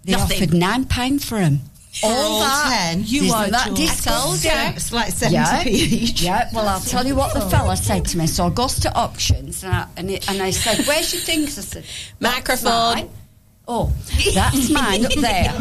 They 0.04 0.14
Nothing. 0.14 0.44
offered 0.44 0.88
£9 0.88 1.24
for 1.24 1.40
them. 1.40 1.60
For 2.02 2.08
all 2.08 2.40
that. 2.42 2.90
10? 2.94 3.04
You 3.06 3.24
Isn't 3.24 3.36
are 3.38 3.48
that 3.50 3.68
joking. 3.70 3.86
disgusting? 3.86 4.52
I. 4.52 4.70
It's 4.72 4.92
like 4.92 5.14
70p 5.14 5.32
yeah. 5.32 5.64
each. 5.68 6.22
Yeah, 6.22 6.50
well, 6.54 6.68
I'll 6.68 6.80
tell 6.80 7.06
you 7.06 7.16
what 7.16 7.34
the 7.34 7.42
fella 7.42 7.76
said 7.78 8.06
to 8.06 8.18
me. 8.18 8.28
So 8.28 8.46
I 8.46 8.50
goes 8.50 8.80
to 8.82 8.94
auctions 8.96 9.64
and 9.64 9.74
I, 9.74 9.88
and, 9.98 10.12
it, 10.12 10.30
and 10.30 10.42
I 10.42 10.52
said, 10.52 10.86
Where's 10.86 11.14
your 11.14 11.22
things? 11.22 11.58
I 11.58 11.62
said, 11.62 11.86
Microphone. 12.20 12.72
mine." 12.96 13.10
Oh, 13.70 13.92
that's 14.34 14.70
mine 14.70 15.06
up 15.06 15.12
there. 15.12 15.54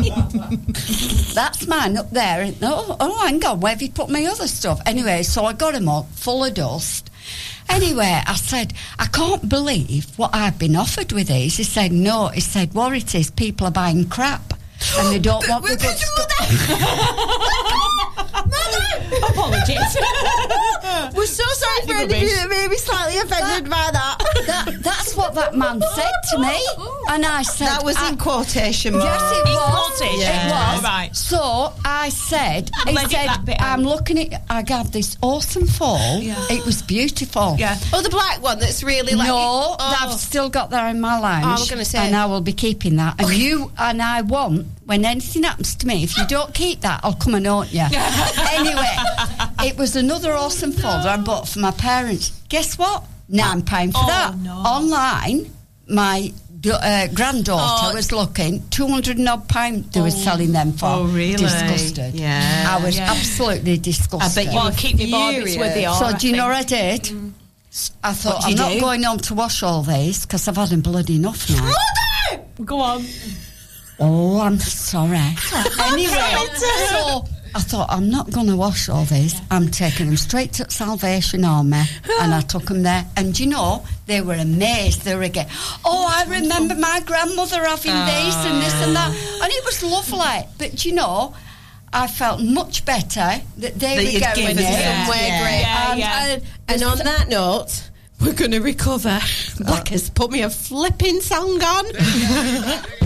that's 1.35 1.67
mine 1.67 1.97
up 1.97 2.11
there. 2.11 2.43
And, 2.43 2.57
Oh, 2.63 2.97
oh, 3.01 3.27
hang 3.27 3.45
on, 3.45 3.61
where 3.61 3.73
have 3.73 3.83
you 3.83 3.91
put 3.91 4.09
my 4.09 4.25
other 4.27 4.47
stuff? 4.47 4.81
Anyway, 4.87 5.25
so 5.25 5.45
I 5.45 5.53
got 5.53 5.75
him 5.75 5.89
up 5.89 6.07
full 6.13 6.45
of 6.45 6.55
dust. 6.55 7.11
Anyway, 7.69 8.23
I 8.25 8.35
said, 8.37 8.75
I 8.99 9.07
can't 9.07 9.49
believe 9.49 10.17
what 10.17 10.31
I've 10.33 10.57
been 10.57 10.77
offered 10.77 11.11
with 11.11 11.27
these. 11.27 11.57
He 11.57 11.65
said, 11.65 11.91
no. 11.91 12.29
He 12.29 12.41
said, 12.41 12.75
what 12.75 12.93
it 12.93 13.13
is, 13.15 13.31
people 13.33 13.67
are 13.67 13.73
buying 13.73 14.09
crap. 14.09 14.55
And 14.99 15.13
they 15.13 15.19
don't 15.19 15.47
want 15.49 15.65
the 15.67 15.77
good 15.77 15.97
Apologies. 19.31 19.97
We're 21.17 21.27
so 21.27 21.45
sorry 21.45 21.87
for 21.87 21.93
any 21.95 22.15
of 22.15 22.23
you 22.23 22.37
that 22.37 22.49
may 22.49 22.69
be 22.69 22.77
slightly 22.77 23.19
offended 23.19 23.71
by 23.71 23.91
that. 23.93 24.19
that. 24.47 24.83
That's 24.83 25.17
what 25.17 25.35
that 25.35 25.55
man 25.55 25.81
said 25.95 26.13
to 26.33 26.39
me. 26.39 26.49
Oh. 26.79 27.07
And 27.11 27.25
I 27.25 27.43
said... 27.43 27.67
That 27.69 27.85
was 27.85 27.97
I- 27.97 28.11
in 28.11 28.17
quotation 28.19 28.95
Yes, 28.95 29.21
marks. 29.21 29.39
it 29.39 29.49
In 29.49 29.55
was. 29.55 29.99
quotation. 29.99 30.33
It 30.33 30.51
was. 30.51 30.83
Right. 30.83 31.17
So 31.17 31.73
I 31.85 32.09
said, 32.11 32.71
he 32.87 32.93
Let 32.93 33.11
said, 33.11 33.27
that 33.29 33.45
bit 33.45 33.61
out. 33.61 33.79
I'm 33.79 33.83
looking 33.85 34.19
at, 34.19 34.43
I 34.51 34.63
got 34.63 34.93
this 34.93 35.17
awesome 35.23 35.67
fall. 35.67 36.19
Yeah. 36.21 36.37
It 36.51 36.65
was 36.67 36.83
beautiful. 36.83 37.57
Yeah. 37.59 37.77
Oh, 37.93 38.03
the 38.03 38.11
black 38.11 38.43
one 38.43 38.59
that's 38.59 38.83
really 38.83 39.15
like. 39.15 39.29
no, 39.29 39.37
oh. 39.37 39.77
I've 39.79 40.13
still 40.19 40.49
got 40.49 40.71
that 40.71 40.91
in 40.95 41.01
my 41.01 41.19
lounge. 41.19 41.45
Oh, 41.45 41.49
I 41.49 41.53
was 41.53 41.71
gonna 41.71 41.85
say. 41.85 41.99
And 41.99 42.15
I 42.17 42.27
will 42.27 42.41
be 42.41 42.53
keeping 42.53 42.97
that. 42.97 43.21
And 43.21 43.33
you 43.33 43.71
and 43.79 44.01
I 44.03 44.23
want, 44.23 44.67
when 44.85 45.05
anything 45.05 45.43
happens 45.45 45.75
to 45.77 45.87
me, 45.87 46.05
if 46.05 46.17
you 46.17 46.27
don't 46.27 46.55
keep 46.55 46.81
that, 46.83 47.01
I'll 47.03 47.15
come 47.15 47.35
and 47.35 47.47
haunt 47.47 47.73
you. 47.73 47.81
anyway, 48.53 48.96
it 49.65 49.77
was 49.77 49.97
another 49.97 50.33
awesome 50.33 50.73
folder 50.73 51.09
I 51.09 51.17
bought 51.17 51.49
for 51.49 51.59
my 51.61 51.71
parents. 51.73 52.31
Guess 52.49 52.79
what? 52.79 53.05
Now 53.29 53.51
I'm 53.51 53.63
paying 53.63 53.93
for 53.93 54.01
Oh, 54.03 54.07
that. 54.07 54.37
no. 54.39 54.53
Online, 54.53 55.51
my 55.89 56.33
uh, 56.71 57.07
granddaughter 57.15 57.91
Oh. 57.91 57.95
was 57.95 58.11
looking, 58.13 58.67
200 58.71 59.19
and 59.19 59.29
odd 59.29 59.49
pound 59.49 59.93
they 59.93 60.01
were 60.01 60.11
selling 60.11 60.53
them 60.53 60.73
for. 60.73 60.87
Oh, 60.87 61.05
really? 61.05 61.37
Disgusted. 61.37 62.15
Yeah. 62.15 62.77
I 62.79 62.83
was 62.85 62.97
Yeah. 62.97 63.11
absolutely 63.11 63.79
disgusted. 63.79 64.23
I 64.23 64.45
bet 64.45 64.53
you 64.53 64.59
Well, 64.59 64.71
were 64.71 64.77
keep 64.77 64.99
your 64.99 65.09
Barbies 65.09 65.59
with 65.59 65.77
you. 65.77 65.93
So 65.95 66.07
I 66.07 66.13
do 66.15 66.29
you 66.29 66.37
know 66.37 66.47
what 66.47 66.57
I 66.57 66.63
did? 66.63 67.11
I 68.03 68.15
thought 68.15 68.43
I'm 68.45 68.51
did 68.51 68.59
not 68.59 68.73
do? 68.73 68.81
going 68.81 69.03
home 69.03 69.19
to 69.21 69.35
wash 69.35 69.63
all 69.63 69.83
these 69.83 70.25
because 70.25 70.49
I've 70.49 70.57
had 70.57 70.71
them 70.71 70.81
bloody 70.81 71.17
enough 71.17 71.49
now. 71.51 71.73
Go 72.65 72.81
on. 72.81 73.05
oh, 74.01 74.41
I'm 74.41 74.59
sorry. 74.59 75.19
anyway, 75.83 76.47
so 76.55 77.25
I 77.57 77.61
thought 77.61 77.89
I'm 77.89 78.11
not 78.11 78.31
going 78.31 78.49
to 78.49 78.57
wash 78.57 78.91
all 78.91 79.07
these. 79.07 79.35
I'm 79.51 79.71
taking 79.71 80.09
them 80.09 80.19
straight 80.19 80.53
to 80.55 80.71
Salvation 80.71 81.43
Army, 81.43 81.85
and 82.21 82.35
I 82.35 82.43
took 82.43 82.65
them 82.67 82.83
there. 82.83 83.07
And 83.17 83.39
you 83.41 83.47
know, 83.47 83.83
they 84.05 84.21
were 84.21 84.35
amazed. 84.35 85.07
They 85.07 85.15
were 85.17 85.23
again. 85.23 85.47
Oh, 85.83 86.07
I 86.07 86.25
remember 86.31 86.75
oh. 86.77 86.81
my 86.81 87.01
grandmother 87.07 87.65
having 87.65 87.95
this 87.95 88.37
and 88.45 88.63
this 88.63 88.75
and 88.85 88.95
that, 88.95 89.11
ah. 89.11 89.41
and 89.43 89.51
it 89.51 89.65
was 89.65 89.83
lovely. 89.83 90.47
But 90.59 90.85
you 90.85 90.93
know. 90.95 91.35
I 91.93 92.09
felt 92.09 92.43
much 92.43 92.85
better 92.85 93.41
that 93.59 93.79
they 93.79 94.19
That 94.19 94.37
were 94.37 94.43
going 94.43 94.59
it. 94.59 95.07
somewhere 95.07 95.29
Yeah. 95.29 95.43
great. 95.43 95.61
Yeah, 95.61 95.91
and, 95.93 95.99
yeah. 95.99 96.27
and, 96.27 96.43
and 96.69 96.83
on 96.83 96.99
that 96.99 97.29
note, 97.29 97.91
we're 98.21 98.35
going 98.35 98.51
to 98.51 98.61
recover. 98.61 99.19
Black 99.61 99.89
has 99.89 100.11
put 100.11 100.31
me 100.31 100.43
a 100.43 100.51
flipping 100.51 101.21
song 101.21 101.63
on. 101.63 101.85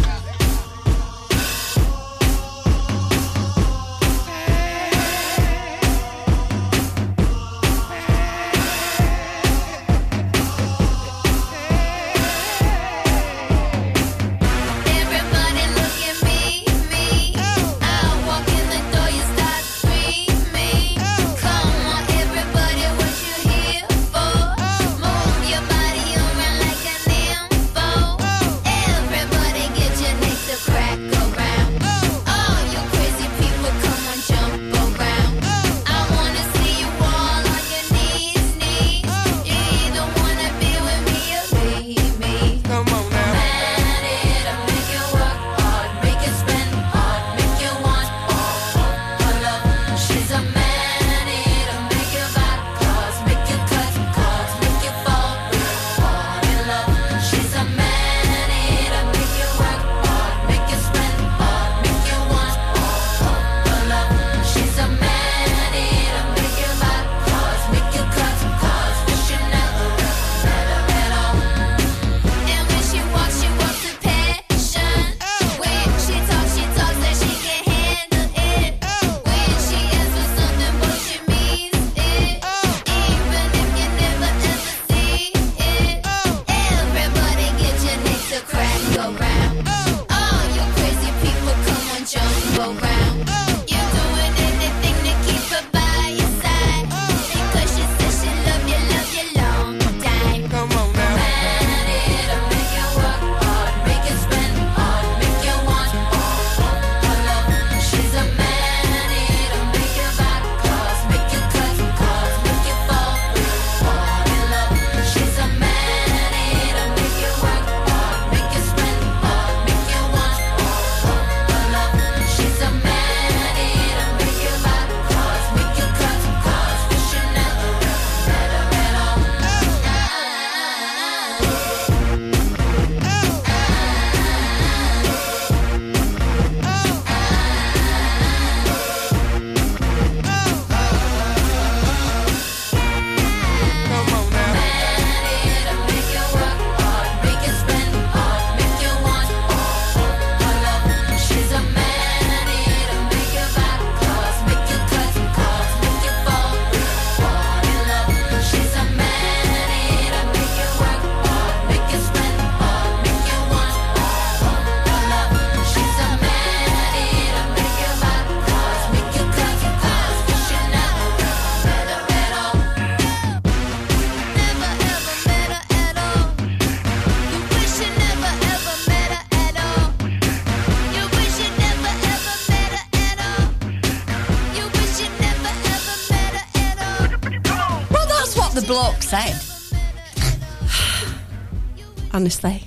Honestly. 192.21 192.63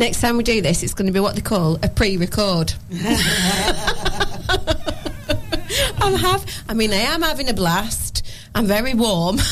Next 0.00 0.20
time 0.20 0.36
we 0.36 0.42
do 0.42 0.60
this, 0.60 0.82
it's 0.82 0.92
going 0.92 1.06
to 1.06 1.12
be 1.12 1.20
what 1.20 1.36
they 1.36 1.40
call 1.40 1.76
a 1.84 1.88
pre-record. 1.88 2.74
I'm 6.02 6.16
have. 6.16 6.44
I 6.68 6.74
mean, 6.74 6.90
I 6.90 6.96
am 6.96 7.22
having 7.22 7.48
a 7.48 7.54
blast. 7.54 8.26
I'm 8.56 8.66
very 8.66 8.94
warm. 8.94 9.38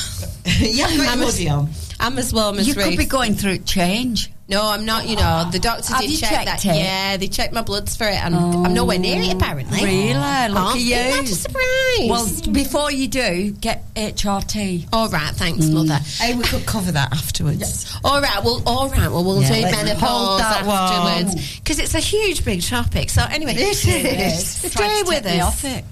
Yeah, 0.58 0.86
I'm 0.90 1.18
hoodie 1.18 1.48
on. 1.48 1.68
I'm 2.06 2.18
as 2.18 2.32
warm 2.32 2.58
as 2.58 2.68
You 2.68 2.74
could 2.74 2.96
be 2.96 3.04
going 3.04 3.34
through 3.34 3.58
change. 3.58 4.30
No, 4.48 4.62
I'm 4.64 4.84
not. 4.84 5.08
You 5.08 5.16
know, 5.16 5.48
the 5.50 5.58
doctor 5.58 5.92
Have 5.92 6.02
did 6.02 6.10
you 6.12 6.18
check 6.18 6.30
checked 6.46 6.62
that. 6.62 6.64
it? 6.64 6.78
Yeah, 6.78 7.16
they 7.16 7.26
checked 7.26 7.52
my 7.52 7.62
bloods 7.62 7.96
for 7.96 8.04
it, 8.06 8.14
and 8.14 8.32
I'm 8.32 8.72
nowhere 8.74 8.96
near 8.96 9.20
it 9.20 9.32
apparently. 9.34 9.82
Really? 9.84 10.12
Look 10.14 10.56
Oh, 10.56 10.70
at 10.74 10.78
you. 10.78 10.94
Isn't 10.94 11.24
that 11.24 11.32
a 11.32 11.34
surprise? 11.34 12.08
Well, 12.46 12.52
before 12.52 12.92
you 12.92 13.08
do, 13.08 13.50
get 13.50 13.82
HRT. 13.96 14.86
all 14.92 15.08
right, 15.08 15.34
thanks, 15.34 15.64
mm. 15.66 15.72
mother. 15.74 15.98
Hey, 16.18 16.36
we 16.36 16.44
could 16.44 16.64
cover 16.64 16.92
that 16.92 17.12
afterwards. 17.12 17.92
All 18.04 18.20
right, 18.20 18.44
well, 18.44 18.62
all 18.66 18.88
right, 18.88 19.08
well, 19.10 19.24
we'll 19.24 19.42
Yeah, 19.42 19.48
do 19.52 19.60
let's 19.62 19.76
menopause 19.82 20.08
hold 20.08 20.40
that 20.40 20.64
one. 20.64 20.76
afterwards 20.76 21.58
because 21.58 21.80
it's 21.80 21.94
a 21.94 21.98
huge, 21.98 22.44
big 22.44 22.62
topic. 22.62 23.10
So 23.10 23.22
anyway, 23.28 23.54
It 23.56 23.60
is. 23.82 24.60
Tried 24.62 24.70
stay 24.70 25.02
to 25.02 25.08
with 25.08 25.22
take 25.24 25.40
us. 25.42 25.48
off 25.48 25.64
it. 25.64 25.84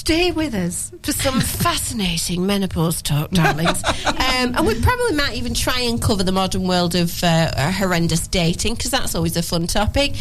Stay 0.00 0.32
with 0.32 0.54
us 0.54 0.90
for 1.02 1.12
some 1.12 1.40
fascinating 1.60 2.46
menopause 2.46 3.02
talk, 3.02 3.30
darlings. 3.32 3.84
um, 4.06 4.56
and 4.56 4.66
we 4.66 4.80
probably 4.80 5.14
might 5.14 5.34
even 5.34 5.52
try 5.52 5.78
and 5.80 6.00
cover 6.00 6.22
the 6.22 6.32
modern 6.32 6.66
world 6.66 6.94
of 6.94 7.22
uh, 7.22 7.70
horrendous 7.70 8.26
dating 8.26 8.76
because 8.76 8.90
that's 8.90 9.14
always 9.14 9.36
a 9.36 9.42
fun 9.42 9.66
topic. 9.66 10.14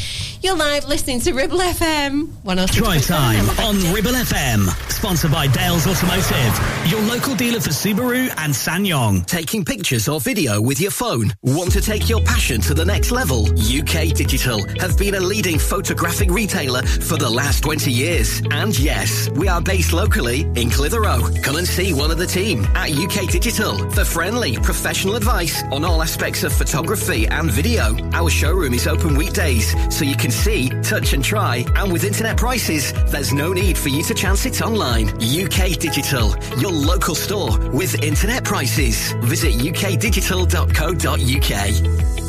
You're 0.43 0.57
live 0.57 0.85
listening 0.85 1.21
to 1.21 1.31
Ribble 1.31 1.59
FM 1.59 2.25
106.7. 2.43 2.75
Drive 2.75 3.05
time 3.05 3.49
on 3.61 3.93
Ribble 3.93 4.11
FM. 4.11 4.67
Sponsored 4.91 5.31
by 5.31 5.47
Dales 5.47 5.87
Automotive, 5.87 6.91
your 6.91 7.01
local 7.03 7.33
dealer 7.35 7.61
for 7.61 7.69
Subaru 7.69 8.27
and 8.35 8.53
SsangYong. 8.53 9.25
Taking 9.27 9.63
pictures 9.63 10.09
or 10.09 10.19
video 10.19 10.61
with 10.61 10.81
your 10.81 10.91
phone? 10.91 11.33
Want 11.43 11.71
to 11.71 11.79
take 11.79 12.09
your 12.09 12.21
passion 12.23 12.59
to 12.61 12.73
the 12.73 12.83
next 12.83 13.11
level? 13.11 13.45
UK 13.57 14.13
Digital 14.13 14.61
have 14.81 14.97
been 14.97 15.15
a 15.15 15.21
leading 15.21 15.57
photographic 15.57 16.29
retailer 16.31 16.81
for 16.83 17.15
the 17.15 17.29
last 17.29 17.63
20 17.63 17.89
years. 17.89 18.41
And 18.51 18.77
yes, 18.77 19.29
we 19.29 19.47
are 19.47 19.61
based 19.69 19.93
locally 19.93 20.41
in 20.55 20.71
Clitheroe. 20.71 21.21
Come 21.43 21.57
and 21.57 21.67
see 21.67 21.93
one 21.93 22.09
of 22.09 22.17
the 22.17 22.25
team 22.25 22.65
at 22.73 22.91
UK 22.91 23.29
Digital 23.29 23.77
for 23.91 24.03
friendly, 24.03 24.57
professional 24.57 25.15
advice 25.15 25.61
on 25.71 25.85
all 25.85 26.01
aspects 26.01 26.43
of 26.43 26.51
photography 26.51 27.27
and 27.27 27.51
video. 27.51 27.95
Our 28.13 28.31
showroom 28.31 28.73
is 28.73 28.87
open 28.87 29.15
weekdays, 29.15 29.75
so 29.95 30.05
you 30.05 30.15
can 30.15 30.31
see, 30.31 30.69
touch 30.81 31.13
and 31.13 31.23
try. 31.23 31.65
And 31.75 31.93
with 31.93 32.03
internet 32.03 32.35
prices, 32.35 32.93
there's 33.11 33.31
no 33.31 33.53
need 33.53 33.77
for 33.77 33.89
you 33.89 34.01
to 34.05 34.15
chance 34.15 34.47
it 34.47 34.59
online. 34.63 35.09
UK 35.21 35.77
Digital, 35.77 36.35
your 36.57 36.71
local 36.71 37.13
store 37.13 37.55
with 37.69 38.01
internet 38.01 38.43
prices. 38.43 39.11
Visit 39.21 39.53
ukdigital.co.uk. 39.53 42.28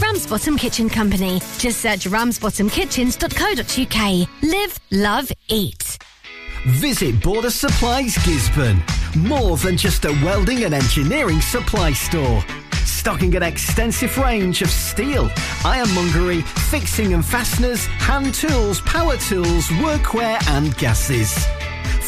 Ramsbottom 0.00 0.56
Kitchen 0.58 0.88
Company. 0.88 1.40
Just 1.58 1.80
search 1.80 2.04
ramsbottomkitchens.co.uk. 2.06 4.28
Live, 4.42 4.78
love, 4.90 5.30
eat. 5.48 5.98
Visit 6.66 7.22
Border 7.22 7.50
Supplies 7.50 8.16
Gisburn. 8.18 8.80
More 9.16 9.56
than 9.56 9.76
just 9.76 10.04
a 10.04 10.10
welding 10.24 10.64
and 10.64 10.74
engineering 10.74 11.40
supply 11.40 11.92
store. 11.92 12.44
Stocking 12.84 13.34
an 13.36 13.42
extensive 13.42 14.16
range 14.18 14.60
of 14.62 14.70
steel, 14.70 15.30
ironmongery, 15.64 16.42
fixing 16.70 17.14
and 17.14 17.24
fasteners, 17.24 17.86
hand 17.86 18.34
tools, 18.34 18.80
power 18.82 19.16
tools, 19.16 19.66
workwear 19.68 20.38
and 20.50 20.76
gases. 20.78 21.46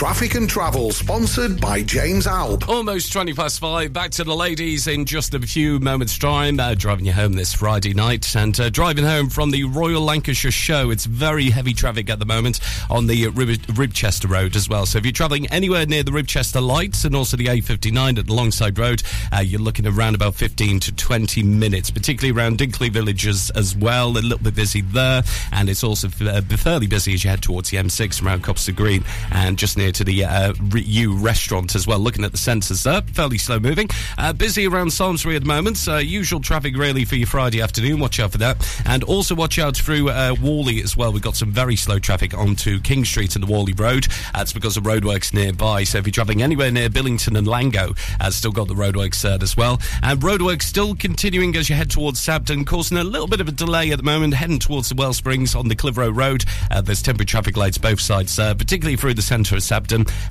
Traffic 0.00 0.34
and 0.34 0.48
Travel, 0.48 0.92
sponsored 0.92 1.60
by 1.60 1.82
James 1.82 2.26
Alb. 2.26 2.64
Almost 2.66 3.12
20 3.12 3.34
past 3.34 3.60
five. 3.60 3.92
Back 3.92 4.10
to 4.12 4.24
the 4.24 4.34
ladies 4.34 4.86
in 4.86 5.04
just 5.04 5.34
a 5.34 5.40
few 5.40 5.78
moments' 5.78 6.16
time. 6.16 6.58
Uh, 6.58 6.74
driving 6.74 7.04
you 7.04 7.12
home 7.12 7.34
this 7.34 7.52
Friday 7.52 7.92
night 7.92 8.34
and 8.34 8.58
uh, 8.58 8.70
driving 8.70 9.04
home 9.04 9.28
from 9.28 9.50
the 9.50 9.64
Royal 9.64 10.00
Lancashire 10.00 10.50
Show. 10.50 10.88
It's 10.88 11.04
very 11.04 11.50
heavy 11.50 11.74
traffic 11.74 12.08
at 12.08 12.18
the 12.18 12.24
moment 12.24 12.60
on 12.88 13.08
the 13.08 13.28
Rib- 13.28 13.60
Ribchester 13.66 14.26
Road 14.30 14.56
as 14.56 14.70
well. 14.70 14.86
So 14.86 14.96
if 14.96 15.04
you're 15.04 15.12
travelling 15.12 15.46
anywhere 15.48 15.84
near 15.84 16.02
the 16.02 16.12
Ribchester 16.12 16.66
Lights 16.66 17.04
and 17.04 17.14
also 17.14 17.36
the 17.36 17.48
A59 17.48 18.18
at 18.18 18.26
the 18.26 18.32
Longsight 18.32 18.78
Road, 18.78 19.02
uh, 19.30 19.40
you're 19.40 19.60
looking 19.60 19.86
around 19.86 20.14
about 20.14 20.34
15 20.34 20.80
to 20.80 20.94
20 20.94 21.42
minutes, 21.42 21.90
particularly 21.90 22.34
around 22.34 22.56
Dinckley 22.56 22.88
Villages 22.88 23.50
as 23.50 23.76
well. 23.76 24.08
A 24.12 24.20
little 24.20 24.38
bit 24.38 24.54
busy 24.54 24.80
there. 24.80 25.22
And 25.52 25.68
it's 25.68 25.84
also 25.84 26.08
uh, 26.22 26.40
fairly 26.40 26.86
busy 26.86 27.12
as 27.12 27.22
you 27.22 27.28
head 27.28 27.42
towards 27.42 27.68
the 27.68 27.76
M6 27.76 28.24
around 28.24 28.44
Copster 28.44 28.74
Green 28.74 29.04
and 29.30 29.58
just 29.58 29.76
near 29.76 29.89
to 29.92 30.04
the 30.04 30.24
uh, 30.24 30.52
U 30.74 31.16
restaurant 31.16 31.74
as 31.74 31.86
well. 31.86 31.98
Looking 31.98 32.24
at 32.24 32.32
the 32.32 32.38
sensors 32.38 32.84
there, 32.84 33.02
fairly 33.02 33.38
slow 33.38 33.58
moving. 33.58 33.88
Uh, 34.18 34.32
busy 34.32 34.66
around 34.66 34.92
Salisbury 34.92 35.36
at 35.36 35.42
the 35.42 35.48
moment. 35.48 35.86
Usual 35.86 36.40
traffic 36.40 36.76
really 36.76 37.04
for 37.04 37.16
your 37.16 37.26
Friday 37.26 37.60
afternoon. 37.60 38.00
Watch 38.00 38.20
out 38.20 38.32
for 38.32 38.38
that. 38.38 38.82
And 38.86 39.04
also 39.04 39.34
watch 39.34 39.58
out 39.58 39.76
through 39.76 40.10
uh, 40.10 40.34
Whalley 40.34 40.82
as 40.82 40.96
well. 40.96 41.12
We've 41.12 41.22
got 41.22 41.36
some 41.36 41.50
very 41.50 41.76
slow 41.76 41.98
traffic 41.98 42.36
onto 42.36 42.80
King 42.80 43.04
Street 43.04 43.34
and 43.34 43.46
the 43.46 43.52
Whalley 43.52 43.72
Road. 43.72 44.06
That's 44.34 44.52
because 44.52 44.76
of 44.76 44.84
roadworks 44.84 45.32
nearby. 45.32 45.84
So 45.84 45.98
if 45.98 46.06
you're 46.06 46.12
travelling 46.12 46.42
anywhere 46.42 46.70
near 46.70 46.88
Billington 46.88 47.36
and 47.36 47.46
Langho, 47.46 47.96
uh, 48.20 48.30
still 48.30 48.52
got 48.52 48.68
the 48.68 48.74
roadworks 48.74 49.22
there 49.22 49.38
as 49.40 49.56
well. 49.56 49.80
And 50.02 50.20
roadworks 50.20 50.62
still 50.62 50.94
continuing 50.94 51.56
as 51.56 51.68
you 51.68 51.76
head 51.76 51.90
towards 51.90 52.20
Sabden, 52.20 52.66
causing 52.66 52.98
a 52.98 53.04
little 53.04 53.26
bit 53.26 53.40
of 53.40 53.48
a 53.48 53.52
delay 53.52 53.90
at 53.90 53.98
the 53.98 54.04
moment, 54.04 54.34
heading 54.34 54.58
towards 54.58 54.88
the 54.88 54.94
Wellsprings 54.94 55.54
on 55.54 55.68
the 55.68 55.74
Clitheroe 55.76 56.10
Road. 56.10 56.44
Uh, 56.70 56.80
there's 56.80 57.02
temporary 57.02 57.26
traffic 57.26 57.56
lights 57.56 57.78
both 57.78 58.00
sides, 58.00 58.36
particularly 58.36 58.96
through 58.96 59.14
the 59.14 59.22
centre 59.22 59.54
of 59.54 59.62
Sabden 59.62 59.79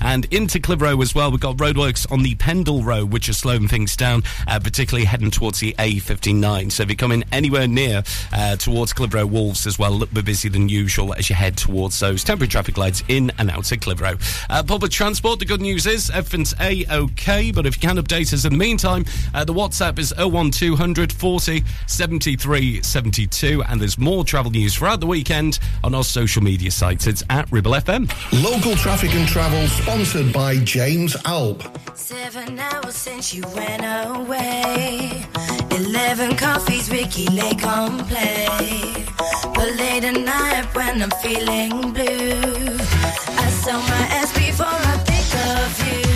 and 0.02 0.26
into 0.34 0.60
Clitheroe 0.60 1.02
as 1.02 1.16
well. 1.16 1.32
We've 1.32 1.40
got 1.40 1.58
roadworks 1.58 2.10
on 2.12 2.24
the 2.24 2.36
Pendle 2.36 2.84
Road, 2.84 3.12
which 3.12 3.30
are 3.30 3.34
slowing 3.34 3.68
things 3.68 3.96
down, 3.96 4.24
uh, 4.48 4.60
particularly 4.60 5.06
heading 5.06 5.32
towards 5.32 5.60
the 5.60 5.74
A59. 5.80 6.72
So 6.72 6.84
if 6.84 6.90
you're 6.90 6.96
coming 6.96 7.24
anywhere 7.32 7.68
near 7.68 8.04
uh, 8.34 8.56
towards 8.56 8.94
Clitheroe 8.94 9.26
Wolves 9.26 9.66
as 9.68 9.80
well, 9.80 9.92
a 9.92 9.94
little 9.94 10.14
bit 10.14 10.26
busier 10.26 10.52
than 10.52 10.70
usual 10.70 11.14
as 11.14 11.30
you 11.30 11.36
head 11.36 11.58
towards 11.58 12.00
those 12.00 12.24
temporary 12.24 12.50
traffic 12.50 12.78
lights 12.78 13.04
in 13.08 13.32
and 13.38 13.50
out 13.50 13.72
of 13.72 13.80
Clitheroe. 13.80 14.18
Uh, 14.50 14.64
public 14.64 14.92
transport, 14.92 15.40
the 15.40 15.46
good 15.46 15.62
news 15.62 15.86
is 15.86 16.10
everything's 16.10 16.54
A-OK, 16.60 17.52
but 17.52 17.66
if 17.66 17.76
you 17.76 17.88
can 17.88 17.98
update 17.98 18.34
us 18.34 18.46
in 18.46 18.52
the 18.52 18.58
meantime, 18.58 19.06
uh, 19.34 19.44
the 19.44 19.54
WhatsApp 19.54 20.00
is 20.00 20.14
01200 20.18 21.12
40 21.12 21.64
73 21.88 22.82
72, 22.82 23.64
and 23.64 23.82
there's 23.82 23.98
more 23.98 24.24
travel 24.24 24.52
news 24.52 24.76
throughout 24.76 25.00
the 25.00 25.08
weekend 25.08 25.60
on 25.84 25.96
our 25.96 26.04
social 26.04 26.44
media 26.44 26.72
sites. 26.72 27.08
It's 27.08 27.24
at 27.30 27.52
Ribble 27.52 27.74
FM. 27.74 28.44
Local 28.44 28.76
Traffic 28.76 29.14
and 29.14 29.28
Travel, 29.40 29.68
sponsored 29.70 30.34
by 30.34 30.58
James 30.58 31.16
Alb. 31.24 31.64
Seven 31.96 32.60
hours 32.60 32.94
since 32.94 33.34
you 33.34 33.42
went 33.56 33.84
away. 33.86 35.24
Eleven 35.72 36.36
coffees, 36.36 36.92
Ricki 36.92 37.26
Lake 37.28 37.66
on 37.66 38.00
play. 38.08 39.06
But 39.56 39.76
late 39.78 40.04
at 40.04 40.20
night 40.20 40.66
when 40.76 41.02
I'm 41.02 41.12
feeling 41.22 41.94
blue, 41.94 42.76
I 43.44 43.50
sell 43.64 43.80
my 43.80 44.06
ass 44.20 44.34
before 44.34 44.68
I 44.68 44.98
think 45.08 45.30
of 45.48 46.04
you. 46.04 46.09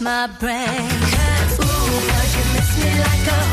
my 0.00 0.26
brain. 0.38 0.58
Ooh, 0.58 1.66
but 2.08 2.28
you 2.36 2.44
miss 2.54 2.70
me 2.78 2.90
like 3.00 3.26
a 3.28 3.49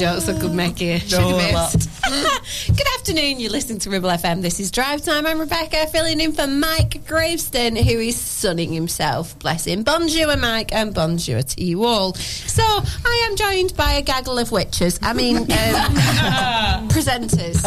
jokes 0.00 0.28
I 0.30 0.38
could 0.40 0.54
make 0.54 0.78
here. 0.78 0.98
Should 0.98 1.18
No, 1.20 1.36
have 1.36 1.50
a 1.50 1.54
lot. 1.54 1.74
missed. 1.74 1.90
Good 2.68 2.86
afternoon. 2.98 3.38
You're 3.38 3.50
listening 3.50 3.80
to 3.80 3.90
Ribble 3.90 4.08
FM. 4.08 4.40
This 4.40 4.58
is 4.58 4.70
Drive 4.70 5.02
Time. 5.02 5.26
I'm 5.26 5.38
Rebecca, 5.38 5.86
filling 5.88 6.20
in 6.22 6.32
for 6.32 6.46
Mike 6.46 7.04
Graveston, 7.04 7.76
who 7.76 7.98
is 8.00 8.16
sunning 8.18 8.72
himself. 8.72 9.38
Bless 9.40 9.66
him. 9.66 9.82
Bonjour, 9.82 10.34
Mike, 10.38 10.72
and 10.72 10.94
bonjour 10.94 11.42
to 11.42 11.62
you 11.62 11.84
all. 11.84 12.14
So, 12.14 12.62
I 12.64 13.26
am 13.28 13.36
joined 13.36 13.76
by 13.76 13.92
a 13.92 14.02
gaggle 14.02 14.38
of 14.38 14.50
witches. 14.50 14.98
I 15.02 15.12
mean, 15.12 15.36
um, 15.36 15.46
presenters. 16.88 17.60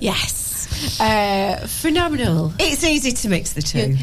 yes. 0.00 0.45
Uh, 1.00 1.66
phenomenal. 1.66 2.52
It's 2.58 2.84
easy 2.84 3.12
to 3.12 3.28
mix 3.28 3.52
the 3.52 3.62
two. 3.62 3.96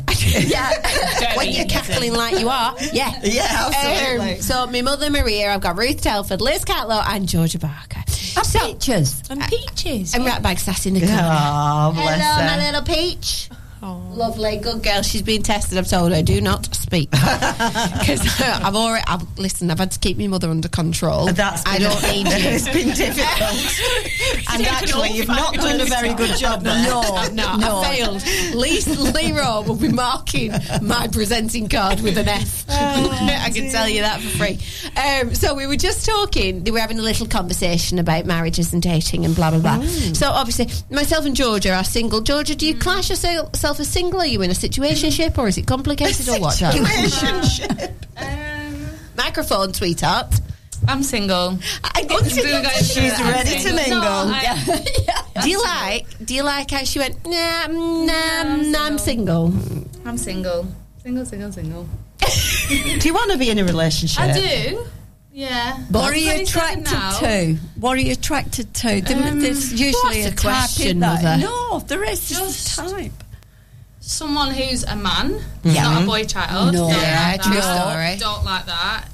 yeah, 0.48 1.36
when 1.38 1.50
you're 1.52 1.66
cackling 1.66 2.14
like 2.14 2.40
you 2.40 2.50
are. 2.50 2.76
Yeah, 2.92 3.20
Yeah, 3.24 3.48
absolutely. 3.74 4.36
Um, 4.36 4.42
so 4.42 4.68
my 4.68 4.82
mother 4.82 5.10
Maria, 5.10 5.54
I've 5.54 5.62
got 5.62 5.78
Ruth 5.78 6.02
Telford, 6.02 6.42
Liz 6.42 6.64
Catlow, 6.66 7.04
and 7.08 7.28
Georgia 7.28 7.60
Barker. 7.60 8.04
And 8.36 8.48
peaches. 8.80 9.24
And 9.30 9.42
peaches. 9.44 10.14
And 10.16 10.24
Ratbag 10.26 10.60
sass 10.60 10.86
in 10.86 10.96
the 10.96 11.02
corner. 11.02 11.16
Oh, 11.22 11.92
bless 11.94 12.20
Hello, 12.20 12.48
her. 12.48 12.58
my 12.58 12.66
little 12.66 12.82
peach. 12.82 13.50
Lovely, 13.84 14.58
good 14.58 14.82
girl. 14.82 15.02
She's 15.02 15.22
been 15.22 15.44
tested. 15.44 15.78
I've 15.78 15.90
told 15.90 16.14
her 16.14 16.22
do 16.24 16.40
not 16.40 16.74
speak 16.74 17.12
because 17.12 18.22
I've 18.42 18.76
already. 18.76 19.04
I've 19.08 19.38
listen. 19.38 19.70
I've 19.72 19.80
had 19.80 19.92
to 19.92 20.00
keep 20.00 20.18
my 20.18 20.28
mother 20.28 20.50
under 20.50 20.70
control. 20.70 21.26
That's 21.34 21.64
I 21.66 21.80
don't 21.80 22.02
need 22.12 22.28
you. 22.28 22.34
it's 22.50 22.70
been 22.70 22.90
difficult. 22.96 24.54
and 24.54 24.66
actually, 24.68 25.10
you've 25.10 25.28
not 25.28 25.56
done 25.56 25.82
a 25.82 25.86
very 25.86 26.14
good 26.14 26.38
job 26.38 26.62
there. 26.62 26.82
No, 26.88 27.02
no, 27.34 27.58
No. 27.58 27.80
I 27.82 27.96
failed. 27.96 28.24
Lee 28.56 29.32
Rowe 29.34 29.64
will 29.64 29.76
be 29.76 29.90
marking 29.92 30.52
my 30.82 31.08
presenting 31.12 31.68
card 31.68 32.00
with 32.02 32.18
an 32.18 32.30
F. 32.30 32.66
I 32.70 33.50
can 33.54 33.70
tell 33.70 33.90
you 33.90 34.02
that 34.02 34.22
for 34.22 34.38
free. 34.38 34.60
Um, 34.96 35.34
so 35.36 35.54
we 35.56 35.68
were 35.68 35.76
just 35.76 36.06
talking. 36.06 36.64
We 36.64 36.72
were 36.72 36.80
having 36.80 37.00
a 37.00 37.04
little 37.04 37.28
conversation 37.28 38.00
about 38.00 38.26
marriages 38.26 38.72
and 38.74 38.82
dating 38.82 39.26
and 39.26 39.36
blah 39.36 39.50
blah 39.52 39.60
blah. 39.60 39.82
So 40.14 40.30
obviously, 40.30 40.68
myself 40.90 41.26
and 41.26 41.36
Georgia 41.36 41.74
are 41.74 41.84
single. 41.84 42.22
Georgia, 42.22 42.56
do 42.56 42.66
you 42.66 42.76
clash 42.76 43.10
yourself 43.10 43.73
as 43.80 43.88
single? 43.90 44.22
Are 44.22 44.26
you 44.26 44.42
in 44.42 44.50
a 44.50 44.54
situationship, 44.54 45.38
or 45.38 45.48
is 45.48 45.58
it 45.58 45.68
complicated, 45.68 46.28
or 46.30 46.40
what? 46.40 46.58
darling? 46.58 46.86
Um, 48.18 48.88
Microphone, 49.16 49.74
sweetheart. 49.74 50.34
I'm 50.88 51.04
single. 51.04 51.58
I 51.84 52.04
didn't 52.04 52.30
She's 52.30 52.94
She's 52.94 53.22
ready 53.22 53.60
to 53.64 53.74
mingle. 53.74 54.34
Do 55.44 55.50
you 55.50 55.62
like? 55.62 56.06
Do 56.26 56.36
you 56.36 56.44
like 56.44 56.72
how 56.72 56.84
she 56.84 57.00
went? 57.00 57.24
Nah, 57.26 57.68
mm, 57.68 58.06
nah, 58.08 58.44
nah, 58.70 58.86
I'm 58.86 58.98
mm, 58.98 59.00
single. 59.00 59.54
I'm 60.06 60.18
single. 60.18 60.68
Single, 61.02 61.26
single, 61.26 61.52
single. 61.52 61.88
Do 63.00 63.08
you 63.08 63.14
want 63.14 63.32
to 63.32 63.38
be 63.38 63.50
in 63.50 63.60
a 63.60 63.64
relationship? 63.64 64.22
I 64.22 64.32
do. 64.34 64.86
Yeah. 65.32 65.78
What 65.90 66.14
are 66.14 66.18
you 66.18 66.42
attracted 66.42 66.86
to? 66.86 67.58
What 67.80 67.98
are 67.98 68.02
you 68.02 68.12
attracted 68.14 68.74
to? 68.76 69.00
Um, 69.14 69.40
There's 69.40 69.72
usually 69.72 69.94
what's 69.94 70.18
a 70.18 70.24
the 70.30 70.36
type 70.36 70.40
question, 70.40 70.88
in 70.90 71.00
that. 71.00 71.24
Mother? 71.24 71.44
No, 71.44 71.80
there 71.80 72.04
is 72.04 72.30
Just- 72.30 72.78
just 72.78 72.80
a 72.80 72.82
type. 72.92 73.23
Someone 74.06 74.52
who's 74.52 74.84
a 74.84 74.98
man, 74.98 75.42
Yeah. 75.64 75.84
not 75.84 76.04
a 76.04 76.06
boy 76.06 76.26
child. 76.26 76.74
No. 76.74 76.80
Don't 76.82 76.90
Yeah, 76.90 77.30
like 77.32 77.42
true 77.42 77.56
that. 77.56 77.80
story. 77.80 78.18
Don't 78.20 78.44
like 78.44 78.66
that. 78.66 79.06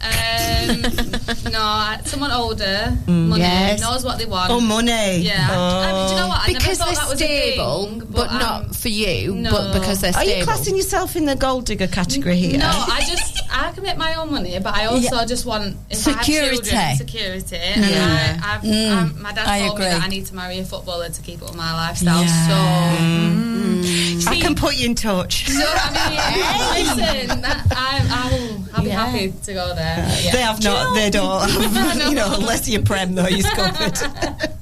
Um, 1.45 1.51
no, 1.53 1.95
someone 2.05 2.31
older, 2.31 2.97
money, 3.05 3.43
Yes. 3.43 3.81
knows 3.81 4.03
what 4.03 4.17
they 4.17 4.25
want. 4.25 4.49
Oh, 4.51 4.59
money. 4.59 5.17
Yeah. 5.19 5.47
I 5.47 5.93
mean, 5.93 6.07
do 6.07 6.13
you 6.15 6.19
know 6.19 6.27
what? 6.27 6.41
I 6.41 6.47
because 6.53 6.79
never 6.79 6.91
they're 6.91 7.01
that 7.01 7.09
was 7.09 7.19
stable, 7.19 7.83
a 7.83 7.87
thing, 7.89 8.03
but, 8.09 8.31
um, 8.31 8.39
not 8.39 8.75
for 8.75 8.89
you, 8.89 9.35
no. 9.35 9.51
but 9.51 9.73
because 9.73 10.01
they're 10.01 10.11
stable. 10.11 10.31
Are 10.33 10.37
you 10.39 10.43
classing 10.43 10.75
yourself 10.75 11.15
in 11.15 11.25
the 11.25 11.35
gold 11.35 11.65
digger 11.65 11.87
category 11.87 12.37
here? 12.37 12.57
No, 12.57 12.65
I 12.67 13.01
just 13.07 13.37
I 13.51 13.71
can 13.71 13.83
make 13.83 13.97
my 13.97 14.15
own 14.15 14.31
money, 14.31 14.57
but 14.59 14.73
I 14.73 14.87
also 14.87 15.23
just 15.25 15.45
want 15.45 15.77
if 15.91 16.07
I 16.07 16.11
Security. 16.23 16.69
have 16.75 16.97
children, 16.97 16.97
security. 16.97 17.55
And 17.57 17.85
Yeah. 17.85 18.39
I, 18.43 18.55
I've, 18.55 18.61
Mm, 18.63 18.91
um, 18.91 19.21
my 19.21 19.33
dad 19.33 19.45
told 19.67 19.77
me 19.79 19.85
that. 19.85 20.01
I 20.03 20.07
need 20.07 20.25
to 20.25 20.35
marry 20.35 20.57
a 20.59 20.65
footballer 20.65 21.09
to 21.09 21.21
keep 21.21 21.43
up 21.43 21.53
my 21.55 21.73
lifestyle. 21.73 22.25
Mm. 23.89 24.27
I 24.27 24.39
can 24.39 24.55
put 24.55 24.77
you 24.77 24.85
in 24.87 24.95
touch. 24.95 25.47
So, 25.47 25.53
so 25.53 25.65
I 25.65 26.75
mean, 26.77 26.97
listen, 26.97 27.41
that, 27.41 27.65
I, 27.71 28.05
I 28.09 28.31
will, 28.31 28.65
I'll 28.73 28.83
be 28.83 28.89
happy 28.89 29.33
to 29.43 29.53
go 29.53 29.73
there. 29.73 29.97
Yeah. 30.21 30.31
They 30.31 30.41
have 30.41 30.63
not. 30.63 30.93
They 30.95 31.09
don't. 31.09 31.49
Have, 31.49 32.09
you 32.09 32.15
know, 32.15 32.35
unless 32.35 32.67
you're 32.67 32.81
prem, 32.81 33.15
though, 33.15 33.27
you're 33.27 33.49
covered. 33.51 33.97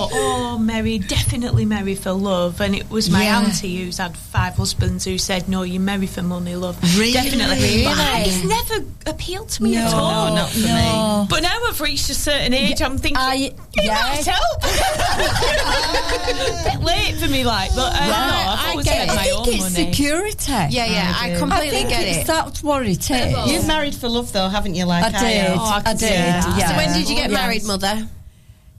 I 0.00 0.02
always 0.02 0.14
thought, 0.14 0.54
oh, 0.54 0.58
marry, 0.58 0.98
definitely 0.98 1.64
marry 1.64 1.94
for 1.94 2.12
love. 2.12 2.60
And 2.60 2.74
it 2.74 2.90
was 2.90 3.10
my 3.10 3.24
Yeah. 3.24 3.40
auntie 3.40 3.84
who's 3.84 3.98
had 3.98 4.16
five 4.16 4.54
husbands 4.54 5.04
who 5.04 5.18
said, 5.18 5.48
no, 5.48 5.62
you 5.62 5.80
marry 5.80 6.06
for 6.06 6.22
money, 6.22 6.54
love. 6.56 6.76
Really? 6.98 7.12
Definitely. 7.12 7.84
But 7.84 8.26
it's 8.26 8.44
never 8.44 8.84
appealed 9.06 9.48
to 9.50 9.62
me 9.62 9.74
No, 9.74 9.86
at 9.86 9.94
all. 9.94 10.28
no, 10.30 10.34
not 10.36 10.50
for 10.50 10.58
no. 10.60 11.20
me. 11.22 11.26
But 11.28 11.42
now 11.42 11.58
I've 11.68 11.80
reached 11.80 12.08
a 12.10 12.14
certain 12.14 12.54
age, 12.54 12.80
I'm 12.82 12.98
thinking, 12.98 13.16
I- 13.18 13.52
it 13.74 13.84
yes. 13.84 14.26
might 14.26 14.34
help. 14.34 14.60
bit 16.64 16.80
late 16.80 17.14
for 17.16 17.28
me, 17.30 17.44
like, 17.44 17.70
but 17.74 17.94
uh, 17.94 18.06
no, 18.06 18.12
I've 18.12 18.58
I 18.58 18.70
always 18.70 18.84
get 18.86 19.08
spent 19.08 19.10
it. 19.10 19.14
my 19.14 19.20
I 19.20 19.24
think 19.24 19.38
own 19.48 19.54
it's 19.54 19.62
money. 19.62 19.92
security. 19.92 20.52
Yeah, 20.52 20.68
yeah, 20.86 21.14
I, 21.16 21.30
do. 21.30 21.38
completely 21.38 21.68
I 21.68 21.70
think 21.70 21.88
get 21.90 22.02
it's 22.06 22.18
it. 22.18 22.26
that's 22.26 22.62
what 22.62 22.86
it 22.86 23.10
is. 23.10 23.52
You've 23.52 23.66
married 23.66 23.94
for 23.94 24.08
love, 24.08 24.32
though, 24.32 24.48
haven't 24.48 24.74
you? 24.74 24.84
Like 24.84 25.04
I 25.04 25.18
I, 25.18 25.22
did. 25.22 25.40
have. 25.42 25.58
Oh, 25.58 25.62
I 25.62 25.82
I 25.90 25.94
did. 25.94 26.10
Yeah. 26.10 26.40
So 26.70 26.76
when 26.76 26.92
did 26.98 27.08
you 27.08 27.16
get 27.16 27.30
Yes. 27.30 27.40
married, 27.40 27.64
mother? 27.64 28.08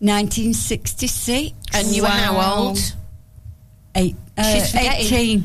1966. 0.02 1.53
And 1.73 1.88
you 1.88 2.02
were 2.03 2.10
how 2.10 2.57
old? 2.65 2.80
Eight, 3.95 4.15
uh, 4.38 4.65
18. 4.76 5.44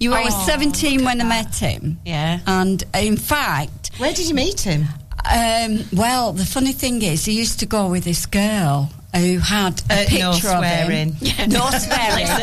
You 0.00 0.10
were 0.10 0.16
I 0.16 0.24
was 0.24 0.46
17 0.46 1.04
when 1.04 1.20
I 1.20 1.24
met 1.24 1.56
him. 1.56 1.98
Yeah. 2.04 2.40
And 2.46 2.82
in 2.94 3.16
fact, 3.16 3.90
Where 3.98 4.12
did 4.12 4.28
you 4.28 4.34
meet 4.34 4.60
him? 4.60 4.86
um, 5.30 5.84
well, 5.92 6.32
the 6.32 6.44
funny 6.46 6.72
thing 6.72 7.02
is, 7.02 7.24
he 7.24 7.32
used 7.32 7.60
to 7.60 7.66
go 7.66 7.88
with 7.88 8.04
this 8.04 8.26
girl 8.26 8.90
who 9.14 9.38
had 9.38 9.82
a 9.90 9.94
Uh, 9.94 9.96
picture 10.06 10.18
no 10.18 10.30
of 10.30 10.36
swearing. 10.36 11.14
him. 11.14 11.50
No 11.50 11.70
swearing. 11.70 12.26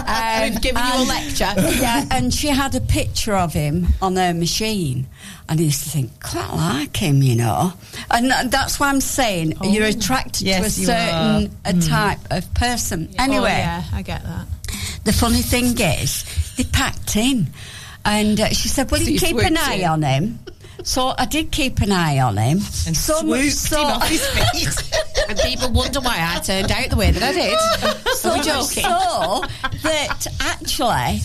Um, 0.10 0.42
We've 0.50 0.60
given 0.60 0.82
you 0.84 0.92
a 0.94 1.04
lecture. 1.04 1.52
yeah, 1.80 2.04
and 2.10 2.32
she 2.34 2.48
had 2.48 2.74
a 2.74 2.80
picture 2.80 3.34
of 3.36 3.52
him 3.52 3.88
on 4.02 4.16
her 4.16 4.34
machine. 4.34 5.06
And 5.48 5.60
I 5.60 5.62
used 5.64 5.82
to 5.84 5.90
think, 5.90 6.20
quite 6.22 6.50
like 6.54 6.96
him, 6.96 7.22
you 7.22 7.36
know. 7.36 7.72
And 8.10 8.30
that's 8.52 8.78
why 8.80 8.88
I'm 8.88 9.00
saying 9.00 9.54
you're 9.62 9.86
attracted 9.86 10.46
Yes, 10.46 10.76
to 10.76 10.82
a 10.82 10.86
certain 10.86 11.56
a 11.64 11.72
type 11.80 12.18
of 12.30 12.52
person. 12.54 13.08
Oh, 13.18 13.22
Anyway, 13.24 13.50
yeah, 13.58 13.82
I 13.92 14.02
get 14.02 14.22
that. 14.24 14.46
the 15.04 15.12
funny 15.12 15.42
thing 15.42 15.78
is, 15.78 16.24
they 16.56 16.64
packed 16.64 17.16
in. 17.16 17.48
And 18.04 18.40
uh, 18.40 18.48
she 18.50 18.68
said, 18.68 18.90
Will 18.90 18.98
So 19.00 19.04
you 19.06 19.12
you 19.14 19.18
keep 19.20 19.36
an 19.38 19.56
eye 19.56 19.74
in. 19.74 19.84
on 19.88 20.02
him? 20.02 20.38
So 20.84 21.14
I 21.16 21.26
did 21.26 21.50
keep 21.50 21.80
an 21.80 21.92
eye 21.92 22.18
on 22.20 22.36
him. 22.36 22.58
And 22.86 22.96
so 22.96 23.22
much 23.22 23.50
so, 23.50 23.80
him 23.80 23.86
off 23.86 24.08
his 24.08 24.26
feet. 24.26 24.92
and 25.28 25.38
people 25.38 25.70
wonder 25.72 26.00
why 26.00 26.16
I 26.18 26.40
turned 26.40 26.70
out 26.70 26.90
the 26.90 26.96
way 26.96 27.10
that 27.10 27.22
I 27.22 27.32
did. 27.32 28.06
so 28.16 28.36
much 28.36 28.46
joking? 28.46 28.84
so 28.84 29.42
that 29.82 30.26
actually, 30.40 31.20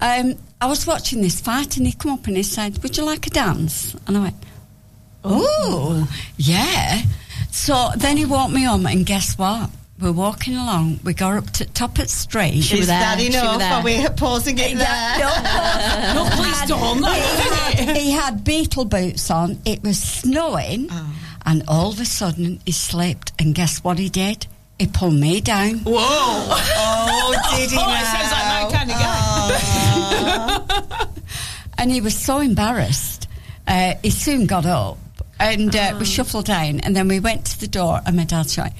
um, 0.00 0.34
I 0.60 0.66
was 0.66 0.86
watching 0.86 1.22
this 1.22 1.40
fight 1.40 1.76
and 1.76 1.86
he 1.86 1.92
come 1.92 2.12
up 2.12 2.26
and 2.26 2.36
he 2.36 2.42
said, 2.42 2.82
Would 2.82 2.96
you 2.96 3.04
like 3.04 3.26
a 3.26 3.30
dance? 3.30 3.96
And 4.06 4.16
I 4.16 4.20
went, 4.20 4.36
Oh, 5.24 6.08
yeah. 6.36 7.02
So 7.50 7.90
then 7.96 8.16
he 8.16 8.24
walked 8.24 8.52
me 8.52 8.64
home 8.64 8.86
and 8.86 9.04
guess 9.04 9.36
what? 9.38 9.70
We're 10.00 10.12
walking 10.12 10.54
along. 10.54 11.00
We 11.02 11.12
got 11.12 11.36
up 11.36 11.50
to 11.54 11.64
Tuppet 11.64 12.08
Street. 12.08 12.62
She 12.62 12.78
was 12.78 12.86
that 12.86 13.20
enough? 13.20 13.60
Are 13.60 13.82
we 13.82 14.06
pausing 14.16 14.56
it 14.56 14.78
there? 14.78 15.18
No, 15.18 15.28
no 16.14 16.28
please 16.36 16.62
don't. 16.68 16.98
He 16.98 17.20
had, 17.20 17.96
he 17.96 18.10
had 18.12 18.44
beetle 18.44 18.84
boots 18.84 19.28
on. 19.28 19.58
It 19.64 19.82
was 19.82 20.00
snowing. 20.00 20.86
Oh. 20.92 21.14
And 21.44 21.64
all 21.66 21.90
of 21.90 21.98
a 21.98 22.04
sudden, 22.04 22.60
he 22.64 22.70
slipped. 22.70 23.32
And 23.40 23.56
guess 23.56 23.82
what 23.82 23.98
he 23.98 24.08
did? 24.08 24.46
He 24.78 24.86
pulled 24.86 25.14
me 25.14 25.40
down. 25.40 25.78
Whoa! 25.78 25.96
oh, 25.98 27.34
did 27.56 27.70
he? 27.70 27.76
Oh, 27.80 27.86
now? 27.88 28.04
sounds 28.04 28.30
like 28.30 28.46
my 28.54 28.70
kind 28.70 28.90
of 28.92 28.98
guy. 30.94 31.06
and 31.78 31.90
he 31.90 32.00
was 32.00 32.16
so 32.16 32.38
embarrassed. 32.38 33.26
Uh, 33.66 33.94
he 34.02 34.10
soon 34.10 34.46
got 34.46 34.64
up 34.64 34.98
and 35.40 35.74
uh, 35.74 35.92
oh. 35.94 35.98
we 35.98 36.04
shuffled 36.04 36.46
down. 36.46 36.80
And 36.80 36.94
then 36.94 37.08
we 37.08 37.20
went 37.20 37.46
to 37.46 37.60
the 37.60 37.68
door, 37.68 38.00
and 38.04 38.16
my 38.16 38.24
dad 38.24 38.50
shouted, 38.50 38.74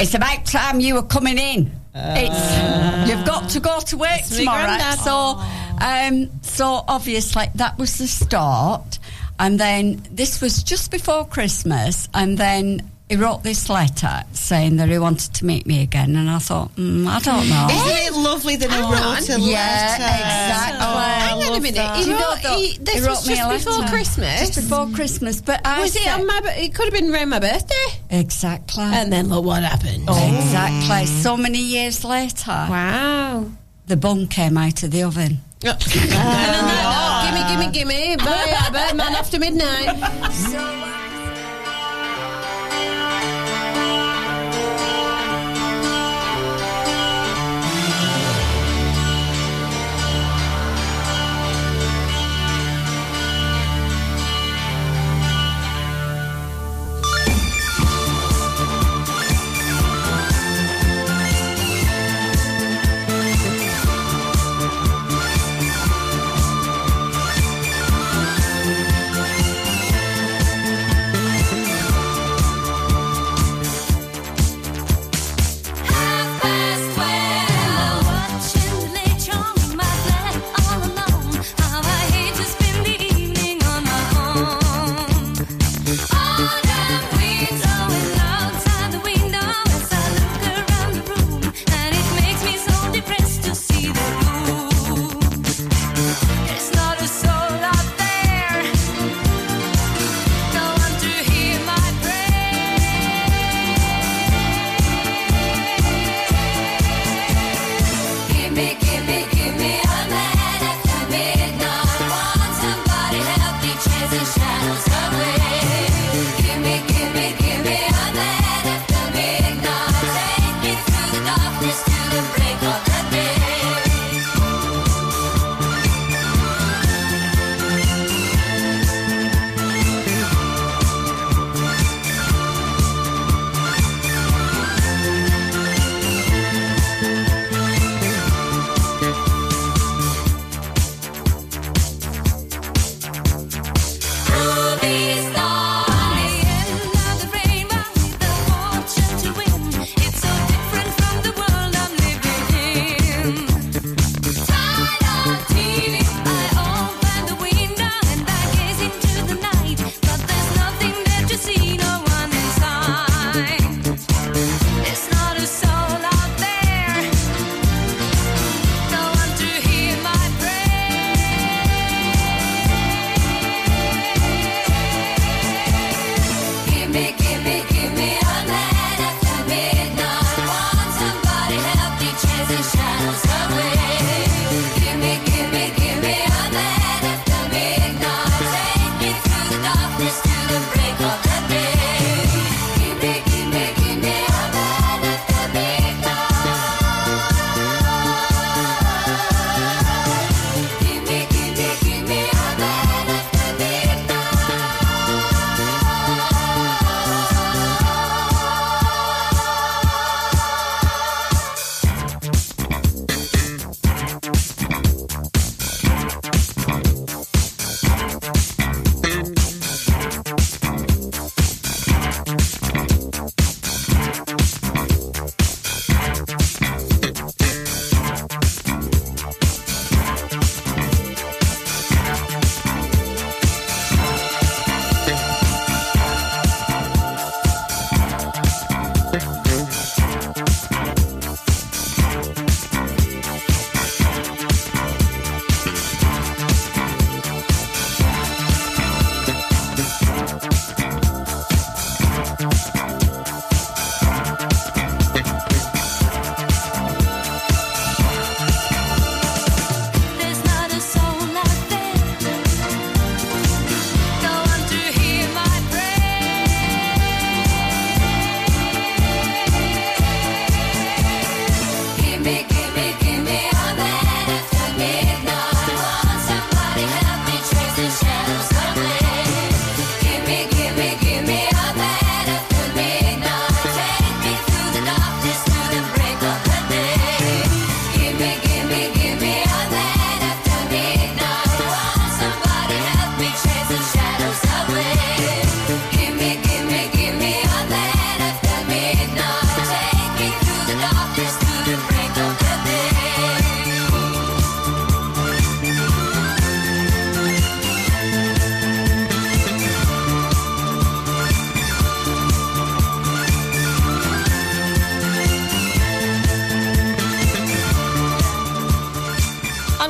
it's 0.00 0.14
about 0.14 0.46
time 0.46 0.80
you 0.80 0.94
were 0.94 1.02
coming 1.02 1.38
in. 1.38 1.70
it's, 1.94 3.08
you've 3.10 3.26
got 3.26 3.50
to 3.50 3.60
go 3.60 3.80
to 3.80 3.96
work 3.96 4.22
tomorrow. 4.28 4.78
So, 4.96 5.40
um, 5.84 6.30
so 6.42 6.84
obviously 6.88 7.46
that 7.56 7.78
was 7.78 7.98
the 7.98 8.06
start. 8.06 8.98
And 9.38 9.58
then 9.58 10.02
this 10.10 10.40
was 10.40 10.62
just 10.62 10.90
before 10.90 11.26
Christmas. 11.26 12.08
And 12.14 12.36
then 12.38 12.89
he 13.10 13.16
wrote 13.16 13.42
this 13.42 13.68
letter 13.68 14.22
saying 14.32 14.76
that 14.76 14.88
he 14.88 14.96
wanted 14.98 15.34
to 15.34 15.44
meet 15.44 15.66
me 15.66 15.82
again. 15.82 16.14
And 16.16 16.30
I 16.30 16.38
thought, 16.38 16.74
mm, 16.76 17.06
I 17.08 17.18
don't 17.18 17.48
know. 17.48 17.66
Isn't 17.70 18.14
it 18.14 18.18
lovely 18.18 18.54
that 18.56 18.70
he 18.70 18.76
wrote 18.80 18.84
on. 18.94 19.18
a 19.18 19.44
Yeah, 19.44 19.58
letter? 19.58 20.04
exactly. 20.04 20.78
Oh, 20.80 20.96
I 20.96 21.10
Hang 21.18 21.42
on 21.42 21.58
a 21.58 21.60
minute. 21.60 21.74
that. 21.74 21.96
He 21.98 22.04
Do 22.04 22.10
you 22.10 22.16
know 22.18 22.28
wrote- 22.30 22.42
though, 22.42 22.56
he- 22.56 22.78
this 22.80 22.94
he 22.94 23.00
was 23.00 23.08
wrote 23.08 23.26
me 23.26 23.34
just 23.34 23.66
a 23.66 23.70
before. 23.70 23.88
Christmas? 23.88 24.40
Just 24.40 24.54
before 24.54 24.88
Christmas. 24.94 25.40
But 25.40 25.60
I 25.66 25.80
Was 25.80 25.96
it 25.96 26.06
on 26.06 26.24
my? 26.26 26.40
It 26.56 26.72
could 26.72 26.84
have 26.86 26.94
been 26.94 27.12
around 27.12 27.28
my 27.30 27.40
birthday. 27.40 27.74
Exactly. 28.10 28.84
And 28.84 29.12
then 29.12 29.28
look 29.28 29.44
what 29.44 29.64
happened. 29.64 30.08
Exactly. 30.08 31.06
So 31.06 31.36
many 31.36 31.58
years 31.58 32.04
later. 32.04 32.46
Wow. 32.70 33.46
The 33.88 33.96
bun 33.96 34.28
came 34.28 34.56
out 34.56 34.82
of 34.84 34.92
the 34.92 35.02
oven. 35.02 35.40
And 35.64 35.72
on 35.72 35.78
that 35.78 37.32
note, 37.34 37.56
gimme, 37.58 37.72
gimme, 37.72 37.94
gimme. 37.98 38.16
Bye, 38.16 38.54
Abba. 38.66 38.94
Man 38.94 39.14
after 39.14 39.38
midnight. 39.38 39.98
There's 39.98 40.54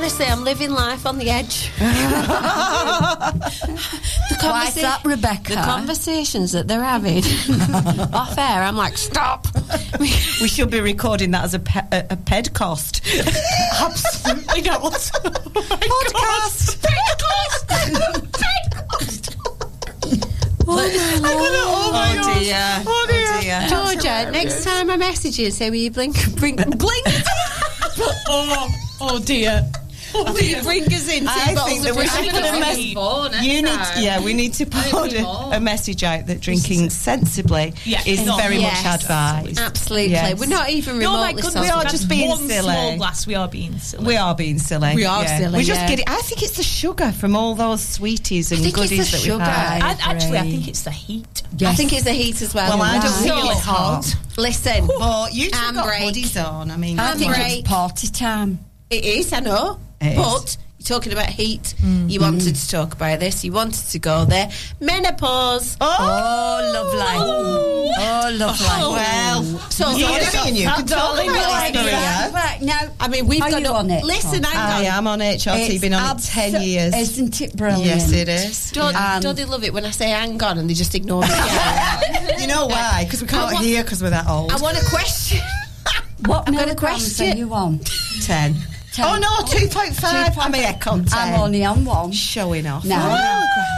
Honestly, 0.01 0.25
I'm 0.25 0.43
living 0.43 0.71
life 0.71 1.05
on 1.05 1.19
the 1.19 1.29
edge. 1.29 1.71
the 1.77 1.85
Why's 4.41 4.73
that, 4.73 5.01
Rebecca? 5.05 5.49
The 5.49 5.61
conversations 5.61 6.53
that 6.53 6.67
they're 6.67 6.83
having 6.83 7.17
off 8.11 8.35
air, 8.35 8.63
I'm 8.63 8.75
like, 8.75 8.97
stop. 8.97 9.45
we 9.99 10.07
should 10.07 10.71
be 10.71 10.79
recording 10.81 11.29
that 11.31 11.43
as 11.43 11.53
a, 11.53 11.59
pe- 11.59 11.87
a, 11.91 11.99
a 12.09 12.17
pedcast. 12.17 13.03
Absolutely 13.79 14.61
not. 14.63 14.81
Podcast. 14.81 16.77
Oh 20.67 20.77
my 20.77 20.87
lord! 20.87 21.51
Oh, 21.53 21.91
my 21.93 22.39
dear. 22.39 22.57
Oh, 22.57 22.83
oh 22.87 23.39
dear. 23.39 23.67
Georgia, 23.69 24.31
next 24.31 24.63
time 24.63 24.89
I 24.89 24.97
message 24.97 25.37
you, 25.37 25.51
say, 25.51 25.69
will 25.69 25.77
you 25.77 25.91
blink, 25.91 26.15
blink, 26.37 26.57
blink? 26.57 27.05
oh, 28.27 28.67
oh 28.99 29.19
dear. 29.19 29.71
Oh, 30.13 30.35
dear. 30.37 30.61
Bring 30.63 30.83
us 30.85 31.07
in. 31.07 31.27
I 31.27 31.33
two 31.33 31.39
think 31.45 31.57
bottles 31.57 31.83
that 31.83 31.95
we 31.95 32.07
should 32.07 32.29
put 32.33 32.43
a 32.43 32.47
coffee. 32.49 32.95
message. 32.95 33.43
You 33.45 33.61
need, 33.61 33.79
yeah, 34.03 34.21
we 34.23 34.33
need 34.33 34.53
to 34.55 34.65
put 34.65 35.13
a, 35.13 35.25
a 35.55 35.59
message 35.59 36.03
out 36.03 36.27
that 36.27 36.39
drinking 36.41 36.89
sensibly 36.89 37.73
Yeah, 37.85 38.01
is 38.05 38.25
not- 38.25 38.41
very 38.41 38.57
Yes. 38.57 38.83
much 38.83 39.01
advised. 39.01 39.59
Absolutely. 39.59 40.11
Yes. 40.11 40.39
We're 40.39 40.45
not 40.47 40.69
even 40.69 40.99
No, 40.99 41.11
my 41.11 41.27
remotely 41.31 41.41
goodness, 41.41 41.63
we 41.63 41.69
are 41.69 41.83
just 41.85 42.09
being 42.09 42.29
one 42.29 42.39
silly. 42.47 42.61
small 42.73 42.97
glass. 42.97 43.25
We 43.27 43.35
are 43.35 43.47
being 43.47 43.77
silly. 43.79 44.05
We 44.05 44.17
are 44.17 44.35
being 44.35 44.59
silly. 44.59 44.95
We 44.95 45.05
are 45.05 45.23
yeah. 45.23 45.37
silly, 45.39 45.57
We 45.59 45.63
just 45.63 45.81
yeah. 45.81 45.87
get 45.89 45.99
it. 45.99 46.05
I 46.09 46.21
think 46.21 46.43
it's 46.43 46.57
the 46.57 46.63
sugar 46.63 47.11
from 47.11 47.35
all 47.35 47.55
those 47.55 47.81
sweeties 47.81 48.51
and 48.51 48.61
goodies 48.73 49.11
that 49.11 49.19
sugar. 49.19 49.37
we've 49.37 49.41
had. 49.47 49.81
And 49.83 49.99
actually, 50.01 50.37
I 50.39 50.43
think 50.49 50.67
it's 50.67 50.83
the 50.83 50.91
heat. 50.91 51.43
I 51.65 51.73
think 51.73 51.93
it's 51.93 52.03
the 52.03 52.11
heat 52.13 52.41
as 52.41 52.53
well. 52.53 52.77
Well, 52.77 52.81
I 52.87 52.99
don't 52.99 53.09
So, 53.11 53.23
feel 53.23 53.49
it's 53.51 53.61
hot. 53.61 54.15
Listen, 54.37 54.87
But 54.87 55.33
you 55.33 55.45
two 55.45 55.51
got 55.51 55.73
Handbrake. 55.75 55.99
hoodies 56.13 56.43
on. 56.51 56.71
I 56.71 56.77
mean, 56.77 56.99
I 56.99 57.13
think 57.15 57.33
it's 57.37 57.67
party 57.67 58.07
time. 58.07 58.59
It 58.89 59.05
is, 59.05 59.31
I 59.33 59.39
know. 59.39 59.79
It 60.01 60.15
but 60.15 60.43
is. 60.45 60.57
you're 60.79 60.97
talking 60.97 61.13
about 61.13 61.27
heat. 61.29 61.75
Mm. 61.79 62.09
You 62.09 62.19
wanted 62.21 62.55
to 62.55 62.69
talk 62.69 62.93
about 62.93 63.19
this. 63.19 63.43
You 63.45 63.51
wanted 63.51 63.87
to 63.89 63.99
go 63.99 64.25
there. 64.25 64.49
Menopause. 64.79 65.77
Oh, 65.79 66.71
lovely. 66.73 66.99
Oh, 67.01 67.87
love 67.93 67.99
oh, 67.99 68.37
lovely. 68.39 68.65
Oh, 68.69 68.91
well, 68.93 69.43
So, 69.69 69.91
you 69.91 70.05
honestly, 70.05 70.39
and 70.49 70.57
you 70.57 70.65
can 70.67 70.85
talk 70.87 71.13
about 71.13 71.15
like, 71.17 71.69
it, 71.71 71.75
yeah. 71.75 72.29
Maria. 72.31 72.33
Right, 72.33 72.57
now, 72.61 72.79
I 72.99 73.07
mean, 73.09 73.27
we've 73.27 73.41
Are 73.43 73.49
got 73.51 73.59
you 73.61 73.67
to- 73.67 73.73
on 73.73 73.89
it, 73.91 74.03
Listen, 74.03 74.43
hang 74.43 74.55
I 74.57 74.79
on. 74.89 74.97
am 74.97 75.07
on 75.07 75.19
HRT. 75.19 75.69
It's 75.69 75.81
Been 75.81 75.93
on 75.93 76.17
it 76.17 76.23
ten 76.23 76.61
years. 76.63 76.95
Isn't 76.95 77.41
it 77.41 77.55
brilliant? 77.55 77.85
Yes, 77.85 78.11
it 78.11 78.27
is. 78.27 78.71
Don't, 78.71 78.95
don't 79.21 79.35
they 79.35 79.45
love 79.45 79.63
it 79.63 79.73
when 79.73 79.85
I 79.85 79.91
say 79.91 80.09
hang 80.09 80.41
on 80.41 80.57
and 80.57 80.69
they 80.69 80.73
just 80.73 80.95
ignore 80.95 81.21
me? 81.21 81.27
You 82.41 82.47
know 82.47 82.65
why? 82.65 83.03
Because 83.03 83.21
we 83.21 83.27
can't 83.27 83.53
want- 83.53 83.63
hear 83.65 83.83
because 83.83 84.01
we're 84.01 84.09
that 84.09 84.27
old. 84.27 84.51
I 84.51 84.57
want 84.57 84.77
a 84.81 84.85
question. 84.89 85.39
What 86.25 86.45
got 86.45 86.49
a 86.49 86.51
milligrams 86.51 87.15
question. 87.17 87.37
you 87.37 87.53
on? 87.53 87.79
ten. 88.21 88.55
Oh 88.99 89.17
no, 89.17 89.47
two 89.59 89.67
point 89.69 89.95
five. 89.95 90.37
I'm 90.37 90.53
a 90.53 90.65
on 90.87 91.05
ten. 91.05 91.07
I'm 91.33 91.39
only 91.39 91.63
on 91.63 91.85
one. 91.85 92.11
showing 92.11 92.67
off. 92.67 92.83
No. 92.83 92.97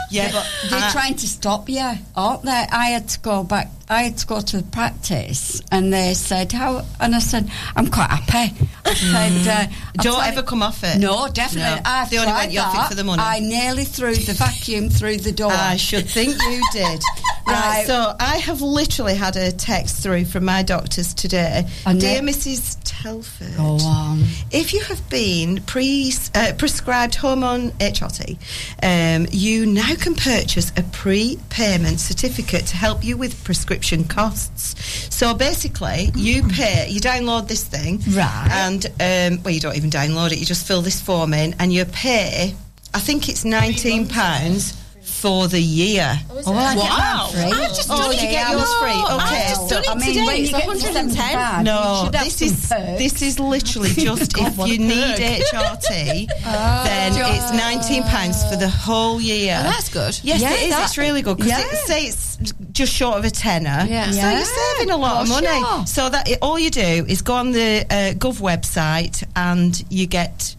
Yeah, 0.10 0.32
but 0.32 0.48
They're 0.70 0.80
I- 0.80 0.92
trying 0.92 1.16
to 1.16 1.28
stop 1.28 1.70
you, 1.70 1.92
aren't 2.16 2.44
they? 2.44 2.52
I 2.72 2.88
had 2.88 3.10
to 3.10 3.20
go 3.20 3.44
back. 3.44 3.70
I 3.90 4.04
had 4.04 4.18
to 4.20 4.26
go 4.28 4.42
to 4.42 4.58
the 4.58 4.64
practice, 4.64 5.62
and 5.72 5.92
they 5.94 6.14
said 6.16 6.52
how, 6.52 6.86
and 7.00 7.14
I 7.16 7.20
said 7.20 7.50
I'm 7.76 7.88
quite 7.92 8.10
happy. 8.10 8.56
I 8.86 8.94
said, 8.96 9.70
uh, 9.70 10.02
Don't 10.04 10.24
ever 10.26 10.42
come 10.42 10.62
off 10.64 10.84
it. 10.84 11.00
No, 11.00 11.28
definitely. 11.28 11.76
No. 11.76 11.82
I've 11.86 12.10
They 12.10 12.18
only 12.18 12.32
went 12.34 12.52
you 12.52 12.60
off 12.60 12.86
it 12.86 12.90
for 12.90 12.96
the 12.96 13.04
money. 13.04 13.22
I 13.22 13.40
nearly 13.40 13.86
threw 13.86 14.16
the 14.16 14.34
vacuum 14.34 14.90
through 14.90 15.18
the 15.18 15.32
door. 15.32 15.52
I 15.52 15.78
should 15.78 16.08
think 16.10 16.36
you 16.42 16.62
did. 16.74 17.02
right, 17.48 17.84
so 17.86 18.16
I 18.20 18.38
have 18.38 18.62
literally 18.62 19.16
had 19.16 19.36
a 19.36 19.52
text 19.52 20.02
through 20.02 20.26
from 20.26 20.46
my 20.46 20.64
doctors 20.64 21.14
today. 21.14 21.68
Dear 21.86 22.22
Mrs. 22.22 22.78
Telford, 22.84 23.56
Go 23.58 23.78
on. 23.84 24.24
if 24.52 24.74
you 24.74 24.82
have 24.84 25.03
been 25.10 25.62
pre- 25.64 26.14
uh, 26.36 26.54
prescribed 26.58 27.16
hormone 27.16 27.72
HRT, 27.72 28.38
um, 28.84 29.28
you 29.32 29.66
now 29.66 29.96
can 29.96 30.16
purchase 30.16 30.72
a 30.78 30.84
pre-payment 30.84 32.00
certificate 32.00 32.66
to 32.68 32.76
help 32.76 33.04
you 33.04 33.18
with 33.18 33.44
prescription 33.44 34.04
costs. 34.04 34.76
So 35.14 35.34
basically, 35.34 36.12
you 36.16 36.44
pay, 36.44 36.88
you 36.90 37.00
download 37.02 37.48
this 37.48 37.64
thing, 37.64 38.02
Right. 38.10 38.50
And 38.52 38.86
um, 39.00 39.44
well, 39.44 39.54
you 39.54 39.60
don't 39.60 39.76
even 39.76 39.90
download 39.90 40.32
it; 40.32 40.40
you 40.40 40.46
just 40.46 40.68
fill 40.68 40.82
this 40.82 41.02
form 41.02 41.34
in, 41.34 41.56
and 41.60 41.72
you 41.74 41.86
pay. 41.86 42.56
I 42.94 43.00
think 43.00 43.30
it's 43.30 43.44
nineteen 43.46 44.08
pounds 44.08 44.83
for 45.24 45.48
the 45.48 45.62
year. 45.62 46.20
Oh, 46.30 46.52
well, 46.52 46.76
Wow. 46.78 47.30
I've 47.34 47.70
just 47.74 47.88
Oh, 47.90 47.96
done 47.98 48.12
you 48.12 48.28
it. 48.28 48.32
get 48.32 48.52
yours 48.52 48.74
free. 48.82 48.92
Okay. 48.92 49.08
I've 49.08 49.48
just 49.48 49.70
done 49.70 49.84
it 49.84 49.90
I 49.90 49.96
mean, 49.96 50.08
today. 50.10 50.42
it's 50.44 50.52
110. 50.52 51.64
No, 51.64 51.72
you 52.02 52.06
should 52.06 52.16
have 52.16 52.24
this 52.26 52.42
is 52.42 52.68
perks. 52.68 53.00
this 53.00 53.22
is 53.22 53.40
literally 53.40 53.90
just 54.08 54.38
if 54.38 54.58
you 54.68 54.80
need. 54.80 55.16
HRT, 55.16 56.28
then 56.44 57.14
it's 57.16 57.54
nineteen 57.54 58.04
pounds 58.04 58.44
for 58.50 58.58
the 58.58 58.68
whole 58.68 59.22
year. 59.22 59.56
Oh, 59.60 59.64
that's 59.64 59.88
good. 59.88 60.20
Yes, 60.24 60.42
Yeah, 60.42 60.54
it 60.56 60.64
is. 60.64 60.70
that- 60.72 60.84
It's 60.88 60.98
really 60.98 61.22
good 61.22 61.38
because 61.38 61.52
yeah. 61.52 61.62
it, 61.72 61.88
say 61.88 62.02
it's 62.08 62.38
just 62.74 62.92
short 62.94 63.18
of 63.18 63.24
a 63.24 63.30
tenner. 63.32 63.86
Yeah. 63.90 64.12
So 64.12 64.18
Yeah. 64.18 64.36
you're 64.38 64.46
saving 64.46 64.92
a 64.92 64.98
lot 64.98 65.22
of 65.24 65.32
Oh, 65.32 65.36
money. 65.36 65.48
sure. 65.48 65.86
So 65.88 66.10
that 66.10 66.28
all 66.42 66.60
you 66.60 66.70
do 66.70 67.06
is 67.08 67.22
go 67.22 67.36
on 67.36 67.54
the 67.54 67.86
uh, 67.90 67.96
Gov 68.20 68.42
website 68.42 69.24
and 69.38 69.72
you 69.90 70.06
get. 70.06 70.56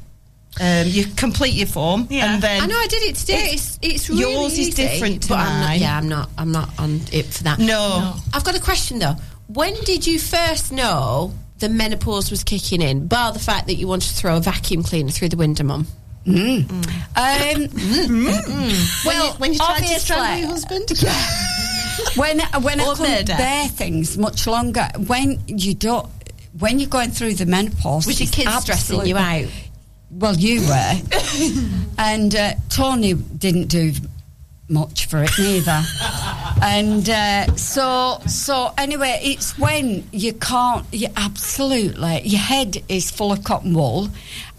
Um, 0.60 0.86
you 0.86 1.06
complete 1.16 1.55
your 1.55 1.66
form 1.66 2.06
Yeah. 2.10 2.32
and 2.35 2.43
then 2.43 2.62
I 2.62 2.66
know 2.66 2.78
I 2.78 2.86
did 2.86 3.02
it 3.02 3.16
today. 3.16 3.48
It's, 3.55 3.78
it's 3.82 4.09
really 4.09 4.20
yours 4.20 4.52
is 4.52 4.68
easy, 4.68 4.82
different 4.85 5.22
to 5.24 5.31
but 5.31 5.39
I'm 5.39 5.60
not, 5.60 5.78
yeah, 5.78 5.97
I'm 5.98 6.09
not. 6.09 6.31
I'm 6.39 6.52
not 6.52 6.68
on 6.78 7.01
it 7.12 7.26
for 7.26 7.43
that. 7.44 7.59
No. 7.59 8.14
I've 8.32 8.44
got 8.44 8.56
a 8.56 8.60
question 8.60 9.01
though. 9.01 9.16
When 9.48 9.74
did 9.82 10.06
you 10.06 10.18
first 10.20 10.70
know 10.70 11.35
the 11.59 11.68
menopause 11.68 12.31
was 12.31 12.44
kicking 12.44 12.81
in? 12.82 13.09
Bar 13.09 13.32
the 13.32 13.40
fact 13.40 13.66
that 13.66 13.74
you 13.74 13.89
wanted 13.89 14.10
to 14.10 14.14
throw 14.14 14.36
a 14.36 14.40
vacuum 14.40 14.82
cleaner 14.85 15.10
through 15.10 15.31
the 15.31 15.36
window, 15.36 15.64
mum. 15.64 15.86
Mm. 16.24 16.70
Um, 16.70 16.85
mm. 17.16 18.39
mm. 18.39 19.05
well, 19.06 19.35
when 19.35 19.52
you 19.52 19.59
tried 19.59 19.78
to 19.78 19.82
obviously- 19.82 19.98
strangle 19.98 20.39
your 20.39 20.48
husband. 20.48 20.89
when 22.16 22.40
when 22.62 22.81
I 22.81 22.85
couldn't 22.85 23.02
murder. 23.10 23.35
bear 23.36 23.68
things 23.68 24.16
much 24.16 24.47
longer, 24.47 24.89
when 25.06 25.40
you 25.47 25.74
don't, 25.74 26.09
when 26.59 26.78
you're 26.78 26.89
going 26.89 27.10
through 27.10 27.35
the 27.35 27.47
menopause, 27.47 28.06
Was 28.06 28.20
your 28.20 28.31
kids 28.31 28.62
stressing 28.62 29.05
you 29.06 29.16
out? 29.16 29.47
Well, 30.16 30.36
you 30.36 30.61
were, 30.62 30.95
and 31.99 32.35
uh, 32.36 32.53
Tony 32.69 33.15
didn't 33.15 33.66
do 33.66 33.93
much 34.69 35.07
for 35.07 35.23
it 35.24 35.31
neither. 35.39 35.82
and 36.62 37.09
uh, 37.11 37.55
so, 37.57 38.20
so 38.27 38.73
anyway, 38.78 39.19
it's 39.23 39.59
when 39.59 40.09
you 40.12 40.32
can't. 40.35 40.86
You 40.93 41.09
absolutely, 41.16 42.20
your 42.23 42.41
head 42.41 42.82
is 42.89 43.11
full 43.11 43.32
of 43.32 43.43
cotton 43.43 43.74
wool, 43.74 44.09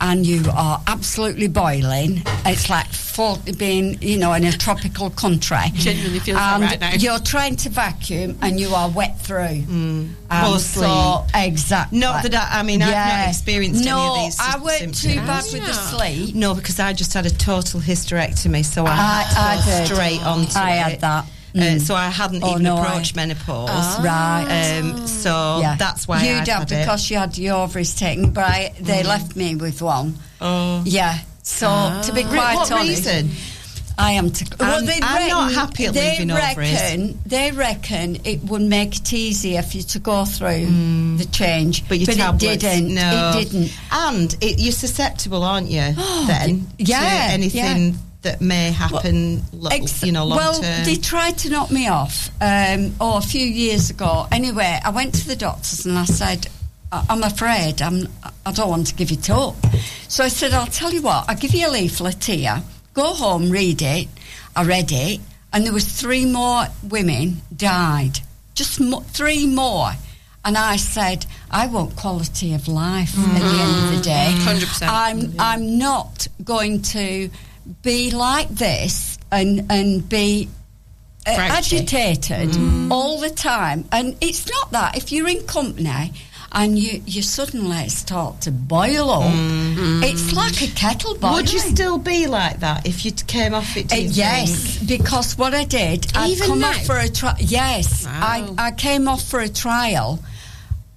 and 0.02 0.26
you 0.26 0.44
are 0.54 0.82
absolutely 0.88 1.48
boiling. 1.48 2.22
It's 2.46 2.70
like 2.70 2.88
full, 2.88 3.40
being, 3.58 4.02
you 4.02 4.18
know, 4.18 4.34
in 4.34 4.44
a 4.46 4.52
tropical 4.52 5.10
country. 5.10 5.58
Genuinely 5.74 6.20
feels 6.20 6.36
like 6.36 6.54
and 6.54 6.64
right 6.64 6.80
now. 6.80 6.94
You're 6.96 7.20
trying 7.20 7.56
to 7.58 7.70
vacuum, 7.70 8.38
and 8.42 8.60
you 8.60 8.70
are 8.76 8.90
wet 8.90 9.20
through. 9.22 9.38
And 9.70 10.16
Mostly. 10.30 10.84
so, 10.84 11.26
exactly. 11.34 12.00
Not 12.00 12.24
that 12.24 12.36
I, 12.36 12.60
I 12.60 12.64
mean 12.64 12.82
I've 12.82 12.92
not 12.92 13.30
experienced 13.30 13.86
no, 13.86 13.98
any 13.98 14.08
of 14.08 14.26
these. 14.32 14.40
I 14.40 14.58
weren't 14.62 14.96
too 14.96 15.10
symptoms. 15.10 15.28
bad 15.28 15.44
with 15.54 15.66
the 15.68 15.74
sleep. 15.74 16.36
No, 16.36 16.54
because 16.54 16.80
I 16.80 16.94
just 16.94 17.14
had 17.14 17.26
a 17.26 17.30
total 17.32 17.80
hysterectomy, 17.80 18.66
so 18.66 18.86
I, 18.86 18.92
I- 18.92 18.94
had 18.94 19.30
to 19.30 19.40
I 19.40 19.56
go 19.56 19.80
did. 19.80 19.96
straight 19.96 20.26
onto 20.26 20.58
I 20.60 20.72
it. 20.72 20.80
had 20.80 21.02
that. 21.02 21.26
Uh, 21.56 21.60
Mm. 21.60 21.82
so 21.82 21.96
I 21.96 22.10
hadn't 22.10 22.44
Oh, 22.44 22.52
even 22.52 22.64
no, 22.64 22.76
I- 22.78 22.86
approached 22.86 23.16
menopause. 23.16 23.70
Ah. 23.72 24.00
Right. 24.04 24.78
Um, 24.80 25.08
so 25.08 25.60
Yeah. 25.62 25.76
that's 25.78 26.06
why 26.08 26.22
you'd 26.24 26.32
I've 26.42 26.48
have 26.48 26.60
had 26.70 26.72
it. 26.74 26.80
because 26.82 27.10
you 27.10 27.18
had 27.18 27.38
your 27.38 27.56
ovaries 27.56 27.96
taken, 27.96 28.32
but 28.32 28.44
I, 28.44 28.74
they 28.82 29.04
Mm. 29.04 29.08
left 29.08 29.36
me 29.38 29.56
with 29.56 29.82
one. 29.82 30.18
Oh. 30.42 30.82
Yeah. 30.86 31.20
So 31.44 32.02
to 32.04 32.12
be 32.12 32.24
quite 32.24 32.56
What 32.56 32.72
honest, 32.74 33.06
reason? 33.06 33.32
I 33.98 34.12
am. 34.12 34.30
To, 34.32 34.46
I'm- 34.60 34.86
they 34.86 35.00
I'm 35.02 35.30
not 35.30 35.54
happy 35.54 35.86
at 35.86 35.94
they 35.94 36.12
leaving 36.12 36.32
ovaries. 36.32 36.74
reckon, 36.74 37.20
They 37.26 37.52
reckon 37.52 38.18
it 38.26 38.44
would 38.44 38.64
make 38.64 38.98
it 38.98 39.14
easier 39.14 39.62
for 39.62 39.78
you 39.78 39.84
to 39.84 40.00
go 40.00 40.26
through 40.26 40.66
the 41.18 41.26
change, 41.32 41.86
Mm. 41.86 41.88
But 41.88 42.00
your 42.00 42.12
it 42.52 42.60
didn't. 42.60 42.94
No. 42.94 43.32
It 43.38 43.44
didn't. 43.50 43.72
And 43.94 44.36
it, 44.42 44.60
you're 44.60 44.74
susceptible, 44.74 45.44
aren't 45.44 45.72
you? 45.72 45.94
then 46.28 46.68
yeah, 46.78 47.28
to 47.28 47.34
anything 47.34 47.88
yeah. 47.94 48.00
That 48.26 48.42
may 48.42 48.72
happen. 48.72 49.42
lo- 49.54 49.70
Ex- 49.72 50.04
you 50.04 50.12
know, 50.12 50.26
long 50.26 50.38
well, 50.38 50.60
term. 50.62 50.84
they 50.86 50.96
tried 50.98 51.38
to 51.40 51.50
knock 51.50 51.72
me 51.72 51.88
off. 51.88 52.30
Um, 52.42 52.94
oh, 53.00 53.18
a 53.18 53.22
few 53.22 53.46
years 53.46 53.90
ago. 53.90 54.28
Anyway, 54.32 54.80
I 54.84 54.90
went 54.90 55.16
to 55.16 55.28
the 55.28 55.36
doctors 55.36 55.86
and 55.86 55.98
I 55.98 56.06
said, 56.06 56.48
"I- 56.92 57.06
"I'm 57.10 57.24
afraid 57.24 57.82
I'm. 57.82 58.08
I 58.46 58.52
don't 58.52 58.70
want 58.70 58.88
to 58.88 58.96
give 58.96 59.12
it 59.12 59.30
up." 59.30 59.56
So 60.08 60.24
I 60.24 60.28
said, 60.30 60.54
"I'll 60.54 60.68
tell 60.82 60.92
you 60.94 61.02
what. 61.02 61.26
I'll 61.30 61.38
give 61.38 61.54
you 61.56 61.68
a 61.68 61.72
leaflet 61.72 62.24
here. 62.26 62.62
Go 62.94 63.14
home, 63.14 63.50
read 63.50 63.82
it." 63.82 64.08
I 64.58 64.64
read 64.64 64.92
it, 64.92 65.20
and 65.52 65.66
there 65.66 65.74
was 65.74 65.86
three 65.86 66.26
more 66.26 66.68
women 66.84 67.42
died. 67.56 68.20
Just 68.54 68.80
mo- 68.80 69.04
three 69.14 69.46
more. 69.48 69.92
And 70.46 70.58
I 70.58 70.76
said, 70.78 71.26
I 71.50 71.66
want 71.68 71.96
quality 71.98 72.54
of 72.54 72.68
life 72.68 73.18
at 73.18 73.42
the 73.42 73.60
end 73.66 73.76
of 73.84 73.96
the 73.98 74.02
day. 74.04 74.28
100%. 74.46 74.88
I'm, 74.88 75.34
I'm 75.40 75.78
not 75.80 76.28
going 76.44 76.84
to 76.94 77.30
be 77.82 78.12
like 78.12 78.50
this 78.50 79.18
and, 79.32 79.72
and 79.72 80.08
be 80.08 80.50
uh, 81.28 81.32
agitated 81.38 82.56
all 82.92 83.20
the 83.20 83.30
time. 83.30 83.86
And 83.92 84.16
it's 84.22 84.50
not 84.50 84.72
that. 84.72 84.98
If 84.98 85.12
you're 85.12 85.28
in 85.28 85.46
company 85.48 86.12
and 86.52 86.80
you, 86.80 87.02
you 87.06 87.22
suddenly 87.22 87.90
start 87.90 88.42
to 88.42 88.52
boil 88.52 89.10
up. 89.10 89.32
It's 90.04 90.34
like 90.34 90.62
a 90.62 90.74
kettle 90.74 91.16
boiling. 91.18 91.36
Would 91.36 91.54
you 91.54 91.60
still 91.60 91.98
be 91.98 92.28
like 92.28 92.62
that 92.62 92.88
if 92.88 93.06
you 93.06 93.12
came 93.12 93.54
off 93.54 93.76
it? 93.76 93.92
Uh, 93.92 93.98
yes, 93.98 94.78
think? 94.78 95.02
because 95.02 95.38
what 95.38 95.54
I 95.54 95.66
did, 95.66 96.08
I 96.16 96.34
come 96.40 96.60
now? 96.60 96.70
off 96.70 96.86
for 96.86 96.98
a 96.98 97.10
trial. 97.10 97.36
Yes, 97.40 98.06
I, 98.08 98.48
I 98.58 98.72
came 98.72 99.08
off 99.08 99.24
for 99.24 99.42
a 99.42 99.50
trial, 99.50 100.20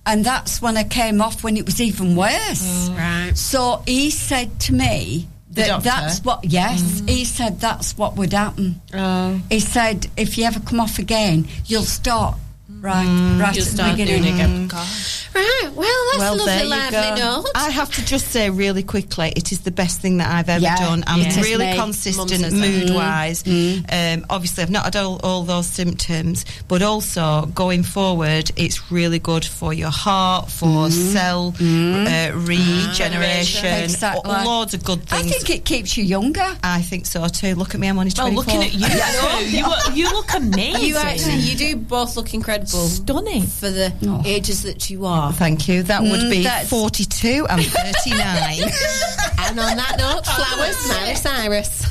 and 0.06 0.24
that's 0.24 0.62
when 0.62 0.76
I 0.76 0.84
came 0.84 1.20
off 1.20 1.42
when 1.42 1.56
it 1.56 1.64
was 1.64 1.80
even 1.80 2.14
worse. 2.14 2.90
right. 2.90 3.32
So 3.34 3.82
he 3.84 4.10
said 4.10 4.60
to 4.60 4.74
me 4.74 5.26
that 5.58 5.82
that's 5.82 6.24
what. 6.24 6.44
Yes, 6.44 7.00
mm. 7.00 7.08
he 7.08 7.24
said 7.24 7.60
that's 7.60 7.96
what 7.96 8.16
would 8.16 8.32
happen. 8.32 8.80
Oh. 8.94 9.40
He 9.50 9.60
said 9.60 10.06
if 10.16 10.38
you 10.38 10.44
ever 10.44 10.60
come 10.60 10.80
off 10.80 10.98
again, 10.98 11.46
you'll 11.66 11.82
start 11.82 12.36
right 12.80 13.06
mm, 13.06 13.40
right 13.40 13.54
You'll 13.56 13.64
start 13.64 13.92
beginning. 13.96 14.22
doing 14.22 14.34
again. 14.34 14.68
Mm. 14.68 15.18
Right, 15.34 15.70
well, 15.74 16.04
that's 16.10 16.18
well, 16.18 16.34
a 16.34 16.46
there 16.46 16.64
lovely, 16.64 16.68
lively 16.98 17.20
go. 17.20 17.42
note. 17.42 17.46
I 17.54 17.70
have 17.70 17.92
to 17.94 18.04
just 18.04 18.28
say 18.28 18.50
really 18.50 18.82
quickly, 18.82 19.32
it 19.36 19.52
is 19.52 19.60
the 19.60 19.70
best 19.70 20.00
thing 20.00 20.16
that 20.18 20.28
I've 20.30 20.48
ever 20.48 20.62
Yeah, 20.62 20.76
done. 20.76 21.04
I'm 21.06 21.20
it 21.20 21.28
is, 21.28 21.36
really 21.36 21.66
mate. 21.66 21.76
Mum 21.76 21.88
consistent 21.88 22.30
says 22.30 22.52
that. 22.54 22.58
mood 22.58 22.90
wise. 22.94 23.42
Mm-hmm. 23.44 24.20
Um, 24.22 24.26
obviously, 24.30 24.62
I've 24.64 24.70
not 24.70 24.84
had 24.86 24.96
all, 24.96 25.20
all 25.22 25.42
those 25.44 25.66
symptoms, 25.66 26.44
but 26.66 26.82
also 26.82 27.46
going 27.54 27.82
forward, 27.84 28.50
it's 28.56 28.90
really 28.90 29.18
good 29.18 29.44
for 29.44 29.72
your 29.72 29.90
heart, 29.90 30.50
for 30.50 30.66
mm-hmm. 30.88 31.12
cell 31.12 31.48
uh, 31.48 31.60
mm-hmm. 31.60 32.46
regeneration, 32.46 33.66
ah, 33.66 33.84
Exactly. 33.84 34.32
o- 34.32 34.44
loads 34.44 34.74
of 34.74 34.82
good 34.84 35.02
things. 35.04 35.26
I 35.26 35.28
think 35.28 35.50
it 35.50 35.64
keeps 35.64 35.96
you 35.96 36.04
younger. 36.04 36.46
I 36.64 36.82
think 36.82 37.06
so 37.06 37.26
too. 37.28 37.54
Look 37.54 37.74
at 37.74 37.80
me, 37.80 37.88
I'm 37.88 37.98
only 37.98 38.12
Well, 38.16 38.32
24. 38.32 38.44
looking 38.44 38.62
at 38.62 38.74
you, 38.74 38.88
too, 39.50 39.56
you, 39.56 39.66
look- 39.66 39.78
you 39.96 40.10
look 40.10 40.34
amazing. 40.34 40.84
You 40.84 40.96
actually, 40.96 41.36
you 41.36 41.56
do 41.56 41.76
both 41.76 42.16
look 42.16 42.34
incredible. 42.34 42.67
Stunning. 42.68 43.42
For 43.42 43.70
the 43.70 43.92
ages 44.26 44.62
that 44.64 44.90
you 44.90 45.06
are. 45.06 45.32
Thank 45.32 45.68
you. 45.68 45.82
That 45.84 46.02
would 46.02 46.20
Mm, 46.20 46.30
be 46.30 46.42
that's- 46.44 46.68
42 46.68 47.46
and 47.48 47.64
39. 47.64 48.62
and 49.38 49.60
on 49.60 49.76
that 49.76 49.96
note, 49.98 50.26
flowers, 50.26 50.88
Miley 50.88 51.14
Cyrus. 51.14 51.84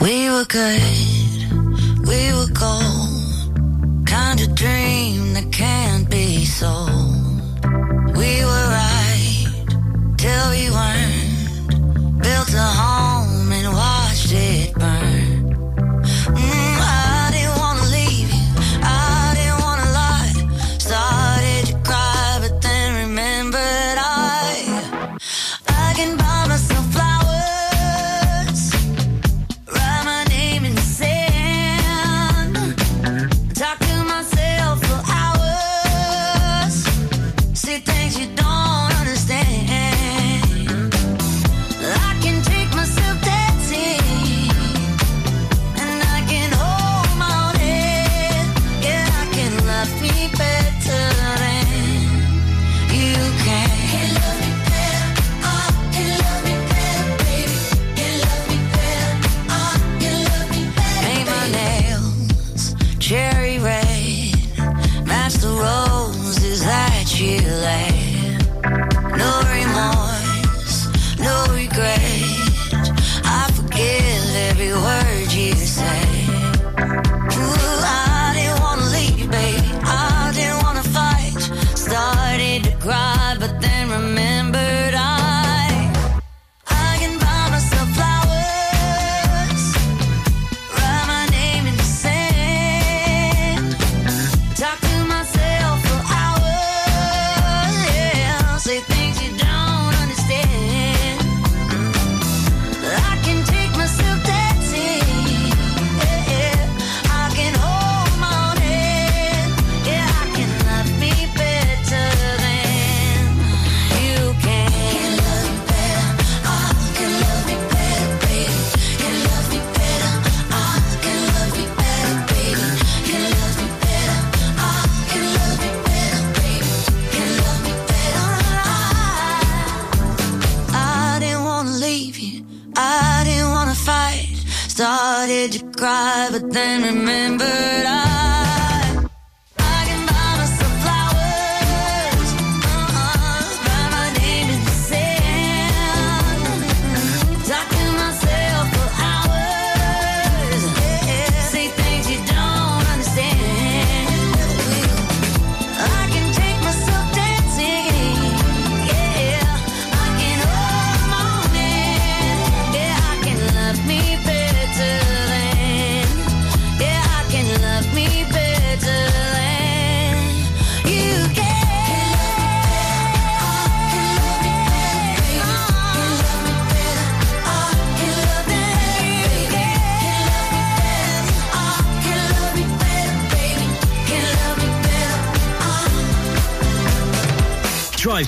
We 0.00 0.28
were 0.28 0.44
good, 0.48 0.82
we 2.10 2.20
were 2.36 2.50
gold. 2.52 4.06
Kind 4.06 4.40
of 4.40 4.54
dream 4.54 5.32
that 5.34 5.48
can't 5.52 6.10
be 6.10 6.44
sold. 6.44 6.90
We 8.16 8.32
were 8.44 8.66
right 8.76 9.46
till 10.18 10.46
we 10.50 10.64
weren't. 10.76 12.20
Built 12.22 12.52
a 12.52 12.68
home 12.80 13.11
and 13.11 13.11
it 14.34 15.01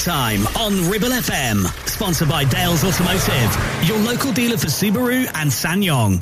time 0.05 0.47
on 0.59 0.91
Ribble 0.91 1.09
FM. 1.09 1.65
Sponsored 1.89 2.29
by 2.29 2.45
Dales 2.45 2.85
Automotive, 2.85 3.57
your 3.85 3.97
local 4.01 4.33
dealer 4.33 4.59
for 4.59 4.67
Subaru 4.67 5.27
and 5.35 5.51
SsangYong. 5.51 6.21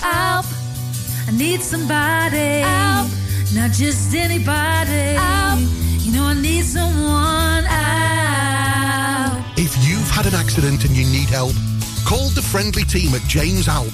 Help! 0.00 0.46
I 1.28 1.32
need 1.36 1.60
somebody. 1.60 2.60
Help! 2.64 3.10
Not 3.52 3.72
just 3.72 4.14
anybody. 4.14 5.18
Help! 5.20 5.60
You 6.00 6.12
know 6.12 6.24
I 6.24 6.34
need 6.40 6.64
someone. 6.64 7.64
Help! 7.64 9.44
If 9.58 9.76
you've 9.86 10.08
had 10.08 10.24
an 10.24 10.34
accident 10.34 10.86
and 10.86 10.96
you 10.96 11.04
need 11.04 11.28
help, 11.28 11.52
call 12.06 12.30
the 12.30 12.40
friendly 12.40 12.84
team 12.84 13.14
at 13.14 13.20
James 13.28 13.68
Alb. 13.68 13.92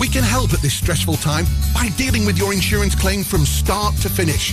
We 0.00 0.08
can 0.08 0.24
help 0.24 0.52
at 0.52 0.60
this 0.62 0.74
stressful 0.74 1.18
time 1.18 1.44
by 1.72 1.90
dealing 1.96 2.26
with 2.26 2.38
your 2.38 2.52
insurance 2.52 2.96
claim 2.96 3.22
from 3.22 3.44
start 3.46 3.94
to 3.98 4.08
finish. 4.08 4.52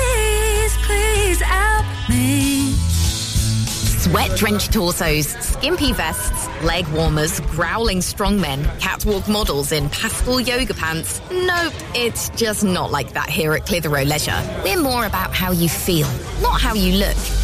Please 1.31 1.43
help 1.43 1.85
me? 2.09 2.73
Sweat 4.01 4.37
drenched 4.37 4.73
torsos, 4.73 5.27
skimpy 5.27 5.93
vests, 5.93 6.49
leg 6.61 6.85
warmers, 6.89 7.39
growling 7.39 7.99
strongmen, 7.99 8.65
catwalk 8.81 9.29
models 9.29 9.71
in 9.71 9.89
pastel 9.91 10.41
yoga 10.41 10.73
pants. 10.73 11.21
Nope, 11.31 11.73
it's 11.95 12.31
just 12.31 12.65
not 12.65 12.91
like 12.91 13.13
that 13.13 13.29
here 13.29 13.53
at 13.53 13.65
Clitheroe 13.65 14.03
Leisure. 14.03 14.61
We're 14.61 14.81
more 14.81 15.05
about 15.05 15.33
how 15.33 15.53
you 15.53 15.69
feel, 15.69 16.09
not 16.41 16.59
how 16.59 16.73
you 16.73 16.97
look. 16.97 17.40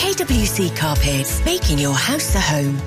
KWC 0.00 0.74
Carpets, 0.78 1.44
making 1.44 1.78
your 1.78 1.92
house 1.92 2.34
a 2.34 2.40
home. 2.40 2.78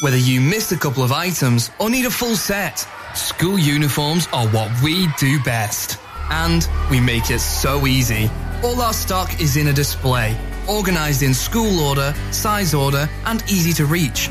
Whether 0.00 0.16
you 0.16 0.40
missed 0.40 0.72
a 0.72 0.76
couple 0.76 1.04
of 1.04 1.12
items 1.12 1.70
or 1.78 1.88
need 1.88 2.04
a 2.04 2.10
full 2.10 2.34
set, 2.34 2.84
school 3.14 3.56
uniforms 3.56 4.26
are 4.32 4.48
what 4.48 4.72
we 4.82 5.06
do 5.20 5.40
best. 5.44 6.00
And 6.30 6.68
we 6.90 6.98
make 6.98 7.30
it 7.30 7.38
so 7.38 7.86
easy. 7.86 8.28
All 8.64 8.82
our 8.82 8.92
stock 8.92 9.40
is 9.40 9.56
in 9.56 9.68
a 9.68 9.72
display, 9.72 10.36
organised 10.68 11.22
in 11.22 11.32
school 11.32 11.78
order, 11.78 12.12
size 12.32 12.74
order, 12.74 13.08
and 13.26 13.44
easy 13.48 13.72
to 13.74 13.86
reach. 13.86 14.30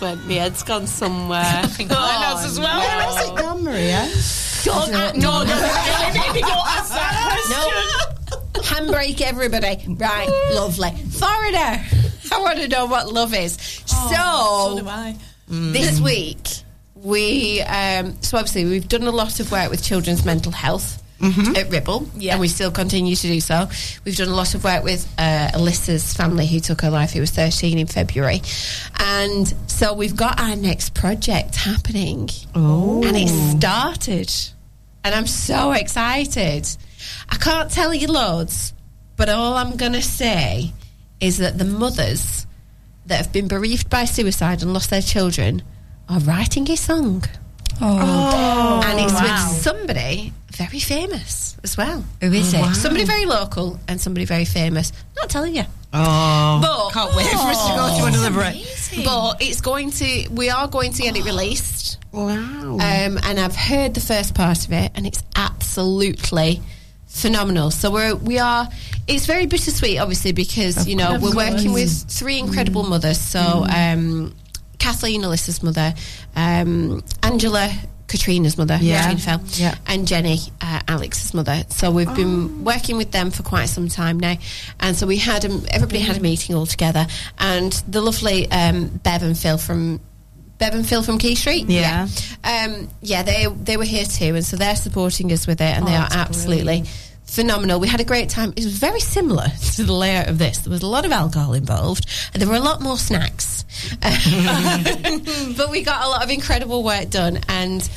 mother 0.00 0.16
just 0.16 0.26
went, 0.26 0.28
my 0.28 0.42
head's 0.42 0.62
gone 0.62 0.86
somewhere. 0.86 1.40
I 1.44 1.66
think 1.66 1.90
mine 1.90 2.22
has 2.22 2.44
as 2.44 2.60
well. 2.60 2.78
Where 2.78 2.88
has 2.88 3.28
it 3.28 3.36
gone, 3.36 3.64
Maria? 3.64 4.08
Don't, 4.64 4.94
uh, 4.94 5.12
no, 5.12 5.42
no, 5.42 5.44
no, 5.44 6.26
Maybe 6.26 6.40
don't 6.40 6.68
ask 6.68 6.90
that 6.90 7.46
no. 7.50 8.60
Handbrake, 8.62 9.20
everybody. 9.22 9.84
Right, 9.88 10.50
lovely. 10.52 10.90
Foreigner. 10.90 11.84
I 12.32 12.40
want 12.40 12.58
to 12.58 12.68
know 12.68 12.86
what 12.86 13.12
love 13.12 13.34
is. 13.34 13.82
Oh, 13.92 14.74
so 14.74 14.76
so, 14.76 14.82
do 14.82 14.88
I. 14.88 15.16
this 15.48 16.00
week, 16.00 16.46
we, 16.94 17.60
um, 17.62 18.20
so 18.22 18.36
obviously, 18.36 18.66
we've 18.66 18.88
done 18.88 19.04
a 19.04 19.10
lot 19.10 19.40
of 19.40 19.50
work 19.50 19.70
with 19.70 19.82
children's 19.82 20.24
mental 20.24 20.52
health. 20.52 21.02
At 21.22 21.68
Ribble, 21.70 22.08
Yeah. 22.16 22.32
and 22.32 22.40
we 22.40 22.48
still 22.48 22.70
continue 22.70 23.14
to 23.14 23.26
do 23.26 23.40
so. 23.40 23.68
We've 24.04 24.16
done 24.16 24.28
a 24.28 24.34
lot 24.34 24.54
of 24.54 24.64
work 24.64 24.82
with 24.82 25.06
uh, 25.18 25.50
Alyssa's 25.52 26.14
family, 26.14 26.46
who 26.46 26.60
took 26.60 26.80
her 26.80 26.88
life. 26.90 27.12
Who 27.12 27.20
was 27.20 27.30
thirteen 27.30 27.76
in 27.78 27.86
February, 27.86 28.40
and 28.98 29.52
so 29.66 29.92
we've 29.92 30.16
got 30.16 30.40
our 30.40 30.56
next 30.56 30.94
project 30.94 31.56
happening, 31.56 32.30
Oh. 32.54 33.02
and 33.04 33.16
it 33.18 33.28
started, 33.58 34.32
and 35.04 35.14
I'm 35.14 35.26
so 35.26 35.72
excited. 35.72 36.66
I 37.28 37.36
can't 37.36 37.70
tell 37.70 37.92
you 37.92 38.08
loads, 38.08 38.72
but 39.16 39.28
all 39.28 39.54
I'm 39.58 39.76
going 39.76 39.92
to 39.92 40.02
say 40.02 40.72
is 41.20 41.36
that 41.38 41.58
the 41.58 41.64
mothers 41.66 42.46
that 43.06 43.16
have 43.16 43.32
been 43.32 43.46
bereaved 43.48 43.90
by 43.90 44.06
suicide 44.06 44.62
and 44.62 44.72
lost 44.72 44.88
their 44.88 45.02
children 45.02 45.62
are 46.08 46.20
writing 46.20 46.70
a 46.70 46.76
song. 46.76 47.24
Oh. 47.80 48.82
and 48.84 49.00
it's 49.00 49.12
wow. 49.12 49.22
with 49.22 49.62
somebody 49.62 50.32
very 50.50 50.80
famous 50.80 51.56
as 51.64 51.76
well. 51.76 52.04
Who 52.20 52.32
is 52.32 52.52
it? 52.52 52.74
Somebody 52.74 53.04
very 53.04 53.26
local 53.26 53.78
and 53.88 54.00
somebody 54.00 54.26
very 54.26 54.44
famous. 54.44 54.92
Not 55.16 55.30
telling 55.30 55.56
you. 55.56 55.64
Oh, 55.92 56.60
But 56.62 56.90
can't 56.92 57.16
wait 57.16 57.26
for 57.30 57.36
us 57.36 57.68
to 57.68 57.74
go 57.74 57.98
to 57.98 58.04
another 58.06 58.30
break. 58.30 58.64
But 59.04 59.42
it's 59.42 59.60
going 59.60 59.90
to. 59.92 60.28
We 60.30 60.50
are 60.50 60.68
going 60.68 60.92
to 60.92 61.02
get 61.02 61.16
it 61.16 61.24
released. 61.24 61.98
Wow. 62.12 62.74
Um, 62.74 63.18
and 63.22 63.40
I've 63.40 63.56
heard 63.56 63.94
the 63.94 64.00
first 64.00 64.34
part 64.34 64.64
of 64.66 64.72
it, 64.72 64.92
and 64.94 65.06
it's 65.06 65.22
absolutely 65.34 66.60
phenomenal. 67.06 67.70
So 67.70 67.90
we're 67.90 68.14
we 68.14 68.38
are. 68.38 68.68
It's 69.08 69.26
very 69.26 69.46
bittersweet, 69.46 69.98
obviously, 69.98 70.32
because 70.32 70.86
you 70.86 70.96
know 70.96 71.18
we're 71.20 71.34
working 71.34 71.72
with 71.72 71.90
three 72.08 72.38
incredible 72.38 72.84
mothers. 72.84 73.20
So 73.20 73.40
um, 73.68 74.34
Kathleen, 74.80 75.22
Alyssa's 75.22 75.62
mother, 75.62 75.94
um, 76.34 77.04
Angela. 77.22 77.70
Katrina's 78.08 78.58
mother, 78.58 78.76
Yeah. 78.82 79.08
Katrina 79.14 79.40
Yeah. 79.52 79.74
and 79.86 80.08
Jenny, 80.08 80.40
uh, 80.60 80.80
Alex's 80.88 81.32
mother. 81.32 81.62
So 81.68 81.92
we've 81.92 82.12
been 82.16 82.64
working 82.64 82.96
with 82.96 83.12
them 83.12 83.30
for 83.30 83.44
quite 83.44 83.68
some 83.68 83.88
time 83.88 84.18
now, 84.18 84.36
and 84.80 84.96
so 84.96 85.06
we 85.06 85.16
had 85.18 85.44
everybody 85.44 86.00
had 86.00 86.16
a 86.16 86.20
meeting 86.20 86.56
all 86.56 86.66
together, 86.66 87.06
and 87.38 87.72
the 87.86 88.00
lovely 88.00 88.50
um, 88.50 88.88
Bev 89.04 89.22
and 89.22 89.38
Phil 89.38 89.58
from 89.58 90.00
Bev 90.58 90.74
and 90.74 90.84
Phil 90.84 91.04
from 91.04 91.18
Key 91.18 91.36
Street, 91.36 91.66
Yeah. 91.68 92.08
yeah, 92.44 92.64
um, 92.64 92.88
yeah, 93.00 93.22
they 93.22 93.46
they 93.62 93.76
were 93.76 93.84
here 93.84 94.04
too, 94.04 94.34
and 94.34 94.44
so 94.44 94.56
they're 94.56 94.74
supporting 94.74 95.32
us 95.32 95.46
with 95.46 95.60
it, 95.60 95.76
and 95.76 95.84
Oh, 95.84 95.86
they 95.88 95.94
are 95.94 96.08
absolutely 96.10 96.82
phenomenal. 97.30 97.80
We 97.80 97.88
had 97.88 98.00
a 98.00 98.04
great 98.04 98.28
time. 98.28 98.52
It 98.56 98.64
was 98.64 98.76
very 98.76 99.00
similar 99.00 99.46
to 99.74 99.84
the 99.84 99.92
layout 99.92 100.28
of 100.28 100.38
this. 100.38 100.58
There 100.58 100.70
was 100.70 100.82
a 100.82 100.86
lot 100.86 101.04
of 101.04 101.12
alcohol 101.12 101.54
involved, 101.54 102.06
and 102.32 102.42
there 102.42 102.48
were 102.48 102.56
a 102.56 102.60
lot 102.60 102.82
more 102.82 102.98
snacks, 102.98 103.64
but 105.56 105.70
we 105.70 105.82
got 105.82 106.04
a 106.04 106.08
lot 106.08 106.22
of 106.24 106.30
incredible 106.30 106.82
work 106.82 107.08
done, 107.10 107.40
and 107.48 107.88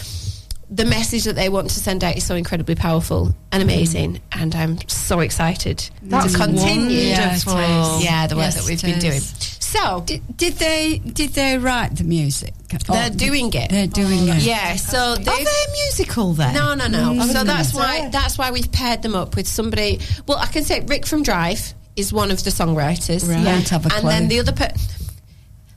the 0.70 0.86
message 0.86 1.26
that 1.26 1.36
they 1.36 1.50
want 1.50 1.70
to 1.70 1.80
send 1.80 2.04
out 2.04 2.16
is 2.16 2.24
so 2.24 2.36
incredibly 2.36 2.76
powerful 2.76 3.36
and 3.52 3.62
mm-hmm. 3.62 3.70
amazing, 3.70 4.22
and 4.32 4.56
I'm 4.56 4.78
so 4.88 5.20
excited 5.20 5.90
That's 6.02 6.34
to 6.34 6.38
continue. 6.38 7.12
wonderful. 7.12 8.02
Yeah, 8.02 8.28
the 8.28 8.36
work 8.36 8.46
Yes, 8.46 8.56
that 8.56 8.66
we've 8.66 8.82
been 8.82 8.98
is. 8.98 9.04
doing. 9.04 9.53
So 9.74 10.02
Did, 10.06 10.22
did 10.38 10.54
they 10.54 11.00
did 11.00 11.32
they 11.34 11.58
write 11.58 11.96
the 11.98 12.04
music? 12.04 12.54
they're 12.88 13.08
Or- 13.08 13.10
doing 13.10 13.52
it. 13.54 13.70
They're 13.70 13.88
doing 13.88 14.28
it. 14.28 14.42
Yeah, 14.44 14.76
so 14.76 14.98
Are 15.14 15.16
they've 15.18 15.26
they 15.26 15.66
musical 15.86 16.34
then? 16.34 16.54
No, 16.54 16.74
no, 16.76 16.88
no. 16.88 17.14
Mm. 17.14 17.32
So 17.34 17.44
that's 17.44 17.74
why 17.74 18.10
that's 18.10 18.38
why 18.38 18.52
we've 18.52 18.72
paired 18.72 19.02
them 19.02 19.16
up 19.16 19.36
with 19.36 19.48
somebody. 19.48 20.00
Well, 20.28 20.38
I 20.38 20.48
can 20.48 20.64
say 20.64 20.82
Rick 20.82 21.06
from 21.06 21.24
Drive 21.24 21.74
is 21.96 22.12
one 22.14 22.32
of 22.32 22.44
the 22.44 22.50
songwriters. 22.50 23.28
Right. 23.28 23.44
Don't 23.44 23.70
have 23.70 23.86
a 23.86 23.96
and 23.96 24.08
then 24.08 24.28
the 24.28 24.40
other 24.40 24.52
per- 24.54 24.74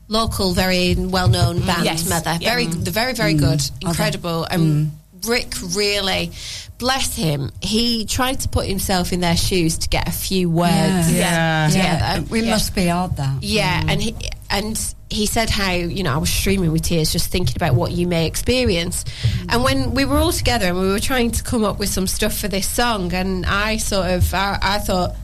local, 0.07 0.53
very 0.53 0.95
well-known 0.95 1.59
band, 1.65 1.83
Yes. 1.85 2.07
Mother. 2.09 2.37
Yeah. 2.39 2.49
Very, 2.51 2.65
they're 2.67 2.93
very, 2.93 3.13
very 3.13 3.33
good, 3.33 3.61
incredible. 3.81 4.45
And 4.45 4.87
Mm. 4.87 4.91
Rick 5.25 5.53
really, 5.75 6.31
bless 6.77 7.15
him, 7.15 7.51
he 7.61 8.05
tried 8.05 8.39
to 8.41 8.49
put 8.49 8.67
himself 8.67 9.11
in 9.13 9.19
their 9.19 9.37
shoes 9.37 9.77
to 9.79 9.89
get 9.89 10.07
a 10.07 10.11
few 10.11 10.49
words 10.49 11.11
Yeah. 11.11 11.69
together. 11.71 12.25
We 12.29 12.41
must 12.43 12.75
be 12.75 12.87
hard 12.87 13.15
that. 13.17 13.41
Yeah, 13.41 13.81
mm. 13.83 13.89
and 13.91 14.01
he 14.01 14.15
and 14.49 14.95
he 15.09 15.25
said 15.25 15.49
how 15.49 15.71
you 15.71 16.03
know 16.03 16.13
I 16.13 16.17
was 16.17 16.29
streaming 16.29 16.71
with 16.71 16.83
tears 16.83 17.11
just 17.11 17.31
thinking 17.31 17.55
about 17.55 17.75
what 17.75 17.91
you 17.91 18.07
may 18.07 18.25
experience, 18.27 19.03
mm. 19.05 19.45
and 19.53 19.63
when 19.63 19.93
we 19.93 20.05
were 20.05 20.17
all 20.17 20.31
together 20.31 20.67
and 20.67 20.79
we 20.79 20.87
were 20.89 20.99
trying 20.99 21.31
to 21.31 21.43
come 21.43 21.63
up 21.63 21.79
with 21.79 21.89
some 21.89 22.07
stuff 22.07 22.37
for 22.37 22.47
this 22.47 22.67
song, 22.69 23.13
and 23.13 23.45
I 23.45 23.77
sort 23.77 24.09
of 24.11 24.33
I, 24.33 24.57
I 24.61 24.79
thought. 24.79 25.15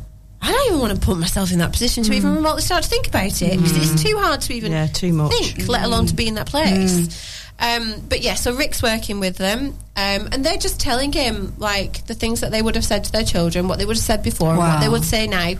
I 0.46 0.52
don't 0.52 0.68
even 0.68 0.80
want 0.82 0.94
to 0.94 1.00
put 1.00 1.18
myself 1.18 1.54
in 1.54 1.60
that 1.60 1.72
position 1.72 2.04
to 2.04 2.12
even 2.12 2.32
mm. 2.32 2.36
remotely 2.36 2.64
start 2.64 2.84
to 2.84 2.90
think 2.90 3.08
about 3.08 3.42
it 3.42 3.56
because 3.56 3.78
it's 3.78 4.04
too 4.04 4.18
hard 4.18 4.42
to 4.42 4.54
even 4.54 4.74
Yeah, 4.74 4.88
too 4.88 5.14
much. 5.14 5.32
think, 5.32 5.70
let 5.70 5.86
alone 5.86 6.06
to 6.08 6.14
be 6.14 6.28
in 6.28 6.36
that 6.36 6.48
place. 6.48 7.43
Um, 7.64 8.02
but 8.10 8.22
yeah, 8.22 8.34
so 8.34 8.54
Rick's 8.54 8.84
working 8.84 9.22
with 9.22 9.38
them, 9.38 9.68
um, 9.96 10.28
and 10.34 10.44
they're 10.44 10.58
just 10.58 10.82
telling 10.82 11.14
him 11.14 11.54
like 11.58 12.06
the 12.08 12.14
things 12.14 12.42
that 12.42 12.52
they 12.52 12.62
would 12.62 12.76
have 12.76 12.84
said 12.84 13.06
to 13.06 13.12
their 13.14 13.24
children, 13.24 13.70
what 13.70 13.80
they 13.80 13.86
would 13.86 13.96
have 13.96 14.04
said 14.04 14.22
before, 14.22 14.50
and 14.50 14.58
what 14.58 14.82
they 14.82 14.90
would 14.90 15.06
say 15.06 15.28
now. 15.28 15.54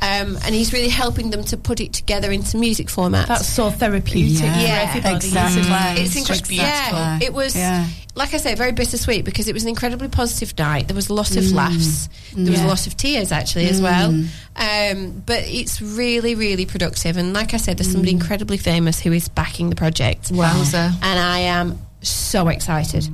Um, 0.00 0.38
and 0.44 0.54
he's 0.54 0.72
really 0.72 0.88
helping 0.88 1.30
them 1.30 1.42
to 1.44 1.56
put 1.56 1.80
it 1.80 1.92
together 1.92 2.30
into 2.30 2.56
music 2.56 2.88
format. 2.88 3.26
That's 3.26 3.48
so 3.48 3.68
therapeutic 3.70 4.40
Yeah. 4.40 4.60
Yeah, 4.60 4.86
everybody. 4.88 5.16
exactly. 5.16 5.60
isn't 5.60 5.72
it's 6.04 6.16
incredible. 6.16 6.50
Exactly. 6.50 6.56
Yeah, 6.96 7.18
it 7.22 7.32
was. 7.34 7.56
Yeah. 7.56 7.86
Like 8.14 8.34
I 8.34 8.38
say, 8.38 8.54
very 8.54 8.72
bittersweet 8.72 9.24
because 9.24 9.46
it 9.48 9.54
was 9.54 9.62
an 9.62 9.68
incredibly 9.68 10.08
positive 10.08 10.56
night. 10.58 10.88
There 10.88 10.94
was 10.94 11.08
a 11.08 11.14
lot 11.14 11.36
of 11.36 11.52
laughs. 11.52 12.08
There 12.34 12.50
was 12.50 12.60
a 12.60 12.66
lot 12.66 12.86
of 12.88 12.96
tears 12.96 13.30
actually 13.30 13.68
as 13.68 13.80
well. 13.80 14.10
Um, 14.56 15.22
but 15.24 15.44
it's 15.46 15.80
really, 15.80 16.34
really 16.34 16.66
productive. 16.66 17.16
And 17.16 17.32
like 17.32 17.54
I 17.54 17.58
said, 17.58 17.78
there's 17.78 17.90
somebody 17.92 18.10
incredibly 18.12 18.56
famous 18.56 18.98
who 18.98 19.12
is 19.12 19.28
backing 19.28 19.70
the 19.70 19.76
project. 19.76 20.32
Wowza. 20.32 20.92
And 21.00 21.18
I 21.18 21.38
am 21.40 21.78
so 22.02 22.48
excited. 22.48 23.04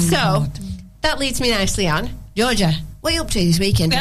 so 0.00 0.46
that 1.00 1.18
leads 1.18 1.40
me 1.40 1.50
nicely 1.50 1.88
on. 1.88 2.10
Georgia, 2.36 2.72
what 3.00 3.12
are 3.12 3.16
you 3.16 3.22
up 3.22 3.30
to 3.30 3.38
this 3.38 3.58
weekend? 3.58 3.94
uh, 3.96 4.00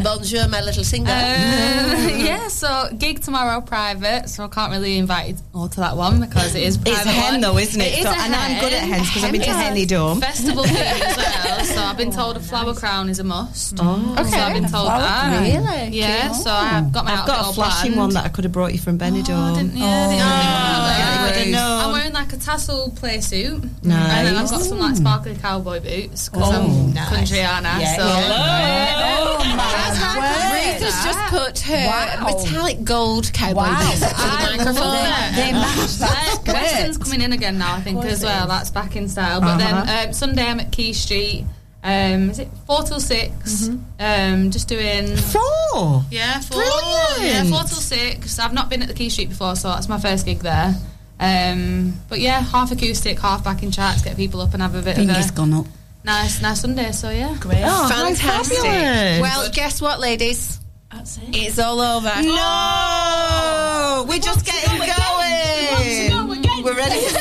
bonjour, 0.02 0.48
my 0.48 0.60
little 0.62 0.82
singer. 0.84 1.08
Uh, 1.10 2.08
yeah, 2.18 2.48
so 2.48 2.88
gig 2.98 3.20
tomorrow 3.20 3.60
private, 3.60 4.28
so 4.28 4.42
I 4.44 4.48
can't 4.48 4.72
really 4.72 4.98
invite 4.98 5.28
you 5.30 5.36
all 5.54 5.68
to 5.68 5.76
that 5.80 5.96
one 5.96 6.18
because 6.20 6.54
it 6.56 6.62
is 6.64 6.74
It's 6.76 6.84
private. 6.84 7.08
hen 7.10 7.32
one. 7.34 7.40
though, 7.42 7.56
isn't 7.58 7.80
it? 7.80 7.92
It 7.92 7.98
is 8.00 8.04
so, 8.04 8.10
a 8.10 8.14
and 8.14 8.34
I'm 8.34 8.60
good 8.60 8.72
at 8.72 8.82
hens 8.82 9.06
because 9.08 9.22
I've 9.24 9.30
been 9.32 9.40
to 9.42 9.46
It's 9.48 9.56
Henley 9.56 9.86
Dome. 9.86 10.20
Festival 10.20 10.64
thing 10.64 10.76
as 10.76 11.16
well, 11.44 11.64
so 11.64 11.80
I've 11.82 11.96
been 11.96 12.10
told 12.10 12.36
a 12.36 12.40
flower 12.40 12.74
crown 12.74 13.08
is 13.08 13.18
a 13.20 13.24
must. 13.24 13.78
Oh. 13.80 14.14
So 14.16 14.22
I've 14.36 14.52
been 14.54 14.62
told 14.68 14.86
Flower 14.86 15.00
that. 15.00 15.40
Really? 15.42 15.88
Yeah, 15.98 16.26
Cool. 16.28 16.34
so 16.34 16.50
I've 16.50 16.90
got 16.92 17.04
my 17.04 17.12
I've 17.14 17.26
got 17.26 17.50
a 17.50 17.52
flashing 17.54 17.92
planned. 17.92 18.08
one 18.08 18.14
that 18.14 18.24
I 18.24 18.28
could 18.28 18.44
have 18.44 18.52
brought 18.52 18.72
you 18.72 18.78
from 18.78 18.98
Benidorm. 18.98 19.30
Oh, 19.30 19.54
I 19.54 19.56
didn't, 19.62 19.76
yeah, 19.76 19.86
I 19.86 20.08
didn't 20.08 20.22
I 21.20 21.32
think 21.32 21.44
didn't 21.46 21.54
about 21.54 21.68
that. 21.68 21.78
know. 21.80 21.86
I'm 21.86 21.92
wearing 21.92 22.12
like 22.12 22.32
a 22.32 22.36
tassel 22.36 22.90
play 22.96 23.20
suit. 23.20 23.62
Nice. 23.84 23.84
And 23.84 24.26
then 24.26 24.36
I've 24.36 24.50
got 24.50 24.60
some 24.62 24.78
like 24.78 24.96
sparkly 24.96 25.34
cowboy 25.36 25.80
boots 25.80 26.28
because 26.40 26.54
Oh, 26.56 26.62
I'm 26.86 26.94
nice. 26.94 27.08
country 27.08 27.40
Anna. 27.40 27.76
Yeah, 27.80 27.96
so 27.96 28.06
yeah. 28.06 29.16
Oh 29.20 29.38
my 29.56 30.72
Rita's 30.72 31.04
just 31.04 31.18
put 31.28 31.58
her 31.60 31.86
Wow. 31.86 32.26
metallic 32.26 32.84
gold 32.84 33.32
cowboy 33.32 33.62
Wow. 33.62 33.90
boots 33.90 34.02
up 34.02 34.10
to 34.10 34.16
the 34.16 34.56
microphone. 34.56 34.74
love. 34.76 35.34
They 35.36 35.52
match 35.52 35.92
that 35.98 36.38
Uh, 36.48 36.52
Western's 36.52 36.98
coming 36.98 37.20
in 37.20 37.32
again 37.32 37.58
now, 37.58 37.74
I 37.76 37.80
think, 37.82 38.04
as 38.04 38.22
well. 38.22 38.46
That's 38.48 38.70
back 38.70 38.96
in 38.96 39.08
style. 39.08 39.40
But 39.40 39.60
Uh-huh. 39.60 39.84
then 39.84 40.08
um, 40.08 40.12
Sunday 40.14 40.46
I'm 40.46 40.60
at 40.60 40.72
Key 40.72 40.92
Street. 40.92 41.44
Um, 41.82 42.30
is 42.30 42.38
it 42.38 42.48
four 42.66 42.82
till 42.82 43.00
6 43.00 43.70
Um, 43.98 44.50
just 44.50 44.68
doing 44.68 45.16
Four. 45.16 46.04
yeah, 46.10 46.40
four, 46.40 46.58
Brilliant. 46.62 47.22
yeah, 47.22 47.44
four 47.44 47.60
till 47.66 47.78
six. 47.80 48.38
I've 48.38 48.52
not 48.52 48.68
been 48.68 48.82
at 48.82 48.88
the 48.88 48.94
Key 48.94 49.08
Street 49.08 49.30
before, 49.30 49.56
so 49.56 49.68
that's 49.68 49.88
my 49.88 49.98
first 49.98 50.26
gig 50.26 50.40
there. 50.40 50.74
Um, 51.18 51.94
but 52.08 52.20
yeah, 52.20 52.40
half 52.40 52.70
acoustic, 52.72 53.18
half 53.20 53.44
backing 53.44 53.70
tracks, 53.70 54.02
get 54.02 54.16
people 54.16 54.40
up 54.42 54.52
and 54.54 54.62
have 54.62 54.74
a 54.74 54.82
bit 54.82 54.96
Fingers 54.96 55.26
of 55.26 55.30
a 55.32 55.34
gone 55.34 55.54
up. 55.54 55.66
Nice, 56.04 56.40
nice 56.42 56.60
Sunday. 56.60 56.92
So 56.92 57.10
yeah, 57.10 57.36
Great. 57.40 57.62
Oh, 57.64 57.88
Fantastic. 57.88 58.58
fabulous. 58.58 59.20
Well, 59.20 59.50
guess 59.52 59.80
what, 59.80 60.00
ladies? 60.00 60.60
That's 60.92 61.18
it. 61.18 61.22
It's 61.32 61.58
all 61.58 61.80
over. 61.80 62.10
No, 62.22 64.04
we're 64.08 64.18
just 64.18 64.44
getting 64.44 64.78
going. 64.78 66.64
We're 66.64 66.74
ready 66.76 67.00
for 67.00 67.18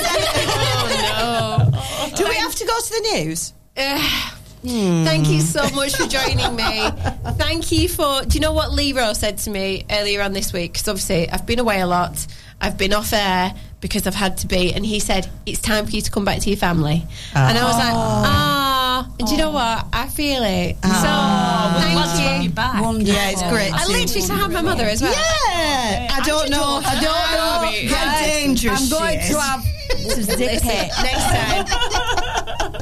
Oh, 1.22 1.70
no. 1.72 2.16
Do 2.16 2.28
we 2.28 2.36
have 2.36 2.56
to 2.56 2.66
go 2.66 2.80
to 2.80 2.90
the 2.90 3.10
news? 3.24 3.54
Ugh. 3.78 4.34
Thank 4.62 5.30
you 5.30 5.40
so 5.40 5.62
much 5.70 5.96
for 5.96 6.06
joining 6.08 6.54
me. 6.56 6.90
Thank 7.38 7.72
you 7.72 7.88
for. 7.88 8.24
Do 8.24 8.34
you 8.34 8.42
know 8.42 8.52
what 8.52 8.72
Lero 8.74 9.14
said 9.14 9.38
to 9.40 9.50
me 9.50 9.86
earlier 9.90 10.22
on 10.22 10.34
this 10.34 10.52
week? 10.52 10.74
Because 10.74 10.88
obviously 10.90 11.30
I've 11.30 11.46
been 11.46 11.60
away 11.60 11.80
a 11.80 11.88
lot. 11.88 12.26
I've 12.60 12.78
been 12.78 12.92
off 12.94 13.14
air 13.14 13.54
because 13.82 14.06
I've 14.08 14.16
had 14.16 14.38
to 14.40 14.48
be. 14.48 14.74
And 14.74 14.86
he 14.86 15.00
said, 15.00 15.30
It's 15.46 15.62
time 15.62 15.86
for 15.86 15.92
you 15.92 16.02
to 16.02 16.12
come 16.12 16.26
back 16.26 16.40
to 16.42 16.50
your 16.50 16.58
family. 16.58 17.06
Uh, 17.36 17.40
and 17.40 17.58
I 17.58 17.64
was 17.64 17.76
oh. 17.76 17.80
like, 17.80 17.94
Ah. 17.94 19.10
Oh. 19.20 19.26
do 19.26 19.32
you 19.32 19.38
know 19.38 19.52
what? 19.52 19.86
I 19.94 20.08
feel 20.08 20.44
it. 20.44 20.78
Oh. 20.84 20.88
So, 20.90 21.08
oh, 21.10 22.16
thank 22.18 22.44
you. 22.44 22.50
Back. 22.50 22.82
Wonderful. 22.82 23.14
Yeah, 23.14 23.30
it's 23.30 23.42
oh. 23.44 23.50
great. 23.50 23.72
I 23.74 23.86
literally 23.86 24.22
Wonderful. 24.22 24.36
have 24.36 24.52
my 24.52 24.62
mother 24.62 24.86
as 24.86 25.02
well. 25.02 25.12
Yeah. 25.12 26.08
I 26.12 26.22
don't 26.26 26.50
know. 26.50 26.82
I 26.84 26.96
don't 27.00 27.32
know 27.32 27.96
how 27.96 28.26
dangerous 28.26 28.82
I'm 28.82 28.90
going 28.90 29.20
to 29.20 29.40
have 29.40 29.64
zip 30.24 30.40
it 30.40 30.64
next 30.64 31.24
time. 31.24 31.66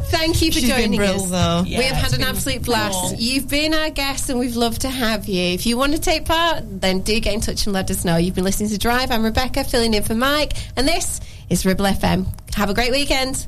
Thank 0.09 0.41
you 0.41 0.51
for 0.51 0.59
She's 0.59 0.69
joining 0.69 0.99
been 0.99 1.15
us. 1.15 1.29
Though. 1.29 1.63
Yeah, 1.65 1.79
we 1.79 1.85
have 1.85 1.97
had 1.97 2.13
an 2.13 2.23
absolute 2.23 2.63
blast. 2.63 2.99
Cool. 2.99 3.13
You've 3.19 3.47
been 3.47 3.73
our 3.73 3.89
guest, 3.89 4.29
and 4.29 4.39
we've 4.39 4.55
loved 4.55 4.81
to 4.81 4.89
have 4.89 5.27
you. 5.27 5.53
If 5.53 5.65
you 5.65 5.77
want 5.77 5.93
to 5.93 5.99
take 5.99 6.25
part, 6.25 6.63
then 6.81 7.01
do 7.01 7.19
get 7.19 7.34
in 7.34 7.41
touch 7.41 7.65
and 7.65 7.73
let 7.73 7.91
us 7.91 8.05
know. 8.05 8.17
You've 8.17 8.35
been 8.35 8.43
listening 8.43 8.69
to 8.69 8.77
Drive. 8.77 9.11
I'm 9.11 9.23
Rebecca, 9.23 9.63
filling 9.63 9.93
in 9.93 10.03
for 10.03 10.15
Mike, 10.15 10.53
and 10.75 10.88
this 10.88 11.19
is 11.49 11.65
Ribble 11.65 11.85
FM. 11.85 12.25
Have 12.55 12.69
a 12.69 12.73
great 12.73 12.91
weekend. 12.91 13.47